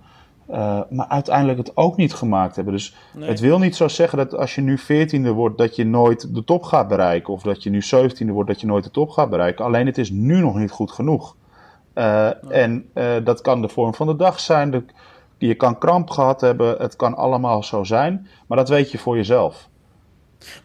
Maar 0.89 1.07
uiteindelijk 1.07 1.57
het 1.57 1.77
ook 1.77 1.97
niet 1.97 2.13
gemaakt 2.13 2.55
hebben. 2.55 2.73
Dus 2.73 2.95
nee. 3.13 3.29
het 3.29 3.39
wil 3.39 3.59
niet 3.59 3.75
zo 3.75 3.87
zeggen 3.87 4.17
dat 4.17 4.35
als 4.35 4.55
je 4.55 4.61
nu 4.61 4.79
14e 4.79 5.33
wordt, 5.33 5.57
dat 5.57 5.75
je 5.75 5.85
nooit 5.85 6.35
de 6.35 6.43
top 6.43 6.63
gaat 6.63 6.87
bereiken. 6.87 7.33
Of 7.33 7.41
dat 7.41 7.63
je 7.63 7.69
nu 7.69 7.81
17e 7.95 8.31
wordt, 8.31 8.49
dat 8.49 8.61
je 8.61 8.67
nooit 8.67 8.83
de 8.83 8.91
top 8.91 9.09
gaat 9.09 9.29
bereiken. 9.29 9.65
Alleen 9.65 9.85
het 9.85 9.97
is 9.97 10.11
nu 10.11 10.39
nog 10.39 10.55
niet 10.55 10.71
goed 10.71 10.91
genoeg. 10.91 11.35
Nee. 11.93 12.33
En 12.49 12.85
dat 13.23 13.41
kan 13.41 13.61
de 13.61 13.69
vorm 13.69 13.93
van 13.93 14.07
de 14.07 14.15
dag 14.15 14.39
zijn. 14.39 14.71
De, 14.71 14.83
je 15.47 15.55
kan 15.55 15.77
kramp 15.77 16.09
gehad 16.09 16.41
hebben. 16.41 16.75
Het 16.77 16.95
kan 16.95 17.15
allemaal 17.15 17.63
zo 17.63 17.83
zijn. 17.83 18.27
Maar 18.47 18.57
dat 18.57 18.69
weet 18.69 18.91
je 18.91 18.97
voor 18.97 19.15
jezelf. 19.15 19.67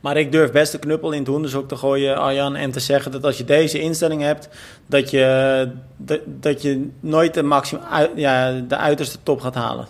Maar 0.01 0.16
ik 0.16 0.33
durf 0.33 0.53
best 0.53 0.72
de 0.72 0.79
knuppel 0.79 1.12
in 1.12 1.18
het 1.18 1.29
onderzoek 1.29 1.68
te 1.68 1.76
gooien, 1.76 2.16
Arjan, 2.16 2.57
en 2.57 2.70
te 2.70 2.81
zeggen 2.81 3.12
dat 3.12 3.24
als 3.24 3.39
je 3.39 3.45
deze 3.45 3.81
instelling 3.81 4.22
hebt, 4.22 4.49
dat 4.87 5.11
je, 5.11 5.68
dat, 5.97 6.20
dat 6.24 6.62
je 6.62 6.91
nooit 7.01 7.35
de, 7.35 7.43
maximum, 7.43 7.83
ja, 8.14 8.53
de 8.53 8.76
uiterste 8.76 9.18
top 9.22 9.41
gaat 9.41 9.55
halen. 9.55 9.87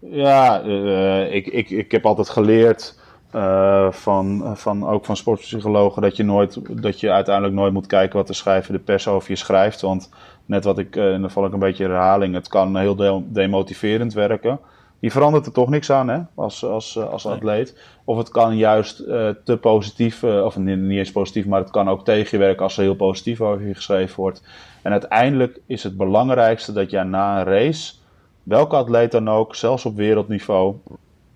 Ja, 0.00 0.62
uh, 0.64 1.34
ik, 1.34 1.46
ik, 1.46 1.70
ik 1.70 1.90
heb 1.90 2.06
altijd 2.06 2.28
geleerd 2.28 2.98
uh, 3.34 3.92
van, 3.92 4.56
van, 4.56 4.88
ook 4.88 5.04
van 5.04 5.16
sportpsychologen 5.16 6.02
dat 6.02 6.16
je, 6.16 6.24
nooit, 6.24 6.82
dat 6.82 7.00
je 7.00 7.10
uiteindelijk 7.10 7.54
nooit 7.54 7.72
moet 7.72 7.86
kijken 7.86 8.16
wat 8.16 8.26
de 8.26 8.32
schrijver 8.32 8.72
de 8.72 8.78
pers 8.78 9.08
over 9.08 9.30
je 9.30 9.36
schrijft. 9.36 9.80
Want 9.80 10.10
net 10.48 10.64
wat 10.64 10.78
ik, 10.78 10.96
en 10.96 11.20
dan 11.20 11.30
val 11.30 11.46
ik 11.46 11.52
een 11.52 11.58
beetje 11.58 11.84
in 11.84 11.90
herhaling, 11.90 12.34
het 12.34 12.48
kan 12.48 12.76
heel 12.76 13.24
demotiverend 13.32 14.12
werken 14.12 14.58
die 15.00 15.12
verandert 15.12 15.46
er 15.46 15.52
toch 15.52 15.68
niks 15.68 15.90
aan 15.90 16.08
hè, 16.08 16.20
als, 16.34 16.64
als, 16.64 16.98
als 16.98 17.26
atleet. 17.26 17.78
Of 18.04 18.18
het 18.18 18.28
kan 18.28 18.56
juist 18.56 19.00
uh, 19.00 19.28
te 19.44 19.56
positief, 19.56 20.22
uh, 20.22 20.44
of 20.44 20.56
niet, 20.56 20.78
niet 20.78 20.98
eens 20.98 21.12
positief, 21.12 21.46
maar 21.46 21.60
het 21.60 21.70
kan 21.70 21.88
ook 21.88 22.04
tegenwerken 22.04 22.62
als 22.62 22.76
er 22.76 22.82
heel 22.82 22.94
positief 22.94 23.40
over 23.40 23.66
je 23.66 23.74
geschreven 23.74 24.16
wordt. 24.16 24.42
En 24.82 24.92
uiteindelijk 24.92 25.60
is 25.66 25.82
het 25.82 25.96
belangrijkste 25.96 26.72
dat 26.72 26.90
jij 26.90 27.02
na 27.02 27.38
een 27.38 27.44
race, 27.44 27.94
welke 28.42 28.76
atleet 28.76 29.10
dan 29.10 29.28
ook, 29.28 29.54
zelfs 29.54 29.84
op 29.84 29.96
wereldniveau, 29.96 30.74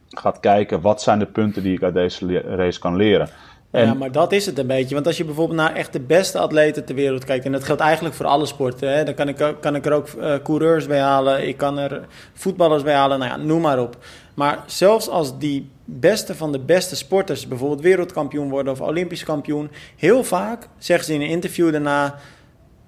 gaat 0.08 0.40
kijken 0.40 0.80
wat 0.80 1.02
zijn 1.02 1.18
de 1.18 1.26
punten 1.26 1.62
die 1.62 1.74
ik 1.74 1.82
uit 1.82 1.94
deze 1.94 2.40
race 2.40 2.80
kan 2.80 2.96
leren. 2.96 3.28
Ja, 3.72 3.94
maar 3.94 4.12
dat 4.12 4.32
is 4.32 4.46
het 4.46 4.58
een 4.58 4.66
beetje. 4.66 4.94
Want 4.94 5.06
als 5.06 5.16
je 5.16 5.24
bijvoorbeeld 5.24 5.58
naar 5.58 5.74
echt 5.74 5.92
de 5.92 6.00
beste 6.00 6.38
atleten 6.38 6.84
ter 6.84 6.94
wereld 6.94 7.24
kijkt, 7.24 7.44
en 7.44 7.52
dat 7.52 7.64
geldt 7.64 7.80
eigenlijk 7.80 8.14
voor 8.14 8.26
alle 8.26 8.46
sporten, 8.46 8.92
hè, 8.92 9.04
dan 9.04 9.14
kan 9.14 9.28
ik, 9.28 9.54
kan 9.60 9.74
ik 9.74 9.86
er 9.86 9.92
ook 9.92 10.08
uh, 10.18 10.34
coureurs 10.42 10.86
bij 10.86 11.00
halen, 11.00 11.48
ik 11.48 11.56
kan 11.56 11.78
er 11.78 12.06
voetballers 12.32 12.82
bij 12.82 12.94
halen, 12.94 13.18
nou 13.18 13.30
ja, 13.30 13.36
noem 13.36 13.60
maar 13.60 13.80
op. 13.80 13.96
Maar 14.34 14.62
zelfs 14.66 15.08
als 15.08 15.38
die 15.38 15.70
beste 15.84 16.34
van 16.34 16.52
de 16.52 16.58
beste 16.58 16.96
sporters 16.96 17.48
bijvoorbeeld 17.48 17.80
wereldkampioen 17.80 18.50
worden 18.50 18.72
of 18.72 18.80
olympisch 18.80 19.24
kampioen, 19.24 19.70
heel 19.96 20.24
vaak 20.24 20.68
zeggen 20.78 21.06
ze 21.06 21.14
in 21.14 21.20
een 21.20 21.28
interview 21.28 21.72
daarna: 21.72 22.14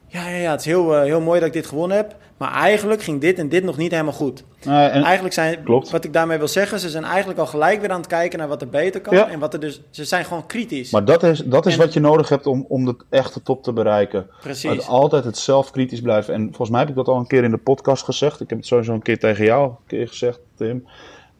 Ja, 0.07 0.29
ja, 0.29 0.37
ja 0.37 0.51
het 0.51 0.61
is 0.61 0.67
heel, 0.67 0.95
uh, 0.95 1.03
heel 1.03 1.21
mooi 1.21 1.39
dat 1.39 1.49
ik 1.49 1.55
dit 1.55 1.67
gewonnen 1.67 1.97
heb. 1.97 2.17
Maar 2.37 2.53
eigenlijk 2.53 3.03
ging 3.03 3.21
dit 3.21 3.39
en 3.39 3.49
dit 3.49 3.65
nog 3.65 3.77
niet 3.77 3.91
helemaal 3.91 4.13
goed. 4.13 4.45
Uh, 4.67 5.05
eigenlijk 5.05 5.35
zijn, 5.35 5.63
klopt. 5.63 5.91
wat 5.91 6.05
ik 6.05 6.13
daarmee 6.13 6.39
wil 6.39 6.49
zeggen, 6.49 6.81
ze 6.81 6.89
zijn 6.89 7.05
eigenlijk 7.05 7.39
al 7.39 7.47
gelijk 7.47 7.81
weer 7.81 7.91
aan 7.91 8.01
het 8.01 8.07
kijken 8.07 8.39
naar 8.39 8.49
wat 8.49 8.61
er 8.61 8.69
beter 8.69 9.01
kan. 9.01 9.17
Ja. 9.17 9.29
En 9.29 9.39
wat 9.39 9.55
er 9.55 9.61
dus, 9.61 9.81
ze 9.91 10.05
zijn 10.05 10.25
gewoon 10.25 10.47
kritisch. 10.47 10.91
Maar 10.91 11.05
dat 11.05 11.23
is, 11.23 11.39
dat 11.45 11.67
is 11.67 11.73
en, 11.73 11.79
wat 11.79 11.93
je 11.93 12.01
nodig 12.01 12.29
hebt 12.29 12.47
om, 12.47 12.65
om 12.69 12.85
de 12.85 12.97
echte 13.09 13.43
top 13.43 13.63
te 13.63 13.73
bereiken. 13.73 14.27
Precies. 14.41 14.71
Het 14.71 14.87
altijd 14.87 15.25
het 15.25 15.39
zelf 15.39 15.71
kritisch 15.71 16.01
blijven. 16.01 16.35
En 16.35 16.45
volgens 16.45 16.71
mij 16.71 16.81
heb 16.81 16.89
ik 16.89 16.95
dat 16.95 17.09
al 17.09 17.17
een 17.17 17.27
keer 17.27 17.45
in 17.45 17.51
de 17.51 17.57
podcast 17.57 18.05
gezegd. 18.05 18.41
Ik 18.41 18.49
heb 18.49 18.59
het 18.59 18.67
sowieso 18.67 18.93
een 18.93 19.03
keer 19.03 19.19
tegen 19.19 19.45
jou 19.45 19.69
een 19.69 19.77
keer 19.87 20.09
gezegd, 20.09 20.41
Tim. 20.55 20.87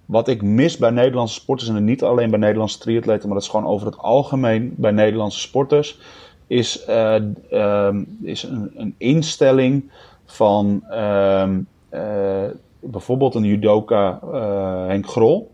Wat 0.07 0.29
ik 0.29 0.43
mis 0.43 0.77
bij 0.77 0.91
Nederlandse 0.91 1.35
sporters, 1.35 1.69
en 1.69 1.85
niet 1.85 2.03
alleen 2.03 2.31
bij 2.31 2.39
Nederlandse 2.39 2.79
triatleten, 2.79 3.29
maar 3.29 3.37
dat 3.37 3.47
is 3.47 3.53
gewoon 3.53 3.67
over 3.67 3.87
het 3.87 3.99
algemeen 3.99 4.75
bij 4.77 4.91
Nederlandse 4.91 5.41
sporters, 5.41 5.99
is, 6.47 6.85
uh, 6.89 7.17
uh, 7.53 7.95
is 8.23 8.43
een, 8.43 8.73
een 8.77 8.95
instelling 8.99 9.91
van 10.35 10.85
uh, 10.91 11.49
uh, 11.93 12.45
bijvoorbeeld 12.81 13.35
een 13.35 13.45
judoka 13.45 14.21
uh, 14.25 14.87
Henk 14.87 15.07
Grol, 15.07 15.51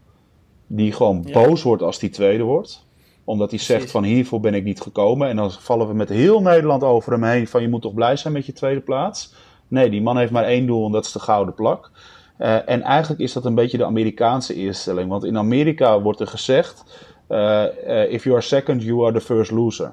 die 0.66 0.93
gewoon 0.93 1.22
ja. 1.26 1.33
boos 1.33 1.62
wordt 1.62 1.83
als 1.83 1.99
die 1.99 2.11
tweede 2.11 2.43
wordt 2.43 2.89
omdat 3.31 3.51
hij 3.51 3.59
Precies. 3.59 3.76
zegt 3.76 3.91
van 3.91 4.05
hiervoor 4.05 4.41
ben 4.41 4.55
ik 4.55 4.64
niet 4.64 4.81
gekomen. 4.81 5.28
En 5.28 5.37
dan 5.37 5.51
vallen 5.51 5.89
we 5.89 5.95
met 5.95 6.09
heel 6.09 6.41
Nederland 6.41 6.83
over 6.83 7.12
hem 7.12 7.22
heen 7.22 7.49
van 7.49 7.62
je 7.62 7.68
moet 7.68 7.83
toch 7.83 7.95
blij 7.95 8.16
zijn 8.16 8.33
met 8.33 8.47
je 8.47 8.53
tweede 8.53 8.81
plaats. 8.81 9.35
Nee, 9.68 9.91
die 9.91 10.03
man 10.03 10.18
heeft 10.18 10.33
maar 10.33 10.45
één 10.45 10.66
doel 10.66 10.87
en 10.87 10.93
dat 10.93 11.05
is 11.05 11.12
de 11.12 11.18
gouden 11.18 11.55
plak. 11.55 11.91
Uh, 12.39 12.68
en 12.68 12.83
eigenlijk 12.83 13.20
is 13.20 13.33
dat 13.33 13.45
een 13.45 13.55
beetje 13.55 13.78
de 13.78 13.85
Amerikaanse 13.85 14.55
instelling. 14.55 15.09
Want 15.09 15.24
in 15.24 15.39
Amerika 15.39 16.01
wordt 16.01 16.20
er 16.20 16.26
gezegd, 16.26 16.85
uh, 17.28 17.64
uh, 17.87 18.12
if 18.12 18.24
you 18.24 18.37
are 18.37 18.45
second, 18.45 18.83
you 18.83 19.05
are 19.05 19.12
the 19.12 19.20
first 19.20 19.51
loser. 19.51 19.93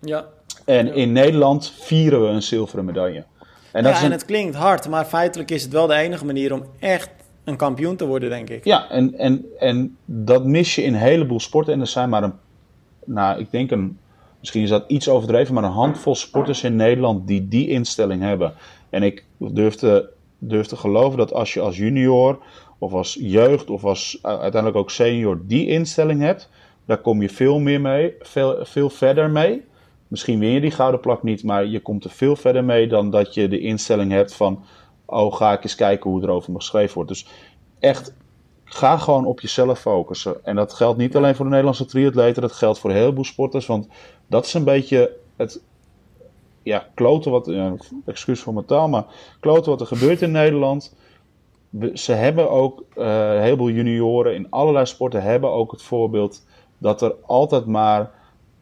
Ja. 0.00 0.24
En 0.64 0.86
ja. 0.86 0.92
in 0.92 1.12
Nederland 1.12 1.70
vieren 1.70 2.22
we 2.22 2.28
een 2.28 2.42
zilveren 2.42 2.84
medaille. 2.84 3.24
En, 3.72 3.82
dat 3.82 3.92
ja, 3.92 3.98
is 3.98 4.04
een... 4.04 4.10
en 4.10 4.12
het 4.12 4.24
klinkt 4.24 4.54
hard, 4.54 4.88
maar 4.88 5.04
feitelijk 5.04 5.50
is 5.50 5.62
het 5.62 5.72
wel 5.72 5.86
de 5.86 5.94
enige 5.94 6.24
manier 6.24 6.52
om 6.52 6.64
echt 6.78 7.10
een 7.44 7.56
kampioen 7.56 7.96
te 7.96 8.06
worden, 8.06 8.30
denk 8.30 8.50
ik. 8.50 8.64
Ja, 8.64 8.90
en, 8.90 9.18
en, 9.18 9.44
en 9.58 9.96
dat 10.04 10.44
mis 10.44 10.74
je 10.74 10.82
in 10.82 10.94
een 10.94 11.00
heleboel 11.00 11.40
sporten. 11.40 11.72
En 11.72 11.80
er 11.80 11.86
zijn 11.86 12.08
maar 12.08 12.22
een, 12.22 12.34
nou, 13.04 13.40
ik 13.40 13.50
denk 13.50 13.70
een, 13.70 13.98
misschien 14.38 14.62
is 14.62 14.68
dat 14.68 14.84
iets 14.86 15.08
overdreven, 15.08 15.54
maar 15.54 15.64
een 15.64 15.70
handvol 15.70 16.14
sporters 16.14 16.62
in 16.62 16.76
Nederland 16.76 17.26
die 17.26 17.48
die 17.48 17.68
instelling 17.68 18.22
hebben. 18.22 18.54
En 18.90 19.02
ik 19.02 19.24
durf 19.36 19.74
te, 19.74 20.08
durf 20.38 20.66
te 20.66 20.76
geloven 20.76 21.18
dat 21.18 21.32
als 21.32 21.54
je 21.54 21.60
als 21.60 21.76
junior 21.76 22.38
of 22.78 22.92
als 22.92 23.16
jeugd 23.20 23.70
of 23.70 23.84
als 23.84 24.18
uiteindelijk 24.22 24.76
ook 24.76 24.90
senior 24.90 25.40
die 25.46 25.66
instelling 25.66 26.20
hebt, 26.20 26.48
daar 26.84 26.98
kom 26.98 27.22
je 27.22 27.28
veel 27.28 27.58
meer 27.58 27.80
mee, 27.80 28.14
veel, 28.20 28.58
veel 28.62 28.90
verder 28.90 29.30
mee. 29.30 29.64
Misschien 30.10 30.38
win 30.38 30.50
je 30.50 30.60
die 30.60 30.70
gouden 30.70 31.00
plak 31.00 31.22
niet, 31.22 31.44
maar 31.44 31.66
je 31.66 31.80
komt 31.80 32.04
er 32.04 32.10
veel 32.10 32.36
verder 32.36 32.64
mee 32.64 32.88
dan 32.88 33.10
dat 33.10 33.34
je 33.34 33.48
de 33.48 33.60
instelling 33.60 34.12
hebt 34.12 34.34
van, 34.34 34.64
oh 35.04 35.34
ga 35.34 35.52
ik 35.52 35.62
eens 35.62 35.74
kijken 35.74 36.10
hoe 36.10 36.22
er 36.22 36.30
over 36.30 36.52
me 36.52 36.58
geschreven 36.58 36.94
wordt. 36.94 37.08
Dus 37.08 37.26
echt, 37.78 38.14
ga 38.64 38.96
gewoon 38.98 39.26
op 39.26 39.40
jezelf 39.40 39.80
focussen. 39.80 40.44
En 40.44 40.56
dat 40.56 40.72
geldt 40.72 40.98
niet 40.98 41.16
alleen 41.16 41.34
voor 41.34 41.44
de 41.44 41.50
Nederlandse 41.50 41.84
triatleten, 41.84 42.42
dat 42.42 42.52
geldt 42.52 42.78
voor 42.78 42.90
een 42.90 42.96
heleboel 42.96 43.24
sporters, 43.24 43.66
want 43.66 43.88
dat 44.26 44.46
is 44.46 44.54
een 44.54 44.64
beetje 44.64 45.16
het, 45.36 45.62
ja, 46.62 46.86
kloten 46.94 47.30
wat, 47.30 47.46
ja, 47.46 47.74
excuus 48.06 48.40
voor 48.40 48.54
mijn 48.54 48.66
taal, 48.66 48.88
maar 48.88 49.04
kloten 49.40 49.70
wat 49.70 49.80
er 49.80 49.86
gebeurt 49.86 50.22
in 50.22 50.30
Nederland. 50.30 50.96
Ze 51.94 52.12
hebben 52.12 52.50
ook, 52.50 52.84
uh, 52.96 53.34
een 53.34 53.42
heleboel 53.42 53.70
junioren 53.70 54.34
in 54.34 54.46
allerlei 54.50 54.86
sporten 54.86 55.22
hebben 55.22 55.50
ook 55.50 55.70
het 55.70 55.82
voorbeeld 55.82 56.46
dat 56.78 57.02
er 57.02 57.14
altijd 57.26 57.66
maar 57.66 58.18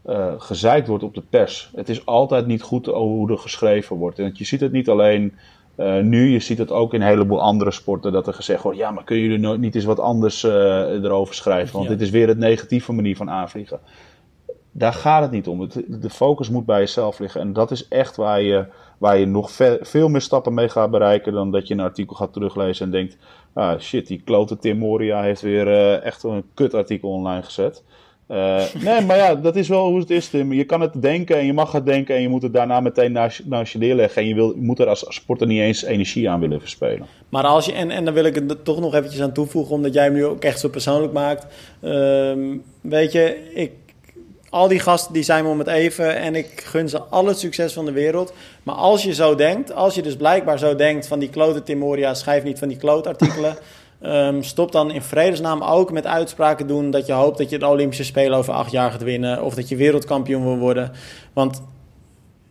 uh, 0.09 0.33
gezeikt 0.39 0.89
wordt 0.89 1.05
op 1.05 1.15
de 1.15 1.23
pers. 1.31 1.71
Het 1.75 1.89
is 1.89 2.07
altijd 2.07 2.47
niet 2.47 2.63
goed 2.63 2.87
hoe 2.87 3.31
er 3.31 3.39
geschreven 3.39 3.97
wordt. 3.97 4.19
En 4.19 4.31
je 4.35 4.45
ziet 4.45 4.61
het 4.61 4.73
niet 4.73 4.89
alleen 4.89 5.33
uh, 5.77 6.01
nu, 6.01 6.29
je 6.29 6.41
ziet 6.41 6.59
het 6.59 6.71
ook 6.71 6.95
in 6.95 7.01
een 7.01 7.07
heleboel 7.07 7.41
andere 7.41 7.71
sporten 7.71 8.13
dat 8.13 8.27
er 8.27 8.35
gezegd 8.35 8.63
wordt: 8.63 8.79
ja, 8.79 8.91
maar 8.91 9.05
kunnen 9.05 9.25
jullie 9.25 9.41
nooit 9.41 9.61
niet 9.61 9.75
eens 9.75 9.85
wat 9.85 10.01
anders 10.01 10.45
uh, 10.45 10.53
erover 11.05 11.35
schrijven? 11.35 11.73
Want 11.73 11.85
ja. 11.85 11.91
dit 11.91 12.01
is 12.01 12.11
weer 12.11 12.29
het 12.29 12.39
negatieve 12.39 12.93
manier 12.93 13.17
van 13.17 13.31
aanvliegen. 13.31 13.81
Daar 14.71 14.93
gaat 14.93 15.23
het 15.23 15.31
niet 15.31 15.49
om. 15.49 15.61
Het, 15.61 15.85
de 15.89 16.11
focus 16.11 16.51
moet 16.51 16.67
bij 16.67 16.79
jezelf 16.79 17.19
liggen. 17.19 17.41
En 17.41 17.53
dat 17.53 17.71
is 17.71 17.89
echt 17.89 18.17
waar 18.17 18.43
je, 18.43 18.67
waar 18.99 19.19
je 19.19 19.27
nog 19.27 19.51
ve 19.51 19.79
veel 19.83 20.09
meer 20.09 20.21
stappen 20.21 20.55
mee 20.55 20.69
gaat 20.69 20.91
bereiken 20.91 21.33
dan 21.33 21.51
dat 21.51 21.69
je 21.69 21.75
een 21.75 21.81
artikel 21.81 22.17
gaat 22.17 22.33
teruglezen 22.33 22.87
en 22.87 22.93
denkt: 22.93 23.17
ah 23.53 23.79
shit, 23.79 24.07
die 24.07 24.23
klote 24.25 24.59
Tim 24.59 24.79
Moria 24.79 25.23
heeft 25.23 25.41
weer 25.41 25.95
echt 26.03 26.23
een 26.23 26.45
kut 26.55 26.75
artikel 26.75 27.11
online 27.11 27.43
gezet. 27.43 27.85
Uh, 28.29 28.63
nee, 28.81 29.01
maar 29.01 29.17
ja, 29.17 29.35
dat 29.35 29.57
is 29.57 29.69
wel 29.69 29.87
hoe 29.87 29.99
het 29.99 30.11
is, 30.11 30.29
Tim. 30.29 30.53
Je 30.53 30.65
kan 30.65 30.81
het 30.81 31.03
denken 31.03 31.37
en 31.39 31.47
je 31.47 31.53
mag 31.53 31.73
het 31.73 31.87
denken 31.87 32.15
en 32.15 32.23
je 32.23 32.29
moet 32.29 32.43
het 32.43 32.53
daarna 32.53 32.81
meteen 32.81 33.13
naast, 33.13 33.43
naast 33.45 33.73
je 33.73 33.79
neerleggen. 33.79 34.23
En 34.23 34.29
je, 34.29 34.35
wil, 34.35 34.55
je 34.55 34.63
moet 34.63 34.79
er 34.79 34.87
als 34.87 35.05
sporter 35.09 35.47
niet 35.47 35.61
eens 35.61 35.83
energie 35.83 36.31
aan 36.31 36.41
willen 36.41 36.61
verspelen. 36.61 37.07
Maar 37.29 37.45
als 37.45 37.67
je, 37.67 37.73
en, 37.73 37.91
en 37.91 38.05
dan 38.05 38.15
wil 38.15 38.25
ik 38.25 38.37
er 38.37 38.63
toch 38.63 38.81
nog 38.81 38.95
eventjes 38.95 39.23
aan 39.23 39.33
toevoegen, 39.33 39.75
omdat 39.75 39.95
jij 39.95 40.05
hem 40.05 40.13
nu 40.13 40.25
ook 40.25 40.45
echt 40.45 40.61
zo 40.61 40.69
persoonlijk 40.69 41.13
maakt. 41.13 41.47
Um, 41.83 42.63
weet 42.81 43.13
je, 43.13 43.51
ik, 43.55 43.71
al 44.51 44.69
die 44.69 44.79
gasten 44.79 45.13
die 45.13 45.23
zijn 45.23 45.45
me 45.45 45.51
om 45.51 45.59
het 45.59 45.69
even 45.69 46.17
en 46.17 46.35
ik 46.35 46.61
gun 46.65 46.89
ze 46.89 47.03
al 47.03 47.27
het 47.27 47.39
succes 47.39 47.73
van 47.73 47.85
de 47.85 47.93
wereld. 47.93 48.33
Maar 48.63 48.75
als 48.75 49.03
je 49.03 49.15
zo 49.15 49.35
denkt, 49.35 49.73
als 49.73 49.95
je 49.95 50.03
dus 50.03 50.17
blijkbaar 50.17 50.59
zo 50.59 50.75
denkt 50.75 51.07
van 51.07 51.19
die 51.19 51.31
klote 51.31 51.63
Timoria, 51.63 52.15
schrijf 52.15 52.43
niet 52.43 52.59
van 52.59 52.69
die 52.69 52.77
klootartikelen. 52.77 53.57
Um, 54.03 54.43
stop 54.43 54.73
dan 54.73 54.91
in 54.91 55.03
vredesnaam 55.03 55.63
ook 55.63 55.93
met 55.93 56.07
uitspraken 56.07 56.67
doen 56.67 56.91
dat 56.91 57.07
je 57.07 57.13
hoopt 57.13 57.39
dat 57.39 57.51
je 57.51 57.59
de 57.59 57.67
Olympische 57.67 58.05
Spelen 58.05 58.39
over 58.39 58.53
acht 58.53 58.71
jaar 58.71 58.91
gaat 58.91 59.03
winnen. 59.03 59.43
Of 59.43 59.55
dat 59.55 59.69
je 59.69 59.77
wereldkampioen 59.77 60.45
wil 60.45 60.57
worden. 60.59 60.93
Want 61.33 61.63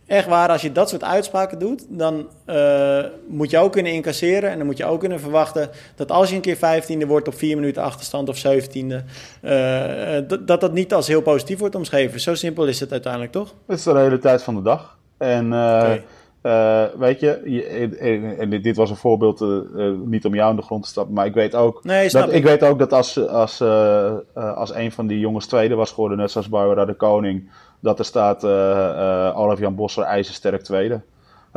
echt 0.06 0.28
waar, 0.28 0.48
als 0.48 0.62
je 0.62 0.72
dat 0.72 0.88
soort 0.88 1.04
uitspraken 1.04 1.58
doet, 1.58 1.86
dan 1.88 2.28
uh, 2.46 3.04
moet 3.28 3.50
je 3.50 3.58
ook 3.58 3.72
kunnen 3.72 3.92
incasseren. 3.92 4.50
En 4.50 4.56
dan 4.56 4.66
moet 4.66 4.76
je 4.76 4.84
ook 4.84 5.00
kunnen 5.00 5.20
verwachten 5.20 5.70
dat 5.96 6.10
als 6.10 6.28
je 6.28 6.34
een 6.34 6.40
keer 6.40 6.56
vijftiende 6.56 7.06
wordt 7.06 7.28
op 7.28 7.34
vier 7.34 7.56
minuten 7.56 7.82
achterstand 7.82 8.28
of 8.28 8.36
zeventiende, 8.36 9.02
uh, 9.42 10.28
dat, 10.28 10.46
dat 10.46 10.60
dat 10.60 10.72
niet 10.72 10.94
als 10.94 11.06
heel 11.06 11.22
positief 11.22 11.58
wordt 11.58 11.74
omschreven. 11.74 12.20
Zo 12.20 12.34
simpel 12.34 12.66
is 12.66 12.80
het 12.80 12.92
uiteindelijk, 12.92 13.32
toch? 13.32 13.54
Het 13.66 13.78
is 13.78 13.84
de 13.84 13.98
hele 13.98 14.18
tijd 14.18 14.42
van 14.42 14.54
de 14.54 14.62
dag. 14.62 14.96
En 15.18 15.44
uh, 15.44 15.50
okay. 15.50 16.04
Uh, 16.48 16.84
weet 16.98 17.20
je, 17.20 17.30
en, 18.38 18.62
dit 18.62 18.76
was 18.76 18.90
een 18.90 18.96
voorbeeld, 18.96 19.40
uh, 19.40 19.90
niet 20.04 20.24
om 20.24 20.34
jou 20.34 20.50
in 20.50 20.56
de 20.56 20.62
grond 20.62 20.82
te 20.82 20.88
stappen, 20.88 21.14
maar 21.14 21.26
ik 21.26 21.34
weet 21.34 21.54
ook, 21.54 21.84
nee, 21.84 22.10
dat, 22.10 22.32
ik. 22.32 22.44
weet 22.44 22.62
ook 22.62 22.78
dat 22.78 22.92
als, 22.92 23.26
als, 23.28 23.62
als 24.34 24.74
een 24.74 24.92
van 24.92 25.06
die 25.06 25.18
jongens 25.18 25.46
tweede 25.46 25.74
was 25.74 25.90
geworden, 25.90 26.18
net 26.18 26.30
zoals 26.30 26.48
Barbara 26.48 26.84
de 26.84 26.94
Koning, 26.94 27.50
dat 27.80 27.98
er 27.98 28.04
staat 28.04 28.44
Olaf 29.34 29.58
Jan 29.58 29.74
Bosser 29.74 30.04
ijzersterk 30.04 30.62
tweede. 30.62 31.00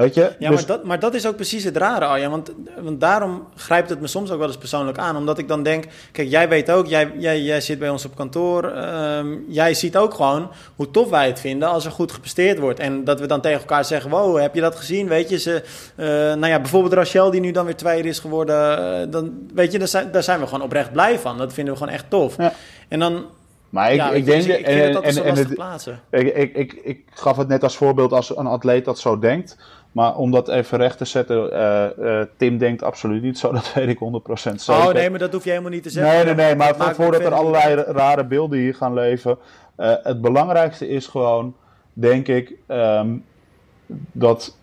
Weet 0.02 0.14
je? 0.14 0.32
Ja, 0.40 0.50
dus... 0.50 0.58
maar, 0.58 0.68
dat, 0.68 0.84
maar 0.84 1.00
dat 1.00 1.14
is 1.14 1.28
ook 1.28 1.36
precies 1.36 1.64
het 1.64 1.78
rare, 1.78 2.06
Arjan. 2.06 2.32
Want, 2.32 2.52
want 2.80 3.02
daarom 3.02 3.48
grijpt 3.56 3.90
het 3.90 4.02
me 4.02 4.08
soms 4.08 4.32
ook 4.32 4.38
wel 4.40 4.48
eens 4.48 4.58
persoonlijk 4.58 4.98
aan. 4.98 5.16
Omdat 5.16 5.38
ik 5.38 5.48
dan 5.48 5.64
denk, 5.64 5.86
kijk, 6.12 6.30
jij 6.30 6.50
weet 6.50 6.72
ook, 6.72 6.88
jij, 6.88 7.12
jij, 7.18 7.42
jij 7.42 7.62
zit 7.62 7.80
bij 7.80 7.90
ons 7.90 8.06
op 8.06 8.16
kantoor. 8.16 8.64
Ehm, 8.64 9.28
jij 9.48 9.74
ziet 9.74 9.98
ook 9.98 10.14
gewoon 10.14 10.50
hoe 10.76 10.92
tof 10.92 11.10
wij 11.10 11.28
het 11.28 11.40
vinden 11.40 11.70
als 11.70 11.86
er 11.86 11.92
goed 11.92 12.12
gepresteerd 12.12 12.60
wordt. 12.60 12.80
En 12.80 13.04
dat 13.04 13.20
we 13.20 13.26
dan 13.26 13.42
tegen 13.42 13.60
elkaar 13.60 13.86
zeggen, 13.86 14.10
wow, 14.10 14.40
heb 14.40 14.56
je 14.56 14.62
dat 14.62 14.76
gezien? 14.76 15.08
Weet 15.08 15.30
je, 15.30 15.40
ze, 15.40 15.64
uh, 15.96 16.06
nou 16.08 16.48
ja, 16.48 16.60
bijvoorbeeld 16.60 16.94
Rachel 16.94 17.32
die 17.32 17.42
nu 17.42 17.52
dan 17.52 17.66
weer 17.66 17.76
tweede 17.76 18.08
is 18.08 18.20
geworden. 18.20 18.80
Uh, 18.80 19.12
dan, 19.12 19.50
weet 19.54 19.72
je, 19.72 19.80
daar 19.80 19.88
zijn, 19.88 20.12
daar 20.12 20.24
zijn 20.24 20.40
we 20.40 20.46
gewoon 20.46 20.64
oprecht 20.64 20.92
blij 20.92 21.20
van. 21.20 21.38
Dat 21.38 21.54
vinden 21.54 21.74
we 21.74 21.80
gewoon 21.80 21.94
echt 21.94 22.10
tof. 22.10 22.38
Ja. 22.38 22.54
En 22.88 23.00
dan 23.00 23.26
maar 23.72 23.92
ik, 23.92 23.98
ja, 23.98 24.12
ik 24.12 24.26
denk... 24.26 24.44
Ik 24.44 24.66
en, 24.66 25.04
en, 25.04 25.24
en, 25.24 25.54
plaatsen. 25.54 26.00
Ik, 26.10 26.36
ik, 26.36 26.56
ik, 26.56 26.74
ik 26.74 27.04
gaf 27.14 27.38
het 27.38 27.48
net 27.48 27.64
als 27.64 27.76
voorbeeld 27.76 28.12
als 28.12 28.38
een 28.38 28.48
atleet 28.48 28.86
dat 28.86 29.00
zo 29.00 29.20
denkt. 29.20 29.58
Maar 29.92 30.16
om 30.16 30.32
dat 30.32 30.50
even 30.50 30.78
recht 30.78 30.98
te 30.98 31.06
zetten, 31.06 31.54
uh, 31.54 31.86
uh, 32.00 32.22
Tim 32.38 32.58
denkt 32.58 32.84
absoluut 32.84 33.22
niet 33.22 33.38
zo, 33.38 33.52
dat 33.62 33.74
weet 33.74 33.88
ik 33.88 34.00
100% 34.00 34.34
zeker. 34.34 34.88
Oh 34.88 34.92
nee, 34.92 35.10
maar 35.10 35.20
dat 35.20 35.34
hoef 35.34 35.44
je 35.44 35.50
helemaal 35.50 35.72
niet 35.72 35.84
te 35.84 35.90
zeggen. 35.90 36.26
Nee, 36.26 36.36
nee, 36.36 36.46
nee, 36.46 36.56
maar 36.56 36.96
voordat 36.96 37.22
er 37.22 37.34
allerlei 37.34 37.76
rare 37.76 38.26
beelden 38.26 38.60
hier 38.60 38.76
gaan 38.76 38.94
leven. 38.94 39.38
Uh, 39.78 39.94
het 40.04 40.22
belangrijkste 40.22 40.88
is 40.88 41.08
gewoon, 41.08 41.56
denk 41.94 42.28
ik, 42.28 42.54
um, 42.68 43.24
dat, 44.12 44.58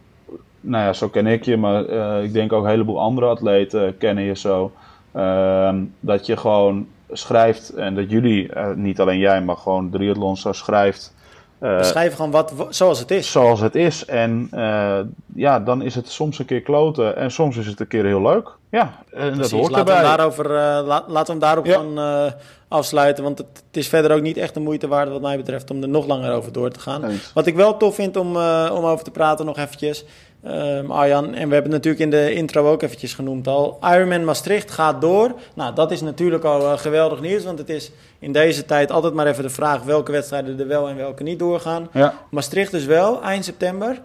nou 0.60 0.84
ja, 0.84 0.92
zo 0.92 1.08
ken 1.08 1.26
ik 1.26 1.44
je, 1.44 1.56
maar 1.56 1.84
ik 2.22 2.32
denk 2.32 2.52
ook 2.52 2.64
een 2.64 2.70
heleboel 2.70 3.00
andere 3.00 3.26
atleten 3.26 3.96
kennen 3.98 4.24
je 4.24 4.36
zo. 4.36 4.72
Ehm, 5.12 5.84
dat 6.00 6.26
je 6.26 6.36
gewoon 6.36 6.86
schrijft 7.10 7.68
en 7.68 7.94
dat 7.94 8.10
jullie, 8.10 8.50
niet 8.74 9.00
alleen 9.00 9.18
jij, 9.18 9.42
maar 9.42 9.56
gewoon 9.56 9.90
triathlon 9.90 10.36
zo 10.36 10.52
schrijft 10.52 11.14
Beschrijf 11.58 12.14
gewoon 12.14 12.30
wat, 12.30 12.52
zoals 12.68 12.98
het 12.98 13.10
is. 13.10 13.30
Zoals 13.30 13.60
het 13.60 13.74
is. 13.74 14.04
En 14.04 14.48
uh, 14.54 14.98
ja, 15.34 15.60
dan 15.60 15.82
is 15.82 15.94
het 15.94 16.08
soms 16.08 16.38
een 16.38 16.44
keer 16.44 16.62
kloten 16.62 17.16
en 17.16 17.30
soms 17.30 17.56
is 17.56 17.66
het 17.66 17.80
een 17.80 17.88
keer 17.88 18.04
heel 18.04 18.22
leuk. 18.22 18.48
Ja, 18.70 19.02
en 19.12 19.38
dat 19.38 19.50
hoort 19.50 19.70
laten 19.70 19.78
erbij. 19.78 20.10
We 20.10 20.16
daarover, 20.16 20.44
uh, 20.44 20.50
la, 20.86 21.04
laten 21.06 21.24
we 21.24 21.30
hem 21.30 21.38
daarop 21.38 21.66
ja. 21.66 21.74
gaan 21.74 22.32
afsluiten. 22.68 23.24
Want 23.24 23.38
het, 23.38 23.46
het, 23.66 23.76
is 23.76 23.88
verder 23.88 24.16
ook 24.16 24.22
niet 24.22 24.36
echt 24.36 24.54
de 24.54 24.60
moeite 24.60 24.88
waard 24.88 25.08
wat 25.08 25.20
mij 25.20 25.36
betreft 25.36 25.70
om 25.70 25.82
er 25.82 25.88
nog 25.88 26.06
langer 26.06 26.32
over 26.32 26.52
door 26.52 26.70
te 26.70 26.80
gaan. 26.80 27.04
Eens. 27.04 27.32
Wat 27.34 27.46
ik 27.46 27.54
wel 27.54 27.76
tof 27.76 27.94
vind 27.94 28.16
om, 28.16 28.28
om 28.70 28.84
over 28.84 29.04
te 29.04 29.10
praten 29.10 29.46
nog 29.46 29.58
eventjes... 29.58 30.04
Um, 30.46 30.90
Arjan, 30.90 31.24
en 31.24 31.48
we 31.48 31.54
hebben 31.54 31.72
het 31.72 31.84
natuurlijk 31.84 32.02
in 32.02 32.10
de 32.10 32.32
intro 32.32 32.70
ook 32.70 32.82
eventjes 32.82 33.14
genoemd 33.14 33.46
al. 33.46 33.78
Ironman 33.82 34.24
Maastricht 34.24 34.70
gaat 34.70 35.00
door. 35.00 35.32
Nou, 35.54 35.74
dat 35.74 35.90
is 35.90 36.00
natuurlijk 36.00 36.44
al 36.44 36.60
uh, 36.60 36.78
geweldig 36.78 37.20
nieuws, 37.20 37.44
want 37.44 37.58
het 37.58 37.68
is 37.68 37.90
in 38.18 38.32
deze 38.32 38.64
tijd 38.64 38.90
altijd 38.90 39.14
maar 39.14 39.26
even 39.26 39.42
de 39.42 39.50
vraag 39.50 39.82
welke 39.82 40.12
wedstrijden 40.12 40.60
er 40.60 40.66
wel 40.66 40.88
en 40.88 40.96
welke 40.96 41.22
niet 41.22 41.38
doorgaan. 41.38 41.88
Ja. 41.92 42.14
Maastricht 42.30 42.70
dus 42.70 42.84
wel, 42.84 43.22
eind 43.22 43.44
september. 43.44 44.00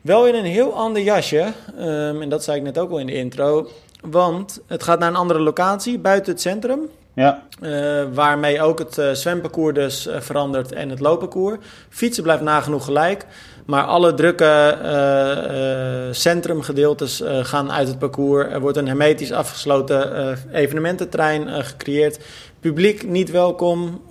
Wel 0.00 0.26
in 0.26 0.34
een 0.34 0.44
heel 0.44 0.74
ander 0.74 1.02
jasje, 1.02 1.52
um, 1.78 2.22
en 2.22 2.28
dat 2.28 2.44
zei 2.44 2.56
ik 2.56 2.62
net 2.62 2.78
ook 2.78 2.90
al 2.90 2.98
in 2.98 3.06
de 3.06 3.14
intro. 3.14 3.68
Want 4.00 4.60
het 4.66 4.82
gaat 4.82 4.98
naar 4.98 5.08
een 5.08 5.16
andere 5.16 5.40
locatie, 5.40 5.98
buiten 5.98 6.32
het 6.32 6.40
centrum. 6.40 6.80
Ja. 7.14 7.42
Uh, 7.62 8.02
waarmee 8.12 8.62
ook 8.62 8.78
het 8.78 8.98
uh, 8.98 9.10
zwemparcours 9.10 9.74
dus 9.74 10.08
verandert 10.18 10.72
en 10.72 10.88
het 10.88 11.00
loopparcours. 11.00 11.58
Fietsen 11.88 12.22
blijft 12.22 12.42
nagenoeg 12.42 12.84
gelijk. 12.84 13.26
Maar 13.66 13.84
alle 13.84 14.14
drukke 14.14 14.78
uh, 14.82 16.14
centrumgedeeltes 16.14 17.22
gaan 17.24 17.72
uit 17.72 17.88
het 17.88 17.98
parcours. 17.98 18.46
Er 18.52 18.60
wordt 18.60 18.76
een 18.76 18.86
hermetisch 18.86 19.32
afgesloten 19.32 20.38
evenemententerrein 20.52 21.64
gecreëerd. 21.64 22.24
Publiek 22.60 23.06
niet 23.06 23.30
welkom. 23.30 24.02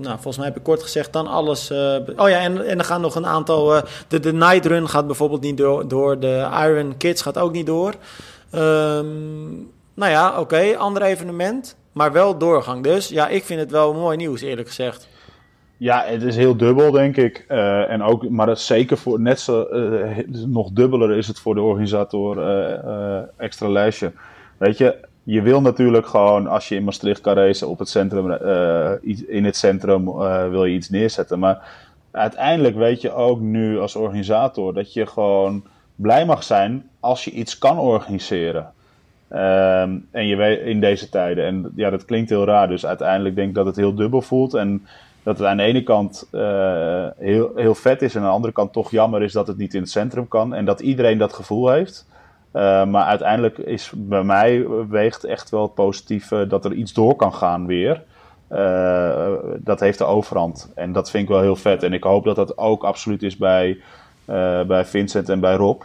nou, 0.00 0.14
volgens 0.14 0.36
mij 0.36 0.46
heb 0.46 0.56
ik 0.56 0.62
kort 0.62 0.82
gezegd 0.82 1.12
dan 1.12 1.26
alles. 1.26 1.70
oh 2.16 2.28
ja, 2.28 2.40
en, 2.40 2.66
en 2.66 2.78
er 2.78 2.84
gaan 2.84 3.00
nog 3.00 3.14
een 3.14 3.26
aantal. 3.26 3.82
de, 4.08 4.20
de 4.20 4.32
night 4.32 4.66
run 4.66 4.88
gaat 4.88 5.06
bijvoorbeeld 5.06 5.42
niet 5.42 5.56
door. 5.56 5.88
door 5.88 6.20
de 6.20 6.48
Iron 6.52 6.96
Kids 6.96 7.22
gaat 7.22 7.38
ook 7.38 7.52
niet 7.52 7.66
door. 7.66 7.94
Um, 8.54 9.70
nou 9.94 10.12
ja, 10.12 10.40
oké, 10.40 10.76
ander 10.76 11.02
evenement, 11.02 11.76
maar 11.92 12.12
wel 12.12 12.38
doorgang. 12.38 12.82
Dus 12.82 13.08
ja, 13.08 13.28
ik 13.28 13.44
vind 13.44 13.60
het 13.60 13.70
wel 13.70 13.94
mooi 13.94 14.16
nieuws, 14.16 14.40
eerlijk 14.40 14.68
gezegd. 14.68 15.08
Ja, 15.80 16.04
het 16.06 16.22
is 16.22 16.36
heel 16.36 16.56
dubbel, 16.56 16.90
denk 16.90 17.16
ik. 17.16 17.44
Uh, 17.48 17.90
en 17.90 18.02
ook, 18.02 18.28
maar 18.28 18.46
dat 18.46 18.60
zeker 18.60 18.96
voor 18.96 19.20
net 19.20 19.40
zo 19.40 19.66
uh, 19.72 20.18
nog 20.46 20.70
dubbeler 20.70 21.16
is 21.16 21.26
het 21.26 21.38
voor 21.38 21.54
de 21.54 21.60
organisator 21.60 22.36
uh, 22.38 23.18
extra 23.36 23.68
lijstje. 23.68 24.12
Weet 24.56 24.78
je, 24.78 24.96
je 25.22 25.42
wil 25.42 25.60
natuurlijk 25.60 26.06
gewoon 26.06 26.46
als 26.46 26.68
je 26.68 26.74
in 26.74 26.84
Maastricht 26.84 27.20
kan 27.20 27.34
racen 27.34 27.68
op 27.68 27.78
het 27.78 27.88
centrum, 27.88 28.32
in 29.26 29.44
het 29.44 29.56
centrum 29.56 30.04
wil 30.50 30.64
je 30.64 30.74
iets 30.74 30.90
neerzetten. 30.90 31.38
Maar 31.38 31.68
uiteindelijk 32.10 32.76
weet 32.76 33.00
je 33.00 33.12
ook 33.12 33.40
nu 33.40 33.78
als 33.78 33.96
organisator 33.96 34.74
dat 34.74 34.92
je 34.92 35.06
gewoon 35.06 35.64
blij 35.96 36.24
mag 36.24 36.42
zijn 36.42 36.88
als 37.00 37.24
je 37.24 37.30
iets 37.30 37.58
kan 37.58 37.78
organiseren. 37.78 38.72
Um, 39.32 40.08
en 40.10 40.26
je 40.26 40.36
weet 40.36 40.60
in 40.60 40.80
deze 40.80 41.08
tijden. 41.08 41.44
En 41.44 41.72
ja, 41.76 41.90
dat 41.90 42.04
klinkt 42.04 42.30
heel 42.30 42.44
raar. 42.44 42.68
Dus 42.68 42.86
uiteindelijk 42.86 43.34
denk 43.34 43.48
ik 43.48 43.54
dat 43.54 43.66
het 43.66 43.76
heel 43.76 43.94
dubbel 43.94 44.22
voelt. 44.22 44.54
En 44.54 44.86
dat 45.22 45.38
het 45.38 45.46
aan 45.46 45.56
de 45.56 45.62
ene 45.62 45.82
kant 45.82 46.28
uh, 46.32 47.06
heel, 47.18 47.52
heel 47.54 47.74
vet 47.74 48.02
is. 48.02 48.14
En 48.14 48.20
aan 48.20 48.26
de 48.26 48.32
andere 48.32 48.52
kant 48.52 48.72
toch 48.72 48.90
jammer 48.90 49.22
is 49.22 49.32
dat 49.32 49.46
het 49.46 49.56
niet 49.56 49.74
in 49.74 49.80
het 49.80 49.90
centrum 49.90 50.28
kan. 50.28 50.54
En 50.54 50.64
dat 50.64 50.80
iedereen 50.80 51.18
dat 51.18 51.32
gevoel 51.32 51.68
heeft. 51.70 52.08
Uh, 52.54 52.86
maar 52.86 53.04
uiteindelijk 53.04 53.58
is 53.58 53.92
bij 53.96 54.22
mij 54.22 54.66
weegt 54.88 55.24
echt 55.24 55.50
wel 55.50 55.62
het 55.62 55.74
positieve 55.74 56.46
dat 56.46 56.64
er 56.64 56.72
iets 56.72 56.92
door 56.92 57.16
kan 57.16 57.34
gaan 57.34 57.66
weer. 57.66 58.02
Uh, 58.52 59.32
dat 59.56 59.80
heeft 59.80 59.98
de 59.98 60.04
overhand. 60.04 60.72
En 60.74 60.92
dat 60.92 61.10
vind 61.10 61.22
ik 61.22 61.28
wel 61.28 61.40
heel 61.40 61.56
vet. 61.56 61.82
En 61.82 61.92
ik 61.92 62.04
hoop 62.04 62.24
dat 62.24 62.36
dat 62.36 62.58
ook 62.58 62.84
absoluut 62.84 63.22
is 63.22 63.36
bij, 63.36 63.80
bij 64.66 64.84
Vincent 64.84 65.28
en 65.28 65.40
bij 65.40 65.54
Rob. 65.54 65.82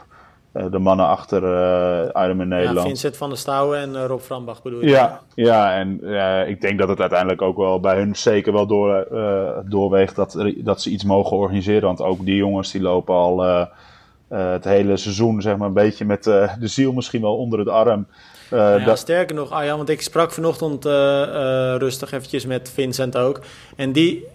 Eh, 0.56 0.66
de 0.72 0.80
mannen 0.80 1.08
achter 1.08 1.44
uh, 1.44 2.24
Ironman 2.24 2.48
Nederland. 2.48 2.78
Ja, 2.78 2.84
Vincent 2.84 3.18
van 3.18 3.30
der 3.30 3.38
Stouwen 3.38 3.80
en 3.80 3.94
uh, 3.94 4.06
Rob 4.06 4.20
Frambach 4.20 4.62
bedoel 4.62 4.82
je? 4.82 4.88
Ja, 4.88 5.22
ja 5.34 5.76
en 5.76 6.04
ik 6.48 6.62
denk 6.62 6.80
dat 6.80 6.88
het 6.88 7.00
uiteindelijk 7.00 7.42
ook 7.42 7.58
wel 7.58 7.80
bij 7.80 7.98
hun 7.98 8.16
zeker 8.16 8.54
wel 8.54 8.68
door, 8.68 9.08
doorweegt 9.66 10.16
dat, 10.16 10.38
dat 10.58 10.82
ze 10.82 10.90
iets 10.90 11.04
mogen 11.04 11.38
organiseren. 11.38 11.82
Want 11.82 12.02
ook 12.02 12.26
die 12.26 12.36
jongens 12.36 12.72
die 12.72 12.82
lopen 12.82 13.16
al 13.16 13.68
het 14.28 14.64
hele 14.64 14.98
seizoen 14.98 15.42
zeg 15.42 15.58
maar, 15.58 15.68
een 15.68 15.74
beetje 15.74 16.06
met 16.06 16.24
de 16.24 16.50
ziel 16.60 16.94
misschien 16.94 17.22
wel 17.22 17.38
onder 17.38 17.60
het 17.60 17.70
arm. 17.70 18.08
ja, 18.50 18.80
dat... 18.80 18.98
Sterker 18.98 19.36
nog, 19.36 19.52
Arjan, 19.52 19.78
want 19.78 19.90
ik 19.90 20.02
sprak 20.02 20.32
vanochtend 20.32 20.86
rustig 21.82 22.12
eventjes 22.12 22.46
met 22.46 22.72
Vincent 22.74 23.18
ook. 23.18 23.40
En 23.76 23.92
die 23.92 24.28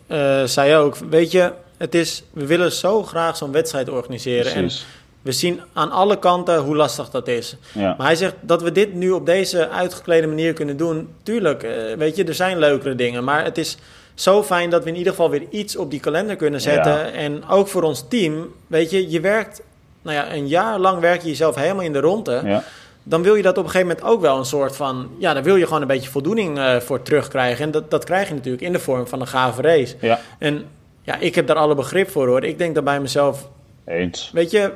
zei 0.44 0.76
ook, 0.76 0.96
weet 0.96 1.30
je, 1.30 1.52
het 1.80 1.94
is, 1.94 2.22
we 2.32 2.46
willen 2.46 2.72
zo 2.72 3.02
graag 3.02 3.36
zo'n 3.36 3.52
wedstrijd 3.52 3.88
organiseren. 3.88 4.52
Precies. 4.52 4.80
En 4.80 4.99
we 5.22 5.32
zien 5.32 5.60
aan 5.72 5.90
alle 5.90 6.18
kanten 6.18 6.58
hoe 6.58 6.76
lastig 6.76 7.10
dat 7.10 7.28
is. 7.28 7.56
Ja. 7.72 7.94
Maar 7.98 8.06
hij 8.06 8.16
zegt 8.16 8.34
dat 8.40 8.62
we 8.62 8.72
dit 8.72 8.94
nu 8.94 9.10
op 9.10 9.26
deze 9.26 9.68
uitgeklede 9.68 10.26
manier 10.26 10.52
kunnen 10.52 10.76
doen. 10.76 11.08
Tuurlijk, 11.22 11.62
uh, 11.62 11.70
weet 11.96 12.16
je, 12.16 12.24
er 12.24 12.34
zijn 12.34 12.58
leukere 12.58 12.94
dingen. 12.94 13.24
Maar 13.24 13.44
het 13.44 13.58
is 13.58 13.76
zo 14.14 14.42
fijn 14.42 14.70
dat 14.70 14.84
we 14.84 14.90
in 14.90 14.96
ieder 14.96 15.12
geval 15.12 15.30
weer 15.30 15.46
iets 15.50 15.76
op 15.76 15.90
die 15.90 16.00
kalender 16.00 16.36
kunnen 16.36 16.60
zetten. 16.60 16.92
Ja. 16.92 17.10
En 17.10 17.48
ook 17.48 17.68
voor 17.68 17.82
ons 17.82 18.04
team, 18.08 18.54
weet 18.66 18.90
je, 18.90 19.10
je 19.10 19.20
werkt, 19.20 19.62
nou 20.02 20.16
ja, 20.16 20.32
een 20.34 20.48
jaar 20.48 20.78
lang 20.78 21.00
werk 21.00 21.22
je 21.22 21.28
jezelf 21.28 21.54
helemaal 21.54 21.84
in 21.84 21.92
de 21.92 22.00
ronde. 22.00 22.40
Ja. 22.44 22.64
Dan 23.02 23.22
wil 23.22 23.34
je 23.34 23.42
dat 23.42 23.58
op 23.58 23.64
een 23.64 23.70
gegeven 23.70 23.88
moment 23.88 24.06
ook 24.06 24.20
wel 24.20 24.38
een 24.38 24.44
soort 24.44 24.76
van, 24.76 25.10
ja, 25.18 25.34
dan 25.34 25.42
wil 25.42 25.56
je 25.56 25.66
gewoon 25.66 25.80
een 25.80 25.86
beetje 25.86 26.10
voldoening 26.10 26.58
uh, 26.58 26.76
voor 26.76 27.02
terugkrijgen. 27.02 27.64
En 27.64 27.70
dat, 27.70 27.90
dat 27.90 28.04
krijg 28.04 28.28
je 28.28 28.34
natuurlijk 28.34 28.62
in 28.62 28.72
de 28.72 28.78
vorm 28.78 29.06
van 29.06 29.20
een 29.20 29.26
gave 29.26 29.62
race. 29.62 29.96
Ja. 30.00 30.20
En 30.38 30.64
ja, 31.02 31.16
ik 31.18 31.34
heb 31.34 31.46
daar 31.46 31.56
alle 31.56 31.74
begrip 31.74 32.10
voor 32.10 32.26
hoor. 32.26 32.44
Ik 32.44 32.58
denk 32.58 32.74
dan 32.74 32.84
bij 32.84 33.00
mezelf. 33.00 33.48
Eens. 33.84 34.30
Weet 34.32 34.50
je, 34.50 34.72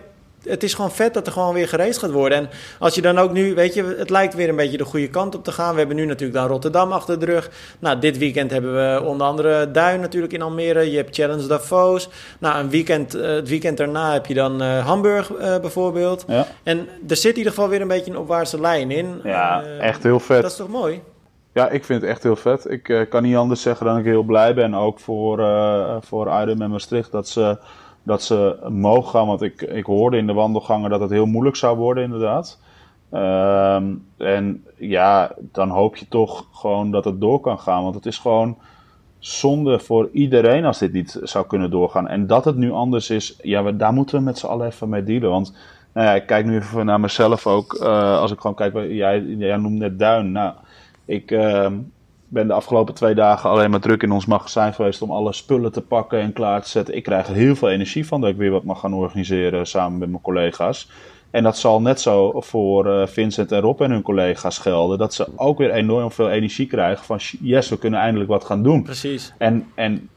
het 0.49 0.63
is 0.63 0.75
gewoon 0.75 0.93
vet 0.93 1.15
dat 1.15 1.27
er 1.27 1.33
gewoon 1.33 1.55
weer 1.55 1.69
gereisd 1.69 1.99
gaat 1.99 2.11
worden. 2.11 2.39
En 2.39 2.49
als 2.79 2.95
je 2.95 3.03
dan 3.03 3.19
ook 3.19 3.33
nu, 3.33 3.55
weet 3.55 3.75
je, 3.75 3.95
het 3.99 4.11
lijkt 4.11 4.35
weer 4.35 4.49
een 4.49 4.57
beetje 4.57 4.77
de 4.77 4.85
goede 4.85 5.09
kant 5.09 5.35
op 5.35 5.45
te 5.45 5.53
gaan. 5.53 5.73
We 5.73 5.79
hebben 5.79 5.97
nu 5.97 6.05
natuurlijk 6.05 6.39
dan 6.39 6.49
Rotterdam 6.49 6.93
achter 6.93 7.19
de 7.19 7.27
rug. 7.27 7.51
Nou, 7.79 7.99
dit 7.99 8.19
weekend 8.19 8.51
hebben 8.51 8.75
we 8.75 9.03
onder 9.05 9.27
andere 9.27 9.71
Duin 9.71 10.01
natuurlijk 10.01 10.33
in 10.33 10.43
Almere. 10.43 10.91
Je 10.91 10.97
hebt 10.97 11.15
Challenge 11.17 11.47
Davos. 11.47 12.09
Nou, 12.39 12.59
een 12.59 12.71
weekend, 12.71 13.17
uh, 13.17 13.27
het 13.27 13.49
weekend 13.49 13.77
daarna 13.77 14.13
heb 14.13 14.27
je 14.27 14.35
dan 14.35 14.63
uh, 14.63 14.87
Hamburg 14.87 15.31
uh, 15.31 15.39
bijvoorbeeld. 15.59 16.25
Ja. 16.29 16.47
En 16.63 16.89
er 17.09 17.17
zit 17.17 17.33
in 17.33 17.39
ieder 17.39 17.53
geval 17.53 17.69
weer 17.69 17.81
een 17.81 17.89
beetje 17.89 18.11
een 18.11 18.19
opwaartse 18.19 18.61
lijn 18.61 18.91
in. 18.91 19.21
Ja, 19.25 19.63
echt 19.81 20.03
heel 20.03 20.21
vet. 20.21 20.43
Dat 20.43 20.51
is 20.51 20.57
toch 20.57 20.69
mooi? 20.69 21.03
Ja, 21.53 21.69
ik 21.69 21.85
vind 21.85 22.01
het 22.01 22.11
echt 22.11 22.23
heel 22.23 22.37
vet. 22.37 22.71
Ik 22.71 23.07
kan 23.11 23.23
niet 23.23 23.37
anders 23.37 23.63
zeggen 23.63 23.87
dan 23.87 23.99
ik 23.99 24.05
heel 24.05 24.23
blij 24.23 24.55
ben. 24.55 24.75
Ook 24.75 25.01
voor, 25.01 25.37
voor 26.01 26.29
Aydem 26.29 26.63
en 26.63 26.71
Maastricht 26.71 27.13
dat 27.13 27.29
ze 27.29 27.59
dat 28.05 28.23
ze 28.23 28.57
mogen 28.69 29.11
gaan. 29.11 29.27
Want 29.27 29.43
ik, 29.43 29.63
ik 29.63 29.85
hoorde 29.85 30.17
in 30.17 30.27
de 30.27 30.33
wandelgangen 30.33 30.91
dat 30.91 31.01
het 31.01 31.11
heel 31.11 31.27
moeilijk 31.27 31.57
zou 31.57 31.77
worden, 31.77 32.05
inderdaad. 32.05 32.59
Um, 33.13 34.07
en 34.17 34.65
ja, 34.77 35.33
dan 35.53 35.69
hoop 35.69 35.97
je 35.97 36.09
toch 36.09 36.47
gewoon 36.53 36.91
dat 36.91 37.05
het 37.05 37.21
door 37.21 37.41
kan 37.41 37.59
gaan. 37.59 37.83
Want 37.83 37.95
het 37.95 38.07
is 38.07 38.19
gewoon 38.19 38.57
zonde 39.19 39.79
voor 39.79 40.09
iedereen 40.13 40.65
als 40.65 40.79
dit 40.79 40.93
niet 40.93 41.21
zou 41.23 41.47
kunnen 41.47 41.71
doorgaan. 41.71 42.09
En 42.09 42.27
dat 42.27 42.45
het 42.45 42.57
nu 42.57 42.73
anders 42.73 43.11
is, 43.11 43.39
ja, 43.43 43.73
daar 43.73 43.93
moeten 43.93 44.19
we 44.19 44.25
met 44.25 44.39
z'n 44.39 44.47
allen 44.47 44.67
even 44.67 44.89
mee 44.89 45.05
dealen. 45.05 45.31
Want 45.31 45.57
nou 45.93 46.07
ja, 46.07 46.15
ik 46.15 46.27
kijk 46.27 46.47
nu 46.47 46.57
even 46.57 46.87
naar 46.87 47.01
mezelf 47.01 47.47
ook. 47.47 47.79
Uh, 47.81 48.19
als 48.19 48.33
ik 48.33 48.41
gewoon 48.41 48.57
kijk, 48.57 48.75
jij, 48.91 49.19
noemde 49.57 49.89
net 49.89 49.99
Duin. 49.99 50.33
Nou, 50.33 50.53
ik 51.05 51.31
uh, 51.31 51.67
ben 52.35 52.47
de 52.47 52.53
afgelopen 52.53 52.95
twee 52.95 53.15
dagen 53.15 53.51
alleen 53.51 53.71
maar 53.71 53.81
druk 53.81 54.03
in 54.03 54.13
ons 54.13 54.27
magazijn 54.27 54.75
geweest 54.75 55.03
om 55.03 55.11
alle 55.11 55.33
spullen 55.33 55.73
te 55.73 55.81
pakken 55.81 56.21
en 56.21 56.33
klaar 56.33 56.63
te 56.63 56.69
zetten. 56.69 56.97
Ik 56.97 57.03
krijg 57.03 57.29
er 57.29 57.35
heel 57.35 57.57
veel 57.57 57.71
energie 57.71 58.07
van 58.07 58.21
dat 58.21 58.31
ik 58.31 58.37
weer 58.37 58.51
wat 58.51 58.65
mag 58.65 58.81
gaan 58.81 58.95
organiseren 58.95 59.67
samen 59.67 59.99
met 59.99 60.09
mijn 60.11 60.23
collega's. 60.23 60.91
En 61.31 61.43
dat 61.43 61.59
zal 61.59 61.81
net 61.81 62.01
zo 62.01 62.41
voor 62.41 62.87
uh, 62.87 63.07
Vincent 63.07 63.53
en 63.53 63.61
Rob 63.61 63.81
en 63.81 63.91
hun 63.91 64.03
collega's 64.03 64.59
gelden. 64.59 64.99
Dat 64.99 65.15
ze 65.15 65.27
ook 65.37 65.59
weer 65.59 65.71
enorm 65.71 66.11
veel 66.11 66.31
energie 66.31 66.67
krijgen 66.67 67.05
van 67.05 67.19
yes, 67.41 67.69
we 67.69 67.79
kunnen 67.79 68.01
eindelijk 68.01 68.31
wat 68.31 68.45
gaan 68.45 68.63
doen. 68.63 68.83
Precies. 68.83 69.33
En, 69.39 69.67
en 69.75 70.09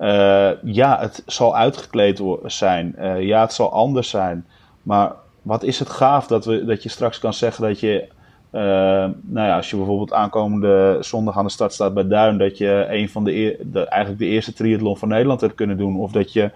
uh, 0.00 0.50
ja, 0.62 0.98
het 1.00 1.22
zal 1.26 1.56
uitgekleed 1.56 2.22
zijn. 2.44 2.94
Uh, 2.98 3.22
ja, 3.22 3.40
het 3.40 3.52
zal 3.52 3.72
anders 3.72 4.08
zijn. 4.08 4.46
Maar 4.82 5.12
wat 5.42 5.62
is 5.62 5.78
het 5.78 5.90
gaaf 5.90 6.26
dat, 6.26 6.44
we, 6.44 6.64
dat 6.64 6.82
je 6.82 6.88
straks 6.88 7.18
kan 7.18 7.34
zeggen 7.34 7.64
dat 7.64 7.80
je... 7.80 8.08
nou 8.50 9.46
ja, 9.46 9.56
als 9.56 9.70
je 9.70 9.76
bijvoorbeeld 9.76 10.12
aankomende 10.12 10.96
zondag 11.00 11.38
aan 11.38 11.44
de 11.44 11.50
start 11.50 11.72
staat 11.72 11.94
bij 11.94 12.06
Duin, 12.06 12.38
dat 12.38 12.58
je 12.58 12.86
een 12.88 13.08
van 13.08 13.24
de, 13.24 13.86
eigenlijk 13.88 14.18
de 14.18 14.26
eerste 14.26 14.52
triathlon 14.52 14.96
van 14.96 15.08
Nederland 15.08 15.40
hebt 15.40 15.54
kunnen 15.54 15.76
doen. 15.76 15.98
Of 15.98 16.12
dat 16.12 16.32
je 16.32 16.50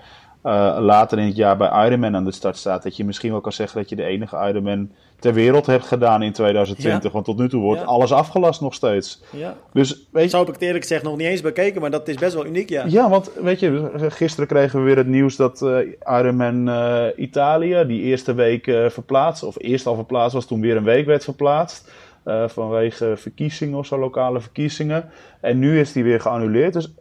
uh, 0.44 0.76
later 0.80 1.18
in 1.18 1.26
het 1.26 1.36
jaar 1.36 1.56
bij 1.56 1.86
Ironman 1.86 2.16
aan 2.16 2.24
de 2.24 2.32
start 2.32 2.56
staat. 2.56 2.82
Dat 2.82 2.96
je 2.96 3.04
misschien 3.04 3.30
wel 3.30 3.40
kan 3.40 3.52
zeggen 3.52 3.80
dat 3.80 3.88
je 3.88 3.96
de 3.96 4.04
enige 4.04 4.48
Ironman 4.48 4.90
ter 5.24 5.34
wereld 5.34 5.66
hebt 5.66 5.84
gedaan 5.84 6.22
in 6.22 6.32
2020. 6.32 7.12
Want 7.12 7.24
tot 7.24 7.38
nu 7.38 7.48
toe 7.48 7.62
wordt 7.62 7.84
alles 7.84 8.12
afgelast 8.12 8.60
nog 8.60 8.74
steeds. 8.74 9.22
Ja. 9.30 9.56
Dus, 9.72 10.06
weet 10.12 10.24
je... 10.24 10.30
Zo 10.30 10.38
heb 10.38 10.46
ik 10.46 10.52
het 10.52 10.62
eerlijk 10.62 10.82
gezegd 10.82 11.02
nog 11.02 11.16
niet 11.16 11.26
eens 11.26 11.40
bekeken, 11.40 11.80
maar 11.80 11.90
dat 11.90 12.08
is 12.08 12.14
best 12.14 12.34
wel 12.34 12.46
uniek, 12.46 12.68
ja. 12.68 12.84
Ja, 12.86 13.08
want 13.08 13.30
weet 13.42 13.60
je, 13.60 13.90
gisteren 13.96 14.48
kregen 14.48 14.78
we 14.78 14.84
weer 14.84 14.96
het 14.96 15.06
nieuws 15.06 15.36
dat 15.36 15.62
uh, 15.62 15.78
Ironman 16.06 16.68
uh, 16.68 17.04
Italië 17.16 17.84
die 17.86 18.02
eerste 18.02 18.34
week 18.34 18.64
verplaatst, 18.88 19.42
of 19.42 19.54
eerst 19.58 19.86
al 19.86 19.94
verplaatst 19.94 20.34
was, 20.34 20.46
toen 20.46 20.60
weer 20.60 20.76
een 20.76 20.84
week 20.84 21.06
werd 21.06 21.24
verplaatst. 21.24 21.92
Uh, 22.24 22.48
vanwege 22.48 23.12
verkiezingen 23.16 23.78
of 23.78 23.86
zo, 23.86 23.98
lokale 23.98 24.40
verkiezingen. 24.40 25.04
En 25.40 25.58
nu 25.58 25.80
is 25.80 25.92
die 25.92 26.04
weer 26.04 26.20
geannuleerd. 26.20 26.72
Dus 26.72 26.94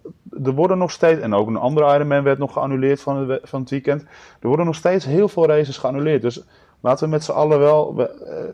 er 0.44 0.52
worden 0.52 0.78
nog 0.78 0.92
steeds, 0.92 1.22
en 1.22 1.34
ook 1.34 1.48
een 1.48 1.58
andere 1.58 1.96
Ironman 1.96 2.24
werd 2.24 2.38
nog 2.38 2.54
geannuleerd 2.54 3.02
van 3.02 3.30
het, 3.30 3.42
van 3.44 3.62
het 3.62 3.70
weekend. 3.70 4.02
Er 4.40 4.48
worden 4.48 4.66
nog 4.66 4.76
steeds 4.76 5.06
heel 5.06 5.28
veel 5.28 5.48
races 5.48 5.78
geannuleerd. 5.78 6.22
Dus 6.22 6.44
laten 6.84 7.04
we 7.04 7.10
met 7.10 7.24
z'n 7.24 7.32
allen 7.32 7.60
wel, 7.60 7.96
uh, 7.98 8.06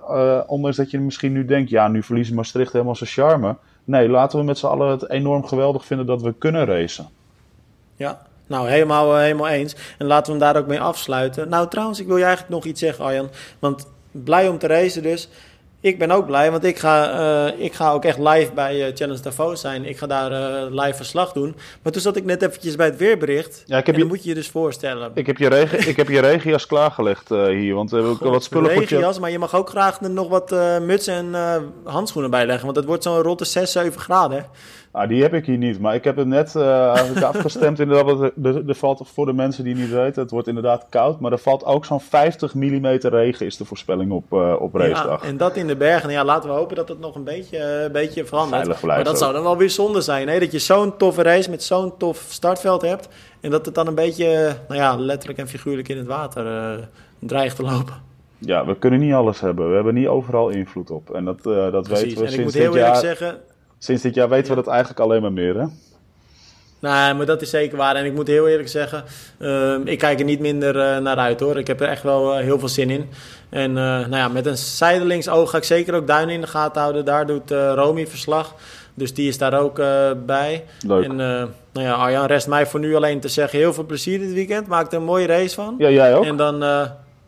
uh, 0.10 0.40
ondanks 0.48 0.78
dat 0.78 0.92
je 0.92 1.00
misschien 1.00 1.32
nu 1.32 1.46
denkt, 1.46 1.70
ja, 1.70 1.88
nu 1.88 2.04
verliezen 2.04 2.36
Maastricht 2.36 2.74
helemaal 2.74 2.96
zijn 2.96 3.10
charme. 3.10 3.56
Nee, 3.84 4.10
laten 4.10 4.40
we 4.40 4.46
met 4.46 4.58
z'n 4.58 4.66
allen 4.66 4.90
het 4.90 5.10
enorm 5.10 5.46
geweldig 5.46 5.86
vinden 5.86 6.06
dat 6.06 6.22
we 6.22 6.34
kunnen 6.34 6.66
racen. 6.66 7.10
Ja, 7.96 8.22
nou, 8.48 8.70
helemaal, 8.70 9.16
helemaal 9.16 9.48
eens. 9.48 9.76
En 9.98 10.06
laten 10.06 10.34
we 10.34 10.40
hem 10.40 10.54
daar 10.54 10.62
ook 10.62 10.68
mee 10.68 10.82
afsluiten. 10.82 11.50
Nou, 11.50 11.68
trouwens, 11.68 12.00
ik 12.00 12.08
wil 12.08 12.18
je 12.18 12.24
eigenlijk 12.24 12.54
nog 12.54 12.66
iets 12.66 12.80
zeggen, 12.80 13.06
Arjan. 13.06 13.30
Want 13.60 13.88
blij 14.12 14.48
om 14.48 14.58
te 14.58 14.68
racen 14.68 15.04
dus. 15.04 15.30
Ik 15.82 15.98
ben 15.98 16.12
ook 16.12 16.26
blij, 16.26 16.52
want 16.52 16.64
ik 16.64 16.80
ga, 16.80 17.20
uh, 17.48 17.66
ik 17.66 17.74
ga 17.74 17.92
ook 17.92 18.06
echt 18.06 18.18
live 18.18 18.52
bij 18.54 18.88
uh, 18.88 18.96
Challenge 18.96 19.22
Davos 19.22 19.62
zijn. 19.62 19.86
Ik 19.86 19.98
ga 19.98 20.08
daar 20.08 20.32
uh, 20.32 20.82
live 20.84 20.94
verslag 20.94 21.32
doen. 21.32 21.56
Maar 21.82 21.92
toen 21.92 22.02
zat 22.02 22.16
ik 22.16 22.26
net 22.26 22.42
eventjes 22.42 22.76
bij 22.76 22.86
het 22.86 22.98
weerbericht. 22.98 23.64
Ja, 23.66 23.78
ik 23.78 23.86
heb 23.86 23.96
en 23.96 24.02
dan 24.02 24.02
je, 24.02 24.16
moet 24.16 24.24
je 24.24 24.30
je 24.30 24.36
dus 24.36 24.50
voorstellen. 24.50 25.12
Ik 25.14 25.28
heb 25.28 25.38
je, 25.38 25.48
regen, 25.48 25.88
ik 25.88 25.98
heb 25.98 26.10
je 26.10 26.20
regenjas 26.20 26.66
klaargelegd 26.66 27.30
hier, 27.30 27.76
want 27.76 27.90
we 27.90 27.96
hebben 27.96 28.14
ook 28.14 28.20
wat 28.20 28.44
spullen 28.44 28.72
voor 28.72 28.80
regenjas, 28.80 29.20
maar 29.20 29.32
je 29.32 29.40
mag 29.40 29.56
ook 29.56 29.70
graag 29.70 30.02
er 30.02 30.10
nog 30.10 30.30
wat 30.30 30.52
mutsen 30.82 31.34
en 31.34 31.72
handschoenen 31.84 32.32
bij 32.32 32.46
leggen. 32.46 32.66
Want 32.66 32.78
het 32.78 32.86
wordt 32.86 33.04
zo'n 33.04 33.22
rotte 33.22 33.46
6, 33.46 33.72
7 33.72 34.00
graden. 34.00 34.46
Ah, 34.92 35.10
die 35.10 35.22
heb 35.22 35.34
ik 35.34 35.46
hier 35.46 35.58
niet, 35.58 35.80
maar 35.80 35.96
ik 35.96 36.04
heb 36.04 36.16
het 36.16 36.28
net 36.28 36.54
uh, 36.56 37.22
afgestemd. 37.22 37.80
inderdaad, 37.90 38.32
er, 38.44 38.68
er 38.68 38.76
valt 38.76 39.08
voor 39.14 39.26
de 39.26 39.34
mensen 39.34 39.64
die 39.64 39.76
niet 39.76 39.90
weten, 39.90 40.22
het 40.22 40.32
wordt 40.32 40.48
inderdaad 40.48 40.86
koud, 40.90 41.20
maar 41.20 41.32
er 41.32 41.38
valt 41.38 41.66
ook 41.66 41.86
zo'n 41.86 42.02
50 42.02 42.54
mm 42.54 42.86
regen, 42.86 43.46
is 43.46 43.58
de 43.58 43.66
voorspelling 43.66 44.12
op, 44.12 44.34
uh, 44.34 44.56
op 44.60 44.76
racedag. 44.76 45.22
Ja, 45.22 45.28
en 45.28 45.38
dat 45.38 45.56
in 45.56 45.68
de 45.68 45.76
bergen. 45.76 46.10
Ja, 46.10 46.24
laten 46.24 46.50
we 46.50 46.56
hopen 46.56 46.76
dat 46.76 46.90
het 46.90 47.00
nog 47.00 47.16
een 47.16 47.24
beetje, 47.24 47.58
uh, 47.58 47.84
een 47.84 47.92
beetje 47.92 48.26
verandert. 48.26 48.82
Maar 48.82 49.04
dat 49.04 49.18
zou 49.18 49.34
dan 49.34 49.44
wel 49.44 49.58
weer 49.58 49.70
zonde 49.70 50.02
zijn, 50.02 50.28
hè? 50.28 50.40
dat 50.40 50.52
je 50.52 50.60
zo'n 50.60 50.98
toffe 50.98 51.22
race 51.22 51.50
met 51.50 51.64
zo'n 51.64 51.98
tof 51.98 52.26
startveld 52.30 52.82
hebt 52.82 53.10
en 53.42 53.52
dat 53.52 53.66
het 53.66 53.76
dan 53.76 53.88
een 53.88 53.96
beetje, 53.96 54.56
nou 54.68 54.80
ja, 54.80 54.98
letterlijk 54.98 55.40
en 55.40 55.48
figuurlijk 55.48 55.88
in 55.88 55.98
het 55.98 56.08
water 56.08 56.90
dreigt 57.20 57.56
te 57.56 57.64
lopen. 57.64 57.94
Ja, 58.38 58.66
we 58.66 58.78
kunnen 58.78 59.00
niet 59.00 59.14
alles 59.14 59.40
hebben. 59.40 59.70
We 59.70 59.76
hebben 59.76 59.94
niet 59.94 60.08
overal 60.08 60.50
invloed 60.50 60.92
op. 60.92 61.10
En 61.10 61.26
dat, 61.26 61.44
dat 61.44 61.88
weten 61.88 62.18
we 62.18 62.26
en 62.26 62.32
sinds 62.32 62.36
ik 62.36 62.44
moet 62.44 62.54
heel 62.54 62.64
eerlijk 62.64 62.86
jaar... 62.86 62.96
zeggen, 62.96 63.38
Sinds 63.80 64.02
dit 64.02 64.16
jaar 64.16 64.30
weten 64.30 64.50
we 64.50 64.56
dat 64.56 64.68
eigenlijk 64.68 65.00
alleen 65.00 65.22
maar 65.22 65.32
meer, 65.32 65.56
hè? 65.60 65.66
Nee, 66.80 67.14
maar 67.14 67.26
dat 67.26 67.42
is 67.42 67.50
zeker 67.50 67.78
waar. 67.78 67.96
En 67.96 68.06
ik 68.06 68.14
moet 68.14 68.28
heel 68.28 68.48
eerlijk 68.48 68.70
zeggen, 68.70 69.04
uh, 69.40 69.76
ik 69.84 69.98
kijk 69.98 70.20
er 70.20 70.26
niet 70.26 70.40
minder 70.40 70.76
uh, 70.76 70.98
naar 70.98 71.18
uit 71.18 71.40
hoor. 71.40 71.58
Ik 71.58 71.68
heb 71.68 71.82
er 71.82 71.88
echt 71.88 72.04
wel 72.04 72.38
uh, 72.38 72.44
heel 72.44 72.60
veel 72.60 72.68
zin 72.68 72.90
in. 72.90 73.10
En 73.50 73.74
nou 73.74 74.16
ja, 74.16 74.28
met 74.28 74.46
een 74.46 74.58
zijdelings 74.58 75.30
oog 75.30 75.50
ga 75.50 75.58
ik 75.58 75.64
zeker 75.64 75.94
ook 75.94 76.08
Duinen 76.08 76.36
in 76.36 76.42
de 76.42 76.48
gaten 76.48 76.82
houden. 76.82 77.06
Daar 77.06 77.26
doet 77.26 77.52
Romy 77.52 78.08
verslag. 78.08 78.56
Dus 78.94 79.14
die 79.14 79.28
is 79.28 79.38
daar 79.38 79.60
ook 79.60 79.76
bij. 80.26 80.66
Leuk. 80.88 81.04
En 81.04 81.16
nou 81.16 81.88
ja, 81.88 81.94
Arjan, 81.94 82.26
rest 82.26 82.48
mij 82.48 82.66
voor 82.66 82.80
nu 82.80 82.96
alleen 82.96 83.20
te 83.20 83.28
zeggen 83.28 83.60
heel 83.60 83.74
veel 83.74 83.86
plezier 83.86 84.20
dit 84.20 84.34
weekend. 84.34 84.68
Maak 84.68 84.92
er 84.92 84.98
een 84.98 85.04
mooie 85.04 85.28
race 85.28 85.56
van. 85.56 85.76
Ja, 85.78 85.90
jij 85.90 86.16
ook. 86.16 86.26
En 86.26 86.38
dan 86.38 86.64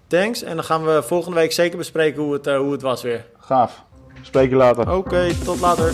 thanks. 0.07 0.43
En 0.43 0.55
dan 0.55 0.63
gaan 0.63 0.85
we 0.85 1.01
volgende 1.03 1.37
week 1.37 1.51
zeker 1.51 1.77
bespreken 1.77 2.21
hoe 2.21 2.33
het, 2.33 2.45
hoe 2.45 2.71
het 2.71 2.81
was 2.81 3.01
weer. 3.01 3.25
Gaaf. 3.39 3.83
Spreek 4.21 4.49
je 4.49 4.55
later. 4.55 4.81
Oké, 4.81 4.91
okay, 4.91 5.33
tot 5.43 5.59
later. 5.59 5.93